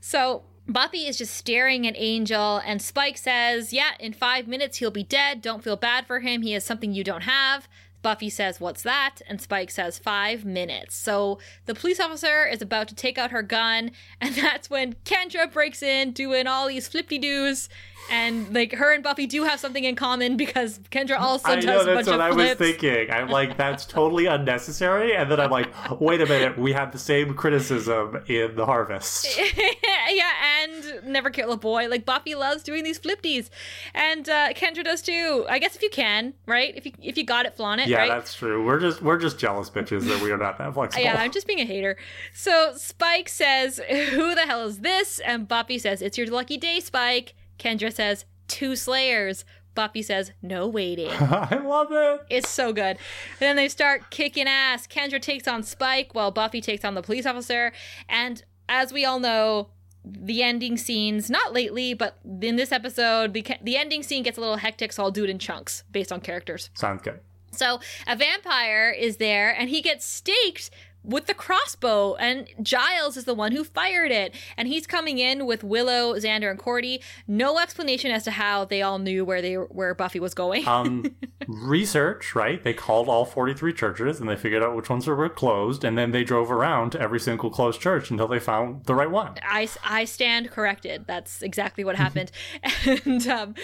[0.00, 4.90] So Buffy is just staring at Angel, and Spike says, Yeah, in five minutes he'll
[4.90, 5.42] be dead.
[5.42, 6.42] Don't feel bad for him.
[6.42, 7.68] He has something you don't have.
[8.00, 9.16] Buffy says, What's that?
[9.28, 10.96] And Spike says, Five minutes.
[10.96, 13.90] So the police officer is about to take out her gun,
[14.20, 17.68] and that's when Kendra breaks in, doing all these flippy doos
[18.10, 21.64] and like her and Buffy do have something in common because Kendra also I does
[21.64, 23.10] know, that's what I was thinking.
[23.10, 26.98] I'm like, that's totally unnecessary, and then I'm like, wait a minute, we have the
[26.98, 29.38] same criticism in The Harvest.
[30.10, 30.30] yeah,
[30.62, 31.88] and Never Kill a Boy.
[31.88, 33.50] Like Buffy loves doing these flippies,
[33.94, 35.46] and uh, Kendra does too.
[35.48, 36.74] I guess if you can, right?
[36.76, 37.88] If you if you got it, flaunt it.
[37.88, 38.08] Yeah, right?
[38.08, 38.64] that's true.
[38.64, 41.04] We're just we're just jealous bitches that we are not that flexible.
[41.04, 41.96] yeah, I'm just being a hater.
[42.32, 46.80] So Spike says, "Who the hell is this?" And Buffy says, "It's your lucky day,
[46.80, 49.44] Spike." Kendra says, two Slayers.
[49.74, 51.10] Buffy says, no waiting.
[51.10, 52.20] I love it.
[52.30, 52.96] It's so good.
[52.96, 54.86] And then they start kicking ass.
[54.86, 57.72] Kendra takes on Spike while Buffy takes on the police officer.
[58.08, 59.70] And as we all know,
[60.04, 64.40] the ending scenes, not lately, but in this episode, the, the ending scene gets a
[64.40, 66.70] little hectic, so I'll do it in chunks based on characters.
[66.74, 67.20] Sounds good.
[67.52, 70.70] So a vampire is there and he gets staked
[71.04, 75.46] with the crossbow and Giles is the one who fired it and he's coming in
[75.46, 77.02] with Willow, Xander and Cordy.
[77.28, 80.66] No explanation as to how they all knew where they where Buffy was going.
[80.66, 81.14] um
[81.46, 82.62] research, right?
[82.62, 86.10] They called all 43 churches and they figured out which ones were closed and then
[86.10, 89.34] they drove around to every single closed church until they found the right one.
[89.42, 91.06] I, I stand corrected.
[91.06, 92.30] That's exactly what happened.
[92.86, 93.54] and um,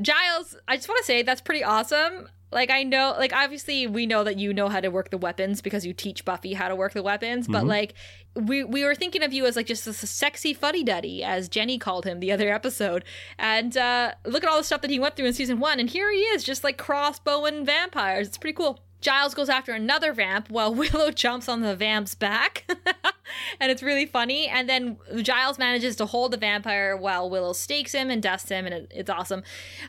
[0.00, 2.28] Giles, I just want to say that's pretty awesome.
[2.52, 5.60] Like I know, like obviously we know that you know how to work the weapons
[5.60, 7.48] because you teach Buffy how to work the weapons.
[7.48, 7.68] But mm-hmm.
[7.68, 7.94] like
[8.34, 11.78] we we were thinking of you as like just a sexy fuddy duddy, as Jenny
[11.78, 13.04] called him the other episode.
[13.38, 15.90] And uh, look at all the stuff that he went through in season one, and
[15.90, 18.28] here he is, just like crossbowing vampires.
[18.28, 18.80] It's pretty cool.
[19.00, 22.64] Giles goes after another vamp while Willow jumps on the vamp's back.
[23.60, 24.48] and it's really funny.
[24.48, 28.66] And then Giles manages to hold the vampire while Willow stakes him and dusts him,
[28.66, 29.42] and it, it's awesome.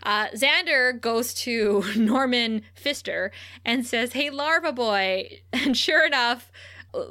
[0.03, 3.31] Uh, Xander goes to Norman Pfister
[3.65, 5.39] and says, Hey, larva boy.
[5.67, 6.51] And sure enough,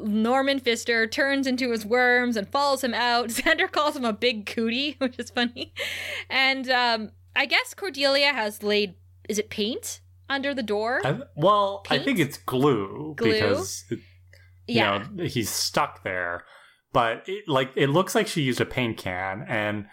[0.02, 3.28] Norman Pfister turns into his worms and follows him out.
[3.28, 5.72] Xander calls him a big cootie, which is funny.
[6.30, 8.94] And um, I guess Cordelia has laid,
[9.28, 11.00] is it paint under the door?
[11.04, 13.32] I, well, I think it's glue, Glue?
[13.32, 13.98] because you
[14.66, 15.06] yeah.
[15.16, 16.44] know he's stuck there.
[16.92, 19.86] But it, like it looks like she used a paint can, and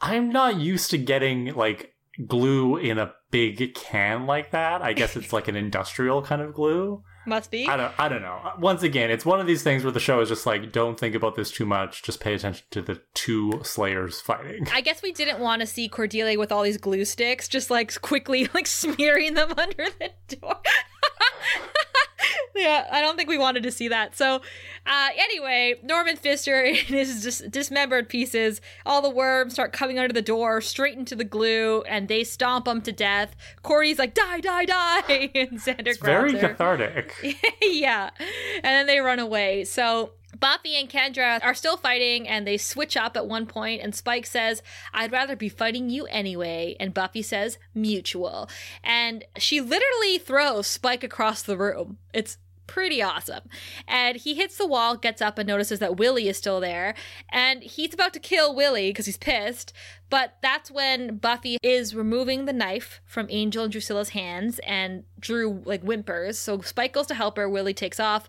[0.00, 1.94] I'm not used to getting like
[2.26, 4.82] glue in a big can like that.
[4.82, 7.02] I guess it's like an industrial kind of glue.
[7.26, 7.66] Must be.
[7.66, 8.52] I don't I don't know.
[8.58, 11.14] Once again, it's one of these things where the show is just like don't think
[11.14, 14.68] about this too much, just pay attention to the two slayers fighting.
[14.72, 18.00] I guess we didn't want to see Cordelia with all these glue sticks, just like
[18.02, 20.56] quickly like smearing them under the door.
[22.56, 24.16] yeah, I don't think we wanted to see that.
[24.16, 24.40] So,
[24.86, 30.12] uh, anyway, Norman Pfister in his dis- dismembered pieces, all the worms start coming under
[30.12, 33.34] the door, straight into the glue, and they stomp him to death.
[33.62, 35.02] Cordy's like, die, die, die!
[35.34, 36.48] And Xander It's grabs very her.
[36.48, 37.38] cathartic.
[37.62, 38.10] yeah.
[38.56, 39.64] And then they run away.
[39.64, 43.94] So Buffy and Kendra are still fighting and they switch up at one point and
[43.94, 44.62] Spike says,
[44.92, 46.76] I'd rather be fighting you anyway.
[46.80, 48.48] And Buffy says, mutual.
[48.82, 51.98] And she literally throws Spike across the room.
[52.12, 53.42] It's pretty awesome.
[53.86, 56.94] And he hits the wall, gets up, and notices that Willie is still there.
[57.30, 59.72] And he's about to kill Willie because he's pissed.
[60.10, 65.62] But that's when Buffy is removing the knife from Angel and Drusilla's hands, and Drew
[65.64, 66.38] like whimpers.
[66.38, 67.48] So Spike goes to help her.
[67.48, 68.28] Willie takes off.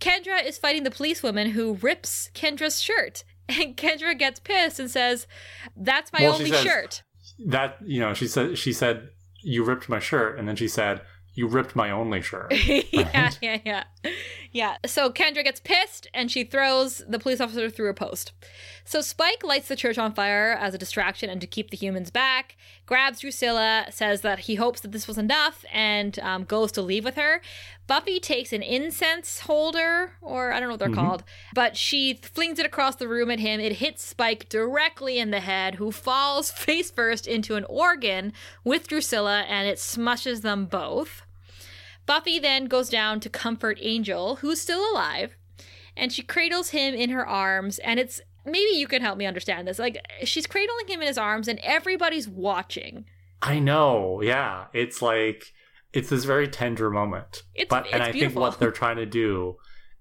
[0.00, 3.24] Kendra is fighting the policewoman who rips Kendra's shirt.
[3.46, 5.26] And Kendra gets pissed and says,
[5.76, 7.02] "That's my Well, only says- shirt."
[7.46, 9.08] That you know, she said she said
[9.42, 11.02] you ripped my shirt, and then she said
[11.34, 12.52] you ripped my only shirt.
[12.92, 13.84] yeah, yeah, yeah.
[14.52, 14.76] Yeah.
[14.86, 18.32] So Kendra gets pissed and she throws the police officer through a post.
[18.84, 22.10] So Spike lights the church on fire as a distraction and to keep the humans
[22.10, 22.56] back,
[22.86, 27.02] grabs Drusilla, says that he hopes that this was enough, and um, goes to leave
[27.04, 27.40] with her.
[27.86, 30.94] Buffy takes an incense holder, or I don't know what they're Mhm.
[30.94, 31.24] called,
[31.54, 33.58] but she flings it across the room at him.
[33.58, 38.32] It hits Spike directly in the head, who falls face first into an organ
[38.64, 41.22] with Drusilla, and it smushes them both.
[42.06, 45.36] Buffy then goes down to comfort Angel, who's still alive,
[45.96, 47.78] and she cradles him in her arms.
[47.78, 49.78] And it's maybe you can help me understand this.
[49.78, 53.06] Like, she's cradling him in his arms, and everybody's watching.
[53.42, 54.66] I know, yeah.
[54.72, 55.46] It's like
[55.92, 57.42] it's this very tender moment.
[57.54, 59.56] It's- but and it's I think what they're trying to do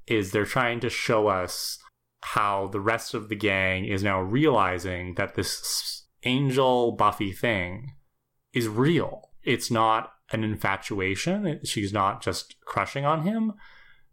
[0.07, 1.77] is they're trying to show us
[2.21, 7.95] how the rest of the gang is now realizing that this angel Buffy thing
[8.53, 9.29] is real.
[9.43, 11.59] It's not an infatuation.
[11.63, 13.53] She's not just crushing on him.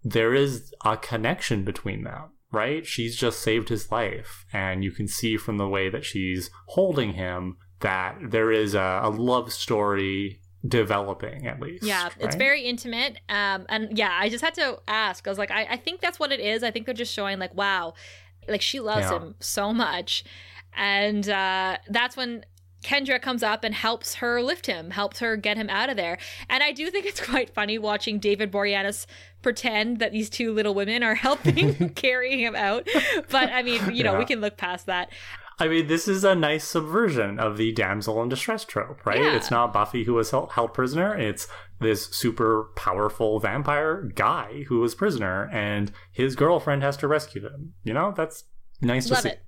[0.05, 2.87] There is a connection between them, right?
[2.87, 4.45] She's just saved his life.
[4.53, 9.01] And you can see from the way that she's holding him that there is a,
[9.03, 11.85] a love story developing, at least.
[11.85, 13.19] Yeah, it's very intimate.
[13.29, 15.27] Um, and yeah, I just had to ask.
[15.27, 16.63] I was like, I, I think that's what it is.
[16.63, 17.95] I think they're just showing, like, wow,
[18.49, 19.17] like she loves Yeah.
[19.19, 20.25] him so much.
[20.77, 22.45] And uh, that's when
[22.83, 26.19] Kendra comes up and helps her lift him, helps her get him out of there.
[26.49, 29.07] And I do think it's quite funny watching David Boreanaz
[29.43, 32.89] pretend that these two little women are helping carry him out.
[33.31, 35.11] But I mean, you know, we can look past that.
[35.59, 39.21] I mean, this is a nice subversion of the damsel in distress trope, right?
[39.21, 39.37] Yeah.
[39.37, 41.15] It's not Buffy who was held, held prisoner.
[41.15, 41.49] It's
[41.81, 47.75] this super powerful vampire guy who was prisoner, and his girlfriend has to rescue them.
[47.85, 48.45] You know, that's
[48.81, 49.29] nice to see.
[49.29, 49.43] it.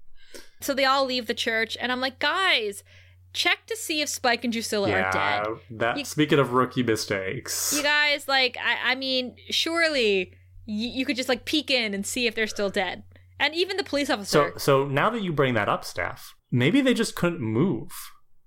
[0.60, 2.84] So they all leave the church, and I'm like, guys,
[3.32, 5.12] check to see if Spike and Drusilla are dead.
[5.12, 5.98] Yeah, that.
[5.98, 10.32] You- speaking of rookie mistakes, You guys, like, I, I mean, surely
[10.66, 13.02] you, you could just like peek in and see if they're still dead.
[13.40, 14.52] And even the police officer.
[14.54, 17.90] so so now that you bring that up, Steph, maybe they just couldn't move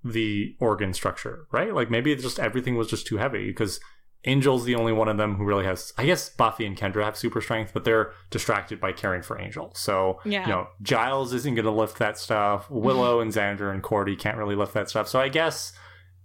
[0.03, 1.73] the organ structure, right?
[1.73, 3.79] Like maybe it's just everything was just too heavy because
[4.25, 5.93] Angel's the only one of them who really has.
[5.97, 9.71] I guess Buffy and Kendra have super strength, but they're distracted by caring for Angel.
[9.75, 10.41] So Yeah.
[10.47, 12.67] you know, Giles isn't going to lift that stuff.
[12.69, 15.07] Willow and Xander and Cordy can't really lift that stuff.
[15.07, 15.73] So I guess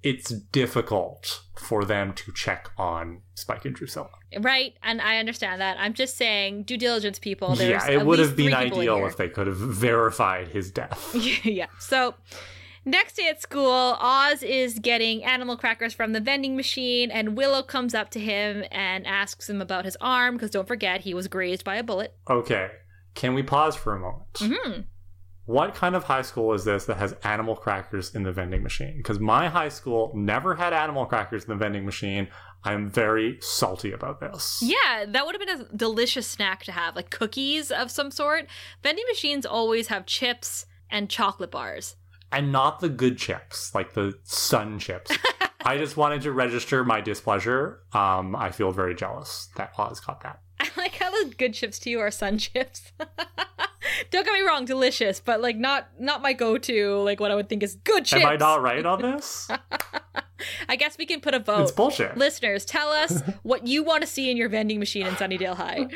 [0.02, 4.08] it's difficult for them to check on Spike and Drusilla.
[4.40, 4.72] right?
[4.82, 5.76] And I understand that.
[5.78, 7.54] I'm just saying, due diligence people.
[7.54, 10.48] There's yeah, it would have been three people in ideal if they could have verified
[10.48, 11.14] his death.
[11.44, 11.66] yeah.
[11.78, 12.14] So
[12.90, 17.62] next day at school, Oz is getting animal crackers from the vending machine, and Willow
[17.62, 21.28] comes up to him and asks him about his arm because don't forget he was
[21.28, 22.14] grazed by a bullet.
[22.28, 22.68] Okay,
[23.14, 24.22] can we pause for a moment?
[24.38, 24.80] hmm
[25.46, 28.96] What kind of high school is this that has animal crackers in the vending machine?
[28.98, 32.28] Because my high school never had animal crackers in the vending machine.
[32.62, 34.60] I'm very salty about this.
[34.62, 38.46] Yeah, that would have been a delicious snack to have, like cookies of some sort.
[38.82, 41.96] Vending machines always have chips and chocolate bars.
[42.32, 45.10] And not the good chips, like the sun chips.
[45.64, 47.80] I just wanted to register my displeasure.
[47.92, 50.40] Um, I feel very jealous that Oz got that.
[50.58, 52.92] I like how the good chips to you are sun chips.
[54.10, 56.96] Don't get me wrong, delicious, but like not not my go-to.
[56.98, 58.22] Like what I would think is good chips.
[58.22, 59.48] Am I not right on this?
[60.68, 61.62] I guess we can put a vote.
[61.62, 62.16] It's bullshit.
[62.16, 65.88] Listeners, tell us what you want to see in your vending machine in Sunnydale High.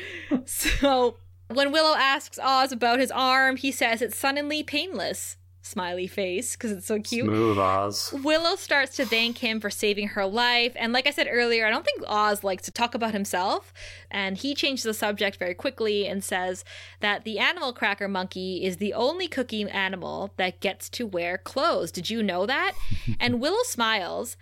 [0.44, 1.16] So
[1.48, 5.36] when Willow asks Oz about his arm, he says it's suddenly painless.
[5.64, 7.24] Smiley face, because it's so cute.
[7.24, 8.12] Smooth Oz.
[8.22, 10.72] Willow starts to thank him for saving her life.
[10.76, 13.72] And like I said earlier, I don't think Oz likes to talk about himself.
[14.10, 16.64] And he changes the subject very quickly and says
[17.00, 21.90] that the animal cracker monkey is the only cookie animal that gets to wear clothes.
[21.90, 22.74] Did you know that?
[23.18, 24.36] and Willow smiles.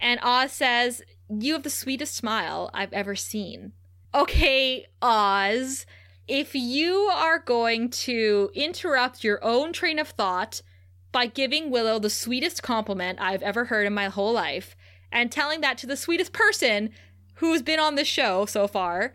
[0.00, 3.72] And Oz says, You have the sweetest smile I've ever seen.
[4.12, 5.86] Okay, Oz
[6.26, 10.62] if you are going to interrupt your own train of thought
[11.12, 14.74] by giving Willow the sweetest compliment I've ever heard in my whole life
[15.12, 16.90] and telling that to the sweetest person
[17.34, 19.14] who's been on the show so far,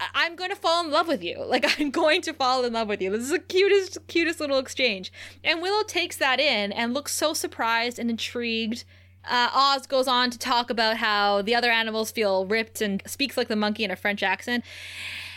[0.00, 1.42] I- am going to fall in love with you.
[1.48, 3.10] Like I'm going to fall in love with you.
[3.10, 5.12] This is the cutest, cutest little exchange.
[5.42, 8.84] And Willow takes that in and looks so surprised and intrigued.
[9.28, 13.36] Uh, Oz goes on to talk about how the other animals feel ripped and speaks
[13.36, 14.64] like the monkey in a French accent.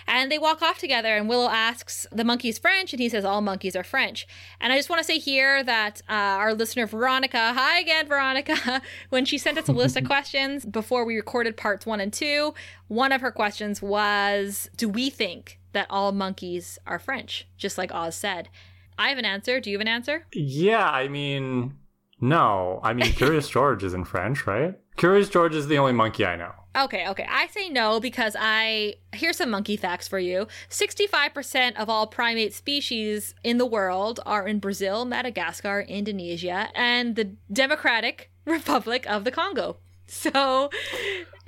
[0.07, 3.41] And they walk off together, and Willow asks the monkey's French, and he says all
[3.41, 4.25] monkeys are French.
[4.61, 8.81] And I just want to say here that uh, our listener Veronica, hi again, Veronica,
[9.09, 12.53] when she sent us a list of questions before we recorded parts one and two,
[12.87, 17.47] one of her questions was Do we think that all monkeys are French?
[17.57, 18.49] Just like Oz said.
[18.97, 19.59] I have an answer.
[19.59, 20.25] Do you have an answer?
[20.33, 21.77] Yeah, I mean,
[22.19, 22.79] no.
[22.83, 24.75] I mean, Curious George is in French, right?
[24.95, 26.53] Curious George is the only monkey I know.
[26.77, 27.25] Okay, okay.
[27.27, 28.95] I say no because I.
[29.11, 34.47] Here's some monkey facts for you 65% of all primate species in the world are
[34.47, 39.77] in Brazil, Madagascar, Indonesia, and the Democratic Republic of the Congo.
[40.09, 40.69] So,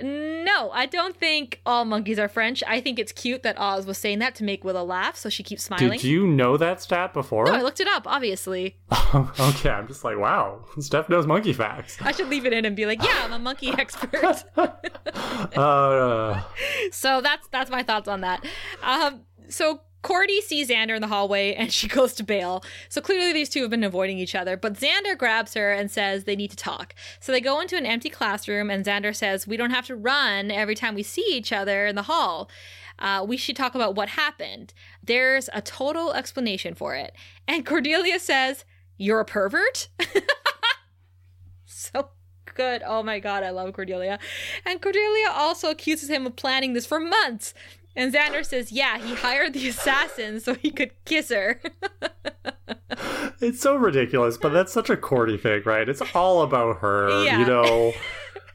[0.02, 2.62] no, I don't think all monkeys are French.
[2.66, 5.42] I think it's cute that Oz was saying that to make Willow laugh, so she
[5.42, 5.92] keeps smiling.
[5.92, 7.46] Did you know that stat before?
[7.46, 8.76] No, I looked it up, obviously.
[9.14, 11.96] okay, I'm just like, wow, Steph knows monkey facts.
[12.02, 14.44] I should leave it in and be like, yeah, I'm a monkey expert.
[15.56, 16.42] uh,
[16.92, 18.44] so that's that's my thoughts on that.
[18.82, 22.62] Um, so Cordy sees Xander in the hallway and she goes to bail.
[22.88, 26.24] So clearly these two have been avoiding each other, but Xander grabs her and says
[26.24, 26.94] they need to talk.
[27.20, 30.50] So they go into an empty classroom and Xander says, We don't have to run
[30.50, 32.50] every time we see each other in the hall.
[32.98, 34.74] Uh, we should talk about what happened.
[35.02, 37.14] There's a total explanation for it.
[37.48, 38.64] And Cordelia says,
[38.98, 39.88] You're a pervert?
[41.64, 42.10] so
[42.54, 42.82] good.
[42.84, 44.18] Oh my god, I love Cordelia.
[44.66, 47.54] And Cordelia also accuses him of planning this for months.
[47.96, 51.60] And Xander says, yeah, he hired the assassin so he could kiss her.
[53.40, 55.88] it's so ridiculous, but that's such a Cordy thing, right?
[55.88, 57.40] It's all about her, Yeah.
[57.40, 57.92] you know.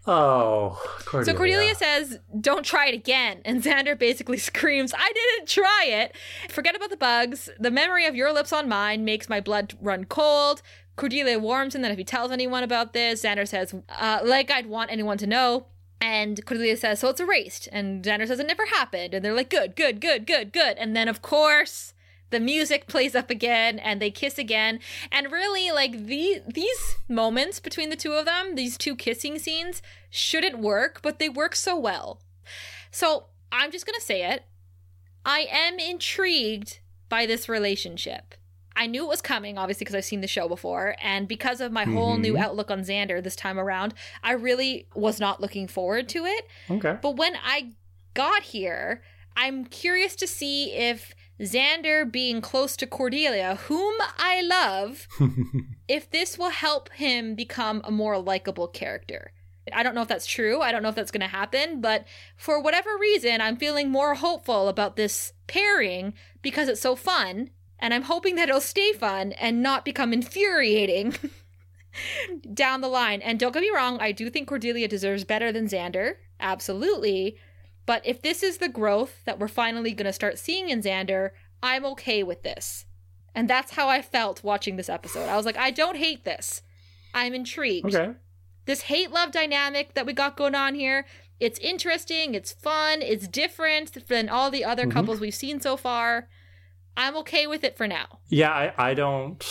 [0.07, 1.25] Oh, Cordelia.
[1.25, 3.41] So Cordelia says, don't try it again.
[3.43, 6.15] And Xander basically screams, I didn't try it.
[6.51, 7.49] Forget about the bugs.
[7.59, 10.61] The memory of your lips on mine makes my blood run cold.
[10.95, 14.67] Cordelia warns him that if he tells anyone about this, Xander says, uh, like I'd
[14.67, 15.65] want anyone to know.
[16.01, 17.67] And Cordelia says, so it's erased.
[17.71, 19.13] And Xander says, it never happened.
[19.13, 20.77] And they're like, good, good, good, good, good.
[20.77, 21.93] And then, of course,
[22.29, 24.79] the music plays up again and they kiss again.
[25.11, 29.81] And really, like, the, these moments between the two of them, these two kissing scenes,
[30.09, 32.21] shouldn't work, but they work so well.
[32.91, 34.43] So I'm just going to say it.
[35.25, 38.35] I am intrigued by this relationship.
[38.75, 40.95] I knew it was coming, obviously, because I've seen the show before.
[41.01, 42.41] And because of my whole new Mhm.
[42.41, 43.93] outlook on Xander this time around,
[44.23, 46.47] I really was not looking forward to it.
[46.69, 46.97] Okay.
[47.01, 47.71] But when I
[48.13, 49.01] got here,
[49.37, 55.07] I'm curious to see if Xander being close to Cordelia, whom I love,
[55.87, 59.31] if this will help him become a more likable character.
[59.73, 60.61] I don't know if that's true.
[60.61, 62.05] I don't know if that's going to happen, but
[62.37, 67.49] for whatever reason, I'm feeling more hopeful about this pairing because it's so fun.
[67.79, 71.15] And I'm hoping that it'll stay fun and not become infuriating
[72.53, 73.21] down the line.
[73.21, 76.15] And don't get me wrong, I do think Cordelia deserves better than Xander.
[76.39, 77.37] Absolutely.
[77.85, 81.31] But if this is the growth that we're finally going to start seeing in Xander,
[81.61, 82.85] I'm okay with this.
[83.33, 85.27] And that's how I felt watching this episode.
[85.27, 86.61] I was like, I don't hate this.
[87.13, 87.93] I'm intrigued.
[87.93, 88.13] okay.
[88.65, 91.05] This hate love dynamic that we got going on here,
[91.39, 94.91] it's interesting, it's fun, it's different than all the other Mhm.
[94.93, 96.27] couples we've seen so far.
[96.97, 98.19] I'm okay with it for now.
[98.27, 99.43] Yeah, I, I don't.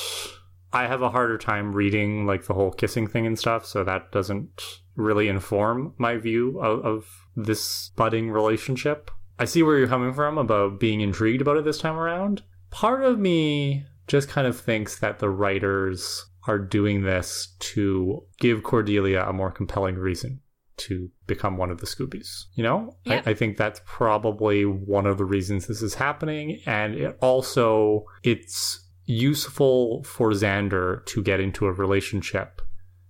[0.73, 4.11] I have a harder time reading like the whole kissing thing and stuff, so that
[4.11, 4.63] doesn't
[4.97, 7.07] really inform my view of, of
[7.37, 9.11] this budding relationship.
[9.39, 12.43] I see where you're coming from about being intrigued about it this time around.
[12.71, 18.63] Part of me just kind of thinks that the writers are doing this to give
[18.63, 20.41] Cordelia a more compelling reason
[20.77, 22.45] to become one of the Scoobies.
[22.55, 23.27] You know, Yep.
[23.27, 28.05] I, I think that's probably one of the reasons this is happening, and it also
[28.23, 32.63] it's useful for Xander to get into a relationship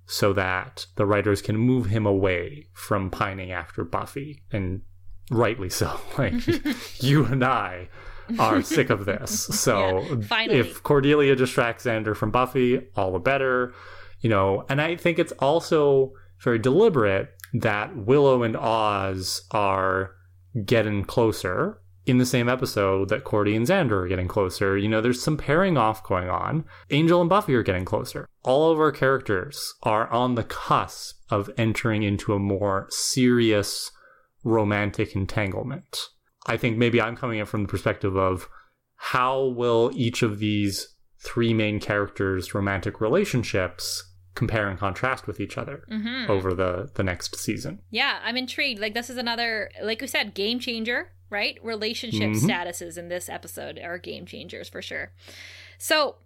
[0.07, 4.82] so that the writers can move him away from pining after Buffy, and
[5.31, 5.99] rightly so.
[6.19, 6.35] Like
[7.03, 7.89] you and I
[8.39, 9.49] are sick of this.
[9.55, 10.01] So
[10.31, 13.73] Yeah, if Cordelia distracts Xander from Buffy, all the better.
[14.20, 20.11] You know, and I think it's also very deliberate that Willow and Oz are
[20.67, 24.77] getting closer in the same episode that Cordy and Xander are getting closer.
[24.77, 26.65] You know, there's some pairing off going on.
[26.91, 28.29] Angel and Buffy are getting closer.
[28.43, 33.91] All of our characters are on the cusp of entering into a more serious
[34.43, 35.99] romantic entanglement.
[36.47, 38.49] I think maybe I'm coming in from the perspective of
[38.97, 40.89] how will each of these
[41.21, 47.02] three main characters' romantic relationships compare and contrast with each other hmm over the the
[47.02, 47.81] next season.
[47.90, 48.81] Yeah, I'm intrigued.
[48.81, 51.59] Like this is another, like we said, game changer, right?
[51.62, 52.40] Relationship Mhm.
[52.48, 55.12] statuses in this episode are game changers for sure.
[55.78, 56.16] So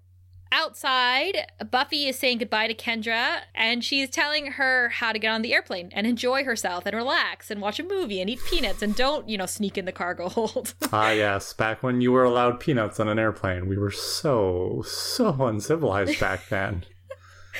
[0.51, 5.43] outside, Buffy is saying goodbye to Kendra, and she's telling her how to get on
[5.43, 8.95] the airplane and enjoy herself and relax and watch a movie and eat peanuts and
[8.97, 10.75] don't, you know, sneak in the cargo hold.
[10.93, 15.35] ah yes, back when you were allowed peanuts on an airplane, we were so so
[15.47, 16.85] uncivilized back then.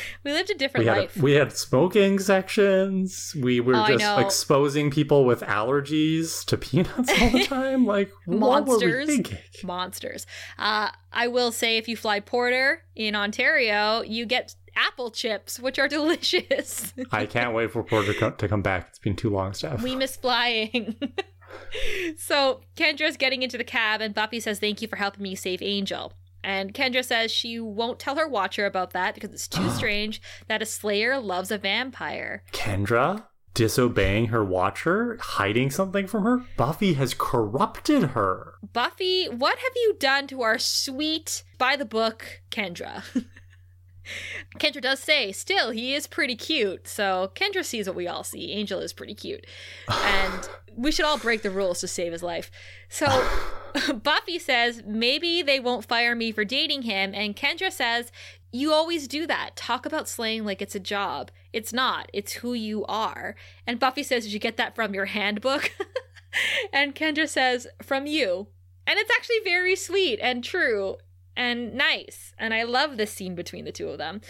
[0.25, 1.17] we lived a we different had life.
[1.17, 3.35] we had smoking sections.
[3.41, 7.87] We were Oh, just exposing people with allergies to peanuts all the time.
[7.87, 9.09] Like we Monsters.
[9.65, 10.27] monsters.
[10.59, 15.79] Uh, I will say, if you fly Porter in Ontario, you get apple chips, which
[15.79, 16.93] are delicious.
[17.11, 18.87] I can't wait for Porter to co- to come back.
[18.91, 19.83] It's been too long, Steph.
[19.83, 20.97] we miss flying.
[22.17, 25.63] so Kendra's getting into the cab, and Buffy says, "Thank you for helping me save
[25.63, 26.13] Angel."
[26.45, 30.63] And Kendra says she won't tell her watcher about that because it's too strange that
[30.63, 32.43] a Slayer loves a vampire.
[32.53, 33.25] Kendra
[33.55, 36.45] disobeying her watcher, hiding something from her.
[36.57, 38.55] Buffy has corrupted her.
[38.73, 43.03] Buffy, what have you done to our sweet, by the book, Kendra?
[44.59, 46.87] Kendra does say, still, he is pretty cute.
[46.87, 48.53] So Kendra sees what we all see.
[48.53, 49.45] Angel is pretty cute.
[49.89, 52.53] And we should all break the rules to save his life.
[52.89, 53.07] So
[54.03, 57.13] Buffy says, maybe they won't fire me for dating him.
[57.15, 58.11] And Kendra says,
[58.51, 59.57] you always do that.
[59.57, 61.31] Talk about slaying like it's a job.
[61.53, 63.35] It's not, it's who you are.
[63.67, 65.73] And Buffy says, Did you get that from your handbook?
[66.73, 68.49] and Kendra says, From you.
[68.87, 70.97] And it's actually very sweet and true
[71.37, 72.35] and nice.
[72.39, 74.23] And I love this scene between the two of them.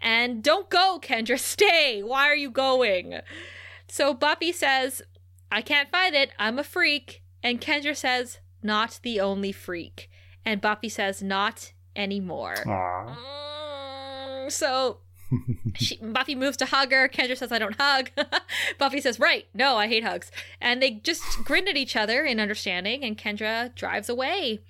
[0.00, 1.38] And don't go, Kendra.
[1.38, 2.02] Stay.
[2.02, 3.20] Why are you going?
[3.88, 5.02] So Buffy says,
[5.52, 6.30] I can't fight it.
[6.38, 7.22] I'm a freak.
[7.42, 10.10] And Kendra says, Not the only freak.
[10.44, 12.54] And Buffy says, Not anymore.
[12.64, 14.98] Mm, so
[15.74, 17.08] she, Buffy moves to hug her.
[17.08, 18.10] Kendra says, I don't hug.
[18.78, 20.30] Buffy says, Right, no, I hate hugs.
[20.60, 24.60] And they just grin at each other in understanding, and Kendra drives away.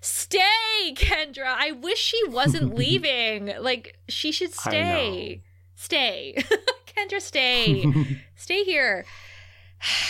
[0.00, 1.46] Stay, Kendra.
[1.46, 3.52] I wish she wasn't leaving.
[3.60, 5.42] Like, she should stay.
[5.76, 6.36] Stay.
[6.86, 8.20] Kendra, stay.
[8.36, 9.04] stay here.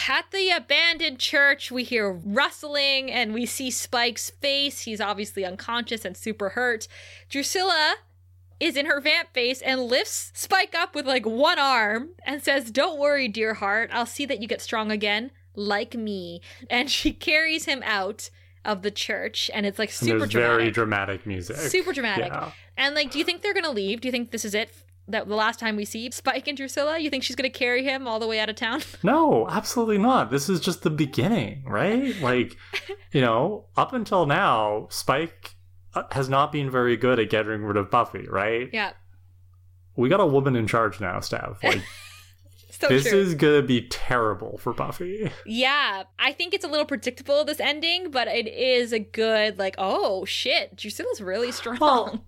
[0.09, 4.83] At the abandoned church, we hear rustling and we see Spike's face.
[4.83, 6.89] He's obviously unconscious and super hurt.
[7.31, 7.97] Drusilla
[8.61, 12.71] is in her vamp face and lifts Spike up with like one arm and says,
[12.71, 13.91] Don't worry, dear heart.
[13.93, 16.43] I'll see that you get strong again, like me.
[16.69, 18.29] And she carries him out
[18.65, 20.33] of the church and it's like super dramatic.
[20.33, 21.57] very dramatic music.
[21.57, 22.27] super dramatic.
[22.27, 22.53] Yeah.
[22.77, 24.01] And like, do you think they're gonna leave?
[24.01, 24.71] Do you think this is it?
[25.13, 28.09] That the last time we see Spike and Drusilla, you think she's gonna carry him
[28.09, 28.83] all the way out of town?
[29.03, 30.31] No, absolutely not.
[30.31, 32.19] This is just the beginning, right?
[32.21, 32.57] Like,
[33.13, 35.55] you know, up until now, Spike
[35.95, 38.69] uh, has not been very good at getting rid of Buffy, right?
[38.73, 38.93] yeah,
[39.97, 41.59] We got a woman in charge now, Steph.
[41.63, 41.83] Like,
[42.71, 43.21] so this true.
[43.21, 45.31] is gonna be terrible for Buffy.
[45.47, 49.77] Yeah, I think it's a little predictable this ending, but it is a good like,
[49.79, 51.79] oh shit, Drusilla's really strong.
[51.81, 52.25] Well,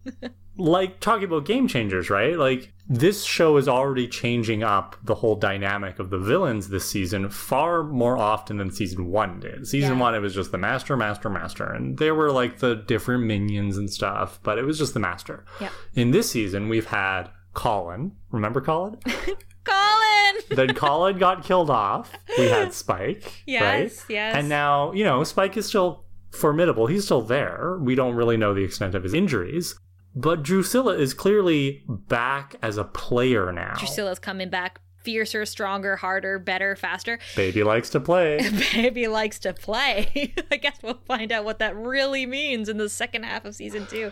[0.57, 2.39] like talking about game changers, right?
[2.39, 7.29] Like this show is already changing up the whole dynamic of the villains this season
[7.31, 9.67] far more often than season one did.
[9.67, 10.01] Season Yeah.
[10.01, 13.77] one, it was just the master, master, master, and there were like the different minions
[13.79, 15.45] and stuff, but it was just the master.
[15.61, 15.71] Yeah.
[15.95, 18.13] In this season, we've had Collin.
[18.31, 18.99] Remember Collin?
[19.65, 20.37] Collin.
[20.51, 22.13] then Collin got killed off.
[22.39, 23.43] We had Spike.
[23.47, 24.05] Yes, right?
[24.11, 24.37] yes.
[24.37, 26.87] And now, you know, Spike is still formidable.
[26.87, 27.79] He's still there.
[27.81, 29.79] We don't really know the extent of his injuries.
[30.15, 33.75] But Drusilla is clearly back as a player now.
[33.77, 37.19] Drusilla's coming back fiercer, stronger, harder, better, faster.
[37.37, 38.49] Baby likes to play.
[38.73, 40.35] Baby likes to play.
[40.51, 43.87] I guess we'll find out what that really means in the second half of season
[43.87, 44.11] two.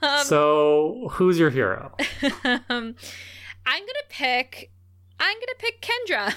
[0.00, 1.94] um, so, who's your hero?
[2.68, 2.94] um,
[3.66, 4.70] I'm gonna pick
[5.20, 6.34] I'm gonna pick Kendra.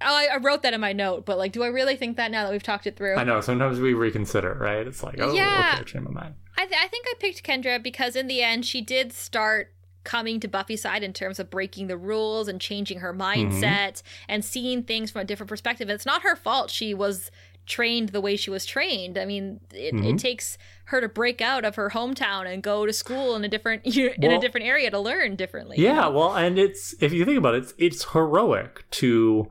[0.00, 2.30] Oh, I, I wrote that in my note, but like, do I really think that
[2.30, 3.16] now that we've talked it through?
[3.16, 3.40] I know.
[3.40, 4.86] Sometimes we reconsider, right?
[4.86, 5.72] It's like, oh, Yeah.
[5.76, 6.34] okay, change my mind.
[6.56, 9.72] I, th- I think I picked Kendra because in the end she did start
[10.04, 14.44] coming to Buffy's side in terms of breaking the rules and changing her mindset and
[14.44, 15.88] seeing things from a different perspective.
[15.88, 17.30] It's not her fault she was
[17.66, 19.16] trained the way she was trained.
[19.16, 20.18] I mean, it, it Mhm.
[20.18, 23.86] takes her to break out of her hometown and go to school in a different
[23.96, 25.78] in a different area to learn differently.
[25.78, 26.10] you Yeah, know?
[26.10, 29.48] well, and it's if you think about it, it's, it's heroic to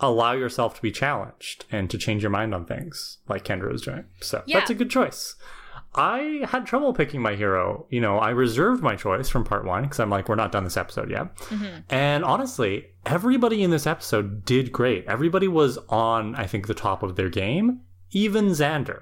[0.00, 3.82] allow yourself to be challenged and to change your mind on things like Kendra is
[3.82, 4.04] doing.
[4.20, 4.58] So Yeah.
[4.58, 5.34] that's a good choice.
[5.94, 7.86] I had trouble picking my hero.
[7.88, 10.64] You know, I reserved my choice from part one because I'm like, we're not done
[10.64, 11.34] this episode yet.
[11.36, 11.84] Mhm.
[11.88, 15.06] And honestly, everybody in this episode did great.
[15.06, 19.00] Everybody was on, I think, the top of their game, even Xander.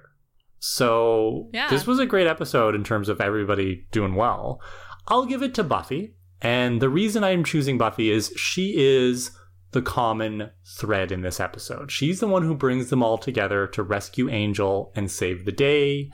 [0.61, 1.69] So Yeah.
[1.69, 4.61] this was a great episode in terms of everybody doing well.
[5.09, 6.15] I'll give it to Buffy.
[6.41, 9.31] And the reason I'm choosing Buffy is she is
[9.75, 11.93] the common thread in this episode.
[11.93, 16.11] She's the one who brings them all together to rescue Angel and save the day.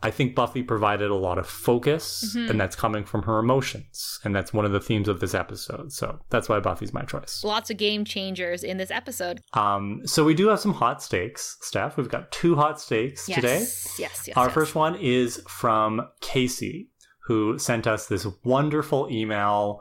[0.00, 2.50] I think Buffy provided a lot of focus, Mhm.
[2.50, 4.20] and that's coming from her emotions.
[4.22, 5.92] And that's one of the themes of this episode.
[5.92, 7.42] So that's why Buffy's my choice.
[7.42, 9.40] Lots of game changers in this episode.
[9.54, 11.96] Um, so we do have some hot stakes, Steph.
[11.96, 13.36] We've got two hot stakes Yes.
[13.40, 13.58] today.
[13.58, 13.98] Yes,
[14.28, 14.54] yes, Our yes.
[14.54, 16.90] first one is from Casey,
[17.26, 19.80] who sent us this wonderful email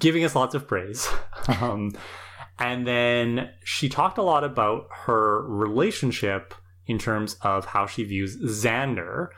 [0.00, 1.06] giving us lots of praise.
[1.60, 1.92] um,
[2.58, 6.54] and then she talked a lot about her relationship
[6.86, 9.28] in terms of how she views Xander.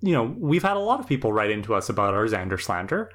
[0.00, 3.10] You know, we've had a lot of people write into us about our Xander slander.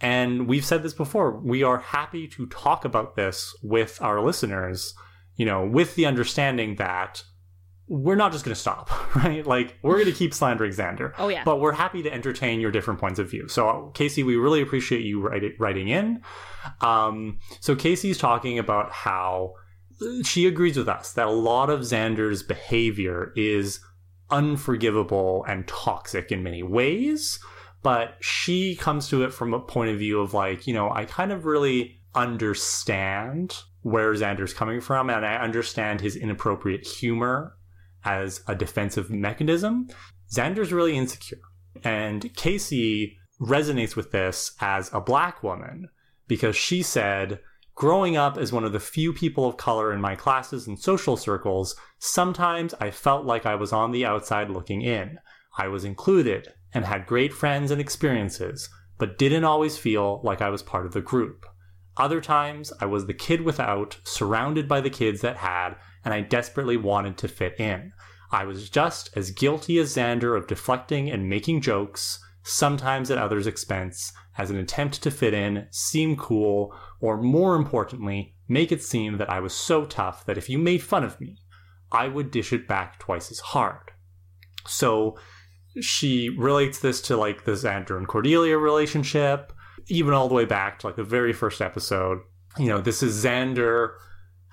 [0.00, 1.38] And we've said this before.
[1.38, 4.94] We are happy to talk about this with our listeners,
[5.36, 7.22] you know, with the understanding that
[7.88, 9.46] we're not just going to stop, right?
[9.46, 11.44] Like, we're going to keep slandering Xander, Oh yeah.
[11.44, 13.48] but we're happy to entertain your different points of view.
[13.48, 15.20] So, Casey, we really appreciate you
[15.58, 16.22] writing in.
[16.80, 19.54] Um, so, Casey's talking about how
[20.24, 23.80] she agrees with us that a lot of Xander's behavior is
[24.30, 27.38] unforgivable and toxic in many ways,
[27.82, 31.04] but she comes to it from a point of view of like, you know, I
[31.04, 37.55] kind of really understand where Xander's coming from and I understand his inappropriate humor
[38.06, 39.88] as a defensive mechanism.
[40.32, 41.40] Xander's really insecure.
[41.84, 45.88] And Casey resonates with this as a black woman
[46.26, 47.40] because she said,
[47.74, 51.14] Growing up as one of the few people of color in my classes and social
[51.14, 55.18] circles, sometimes I felt like I was on the outside looking in.
[55.58, 60.48] I was included and had great friends and experiences, but didn't always feel like I
[60.48, 61.44] was part of the group.
[61.98, 65.76] Other times, I was the kid without, surrounded by the kids that had,
[66.06, 67.92] and I desperately wanted to fit in.
[68.30, 73.48] I was just as guilty as Xander of deflecting and making jokes, sometimes at others'
[73.48, 79.18] expense, as an attempt to fit in, seem cool, or more importantly, make it seem
[79.18, 81.38] that I was so tough that if you made fun of me,
[81.90, 83.90] I would dish it back twice as hard.
[84.68, 85.18] So
[85.80, 89.52] she relates this to like the Xander and Cordelia relationship,
[89.88, 92.20] even all the way back to like the very first episode.
[92.58, 93.94] You know, this is Xander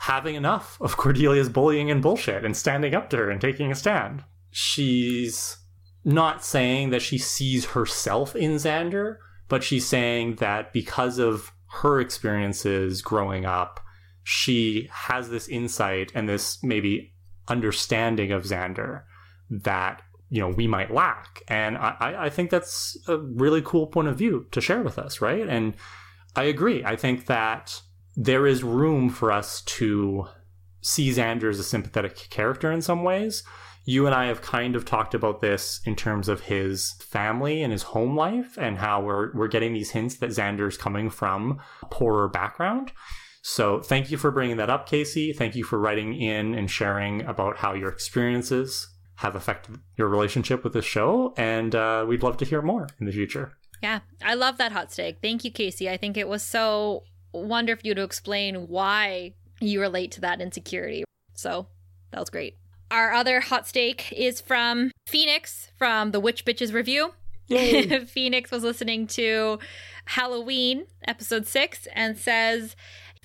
[0.04, 3.76] having enough of Cordelia's bullying and bullshit and standing up to her and taking a
[3.76, 4.22] stand.
[4.52, 5.56] She's
[6.04, 9.16] not saying that she sees herself in Xander,
[9.48, 13.80] but she's saying that because of her experiences growing up,
[14.24, 17.14] she has this insight and this maybe
[17.48, 19.04] understanding of Xander
[19.50, 21.44] that you know we might lack.
[21.48, 25.22] And I, I- think that's a really cool point of view to share with us,
[25.22, 25.48] right?
[25.48, 25.76] And
[26.36, 26.84] I agree.
[26.84, 27.82] I think that
[28.16, 30.28] there is room for us to
[30.82, 33.44] see Xander as a sympathetic character in some ways.
[33.86, 37.72] You and I have kind of talked about this in terms of his family and
[37.72, 41.86] his home life and how we're we're getting these hints that Xander's coming from a
[41.88, 42.92] poorer background.
[43.42, 45.34] So thank you for bringing that up, Casey.
[45.34, 50.64] Thank you for writing in and sharing about how your experiences have affected your relationship
[50.64, 53.52] with the show, and uh, we'd love to hear more in the future.
[53.82, 55.18] Yeah, I love that hot stake.
[55.22, 55.90] Thank you, Casey.
[55.90, 57.04] I think it was so
[57.34, 61.04] wonderful for you to explain why you relate to that insecurity.
[61.34, 61.68] So
[62.12, 62.58] that was great.
[62.92, 67.14] Our other hot stake is from Phoenix from the Witch Bitches review.
[68.08, 69.60] Phoenix was listening to
[70.06, 72.76] Halloween episode six and says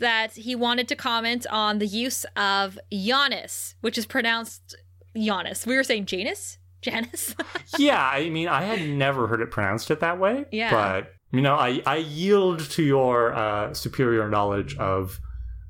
[0.01, 4.77] that he wanted to comment on the use of Giannis, which is pronounced
[5.17, 5.67] Giannis.
[5.67, 6.59] We were saying Janus?
[6.83, 7.35] Janus?
[7.79, 10.47] yeah, I mean, I had never heard it pronounced it that way.
[10.53, 10.71] Yeah.
[10.71, 15.21] But, you know, I, I yield to your uh, superior knowledge of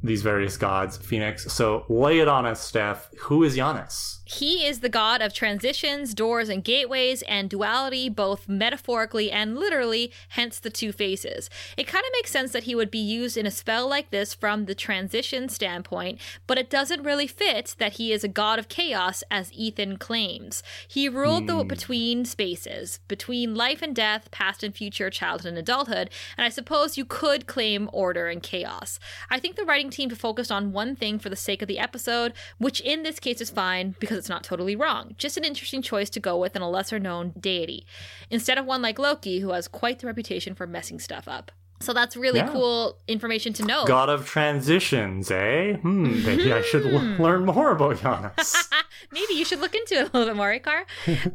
[0.02, 1.52] these various gods, Phoenix.
[1.52, 3.10] So lay it on us, Steph.
[3.18, 4.18] Who is Giannis?
[4.24, 10.12] He is the god of transitions, doors, and gateways, and duality, both metaphorically and literally,
[10.28, 11.48] hence the two faces.
[11.78, 14.34] It kind of makes sense that he would be used in a spell like this
[14.34, 18.68] from the transition standpoint, but it doesn't really fit that he is a god of
[18.68, 20.62] chaos, as Ethan claims.
[20.86, 21.66] He ruled the hmm.
[21.66, 26.98] between spaces, between life and death, past and future, childhood and adulthood, and I suppose
[26.98, 29.00] you could claim order and chaos.
[29.30, 31.78] I think the writing team to focus on one thing for the sake of the
[31.78, 35.14] episode, which in this case is fine because it's not totally wrong.
[35.18, 37.86] Just an interesting choice to go with in a lesser known deity,
[38.30, 41.52] instead of one like Loki, who has quite the reputation for messing stuff up.
[41.80, 42.48] So that's really Yeah.
[42.52, 43.84] cool information to know.
[43.86, 45.74] God of transitions, eh?
[45.76, 48.68] Hmm, maybe I should l- learn more about Giannis.
[49.12, 50.84] Maybe you should look into it a little bit more, Ikar.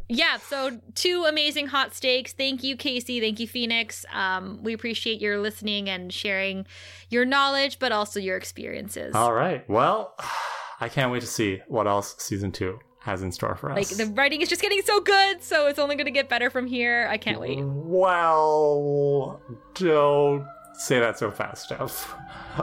[0.09, 2.31] yeah, so two amazing hot stakes.
[2.33, 3.19] Thank you, Casey.
[3.19, 4.05] Thank you, Phoenix.
[4.13, 6.67] Um, we appreciate your listening and sharing
[7.09, 9.15] your knowledge, but also your experiences.
[9.15, 9.67] All right.
[9.69, 10.13] Well,
[10.81, 13.75] I can't wait to see what else season two has in store for us.
[13.75, 16.49] Like the writing is just getting so good, so it's only going to get better
[16.49, 17.07] from here.
[17.09, 17.59] I can't wait.
[17.61, 19.41] Well,
[19.75, 22.15] don't say that so fast, Steph.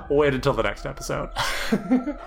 [0.09, 1.31] Wait until the next episode.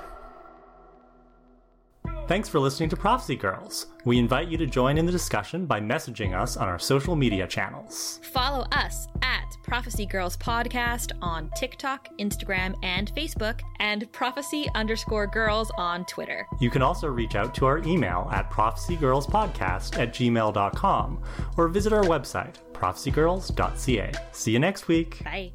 [2.25, 3.87] Thanks for listening to Prophecy Girls.
[4.05, 7.45] We invite you to join in the discussion by messaging us on our social media
[7.45, 8.21] channels.
[8.31, 15.69] Follow us at Prophecy Girls Podcast on TikTok, Instagram, and Facebook, and Prophecy underscore girls
[15.77, 16.47] on Twitter.
[16.61, 21.23] You can also reach out to our email at prophecygirlspodcast at gmail.com
[21.57, 24.11] or visit our website, prophecygirls.ca.
[24.31, 25.23] See you next week.
[25.25, 25.51] Bye.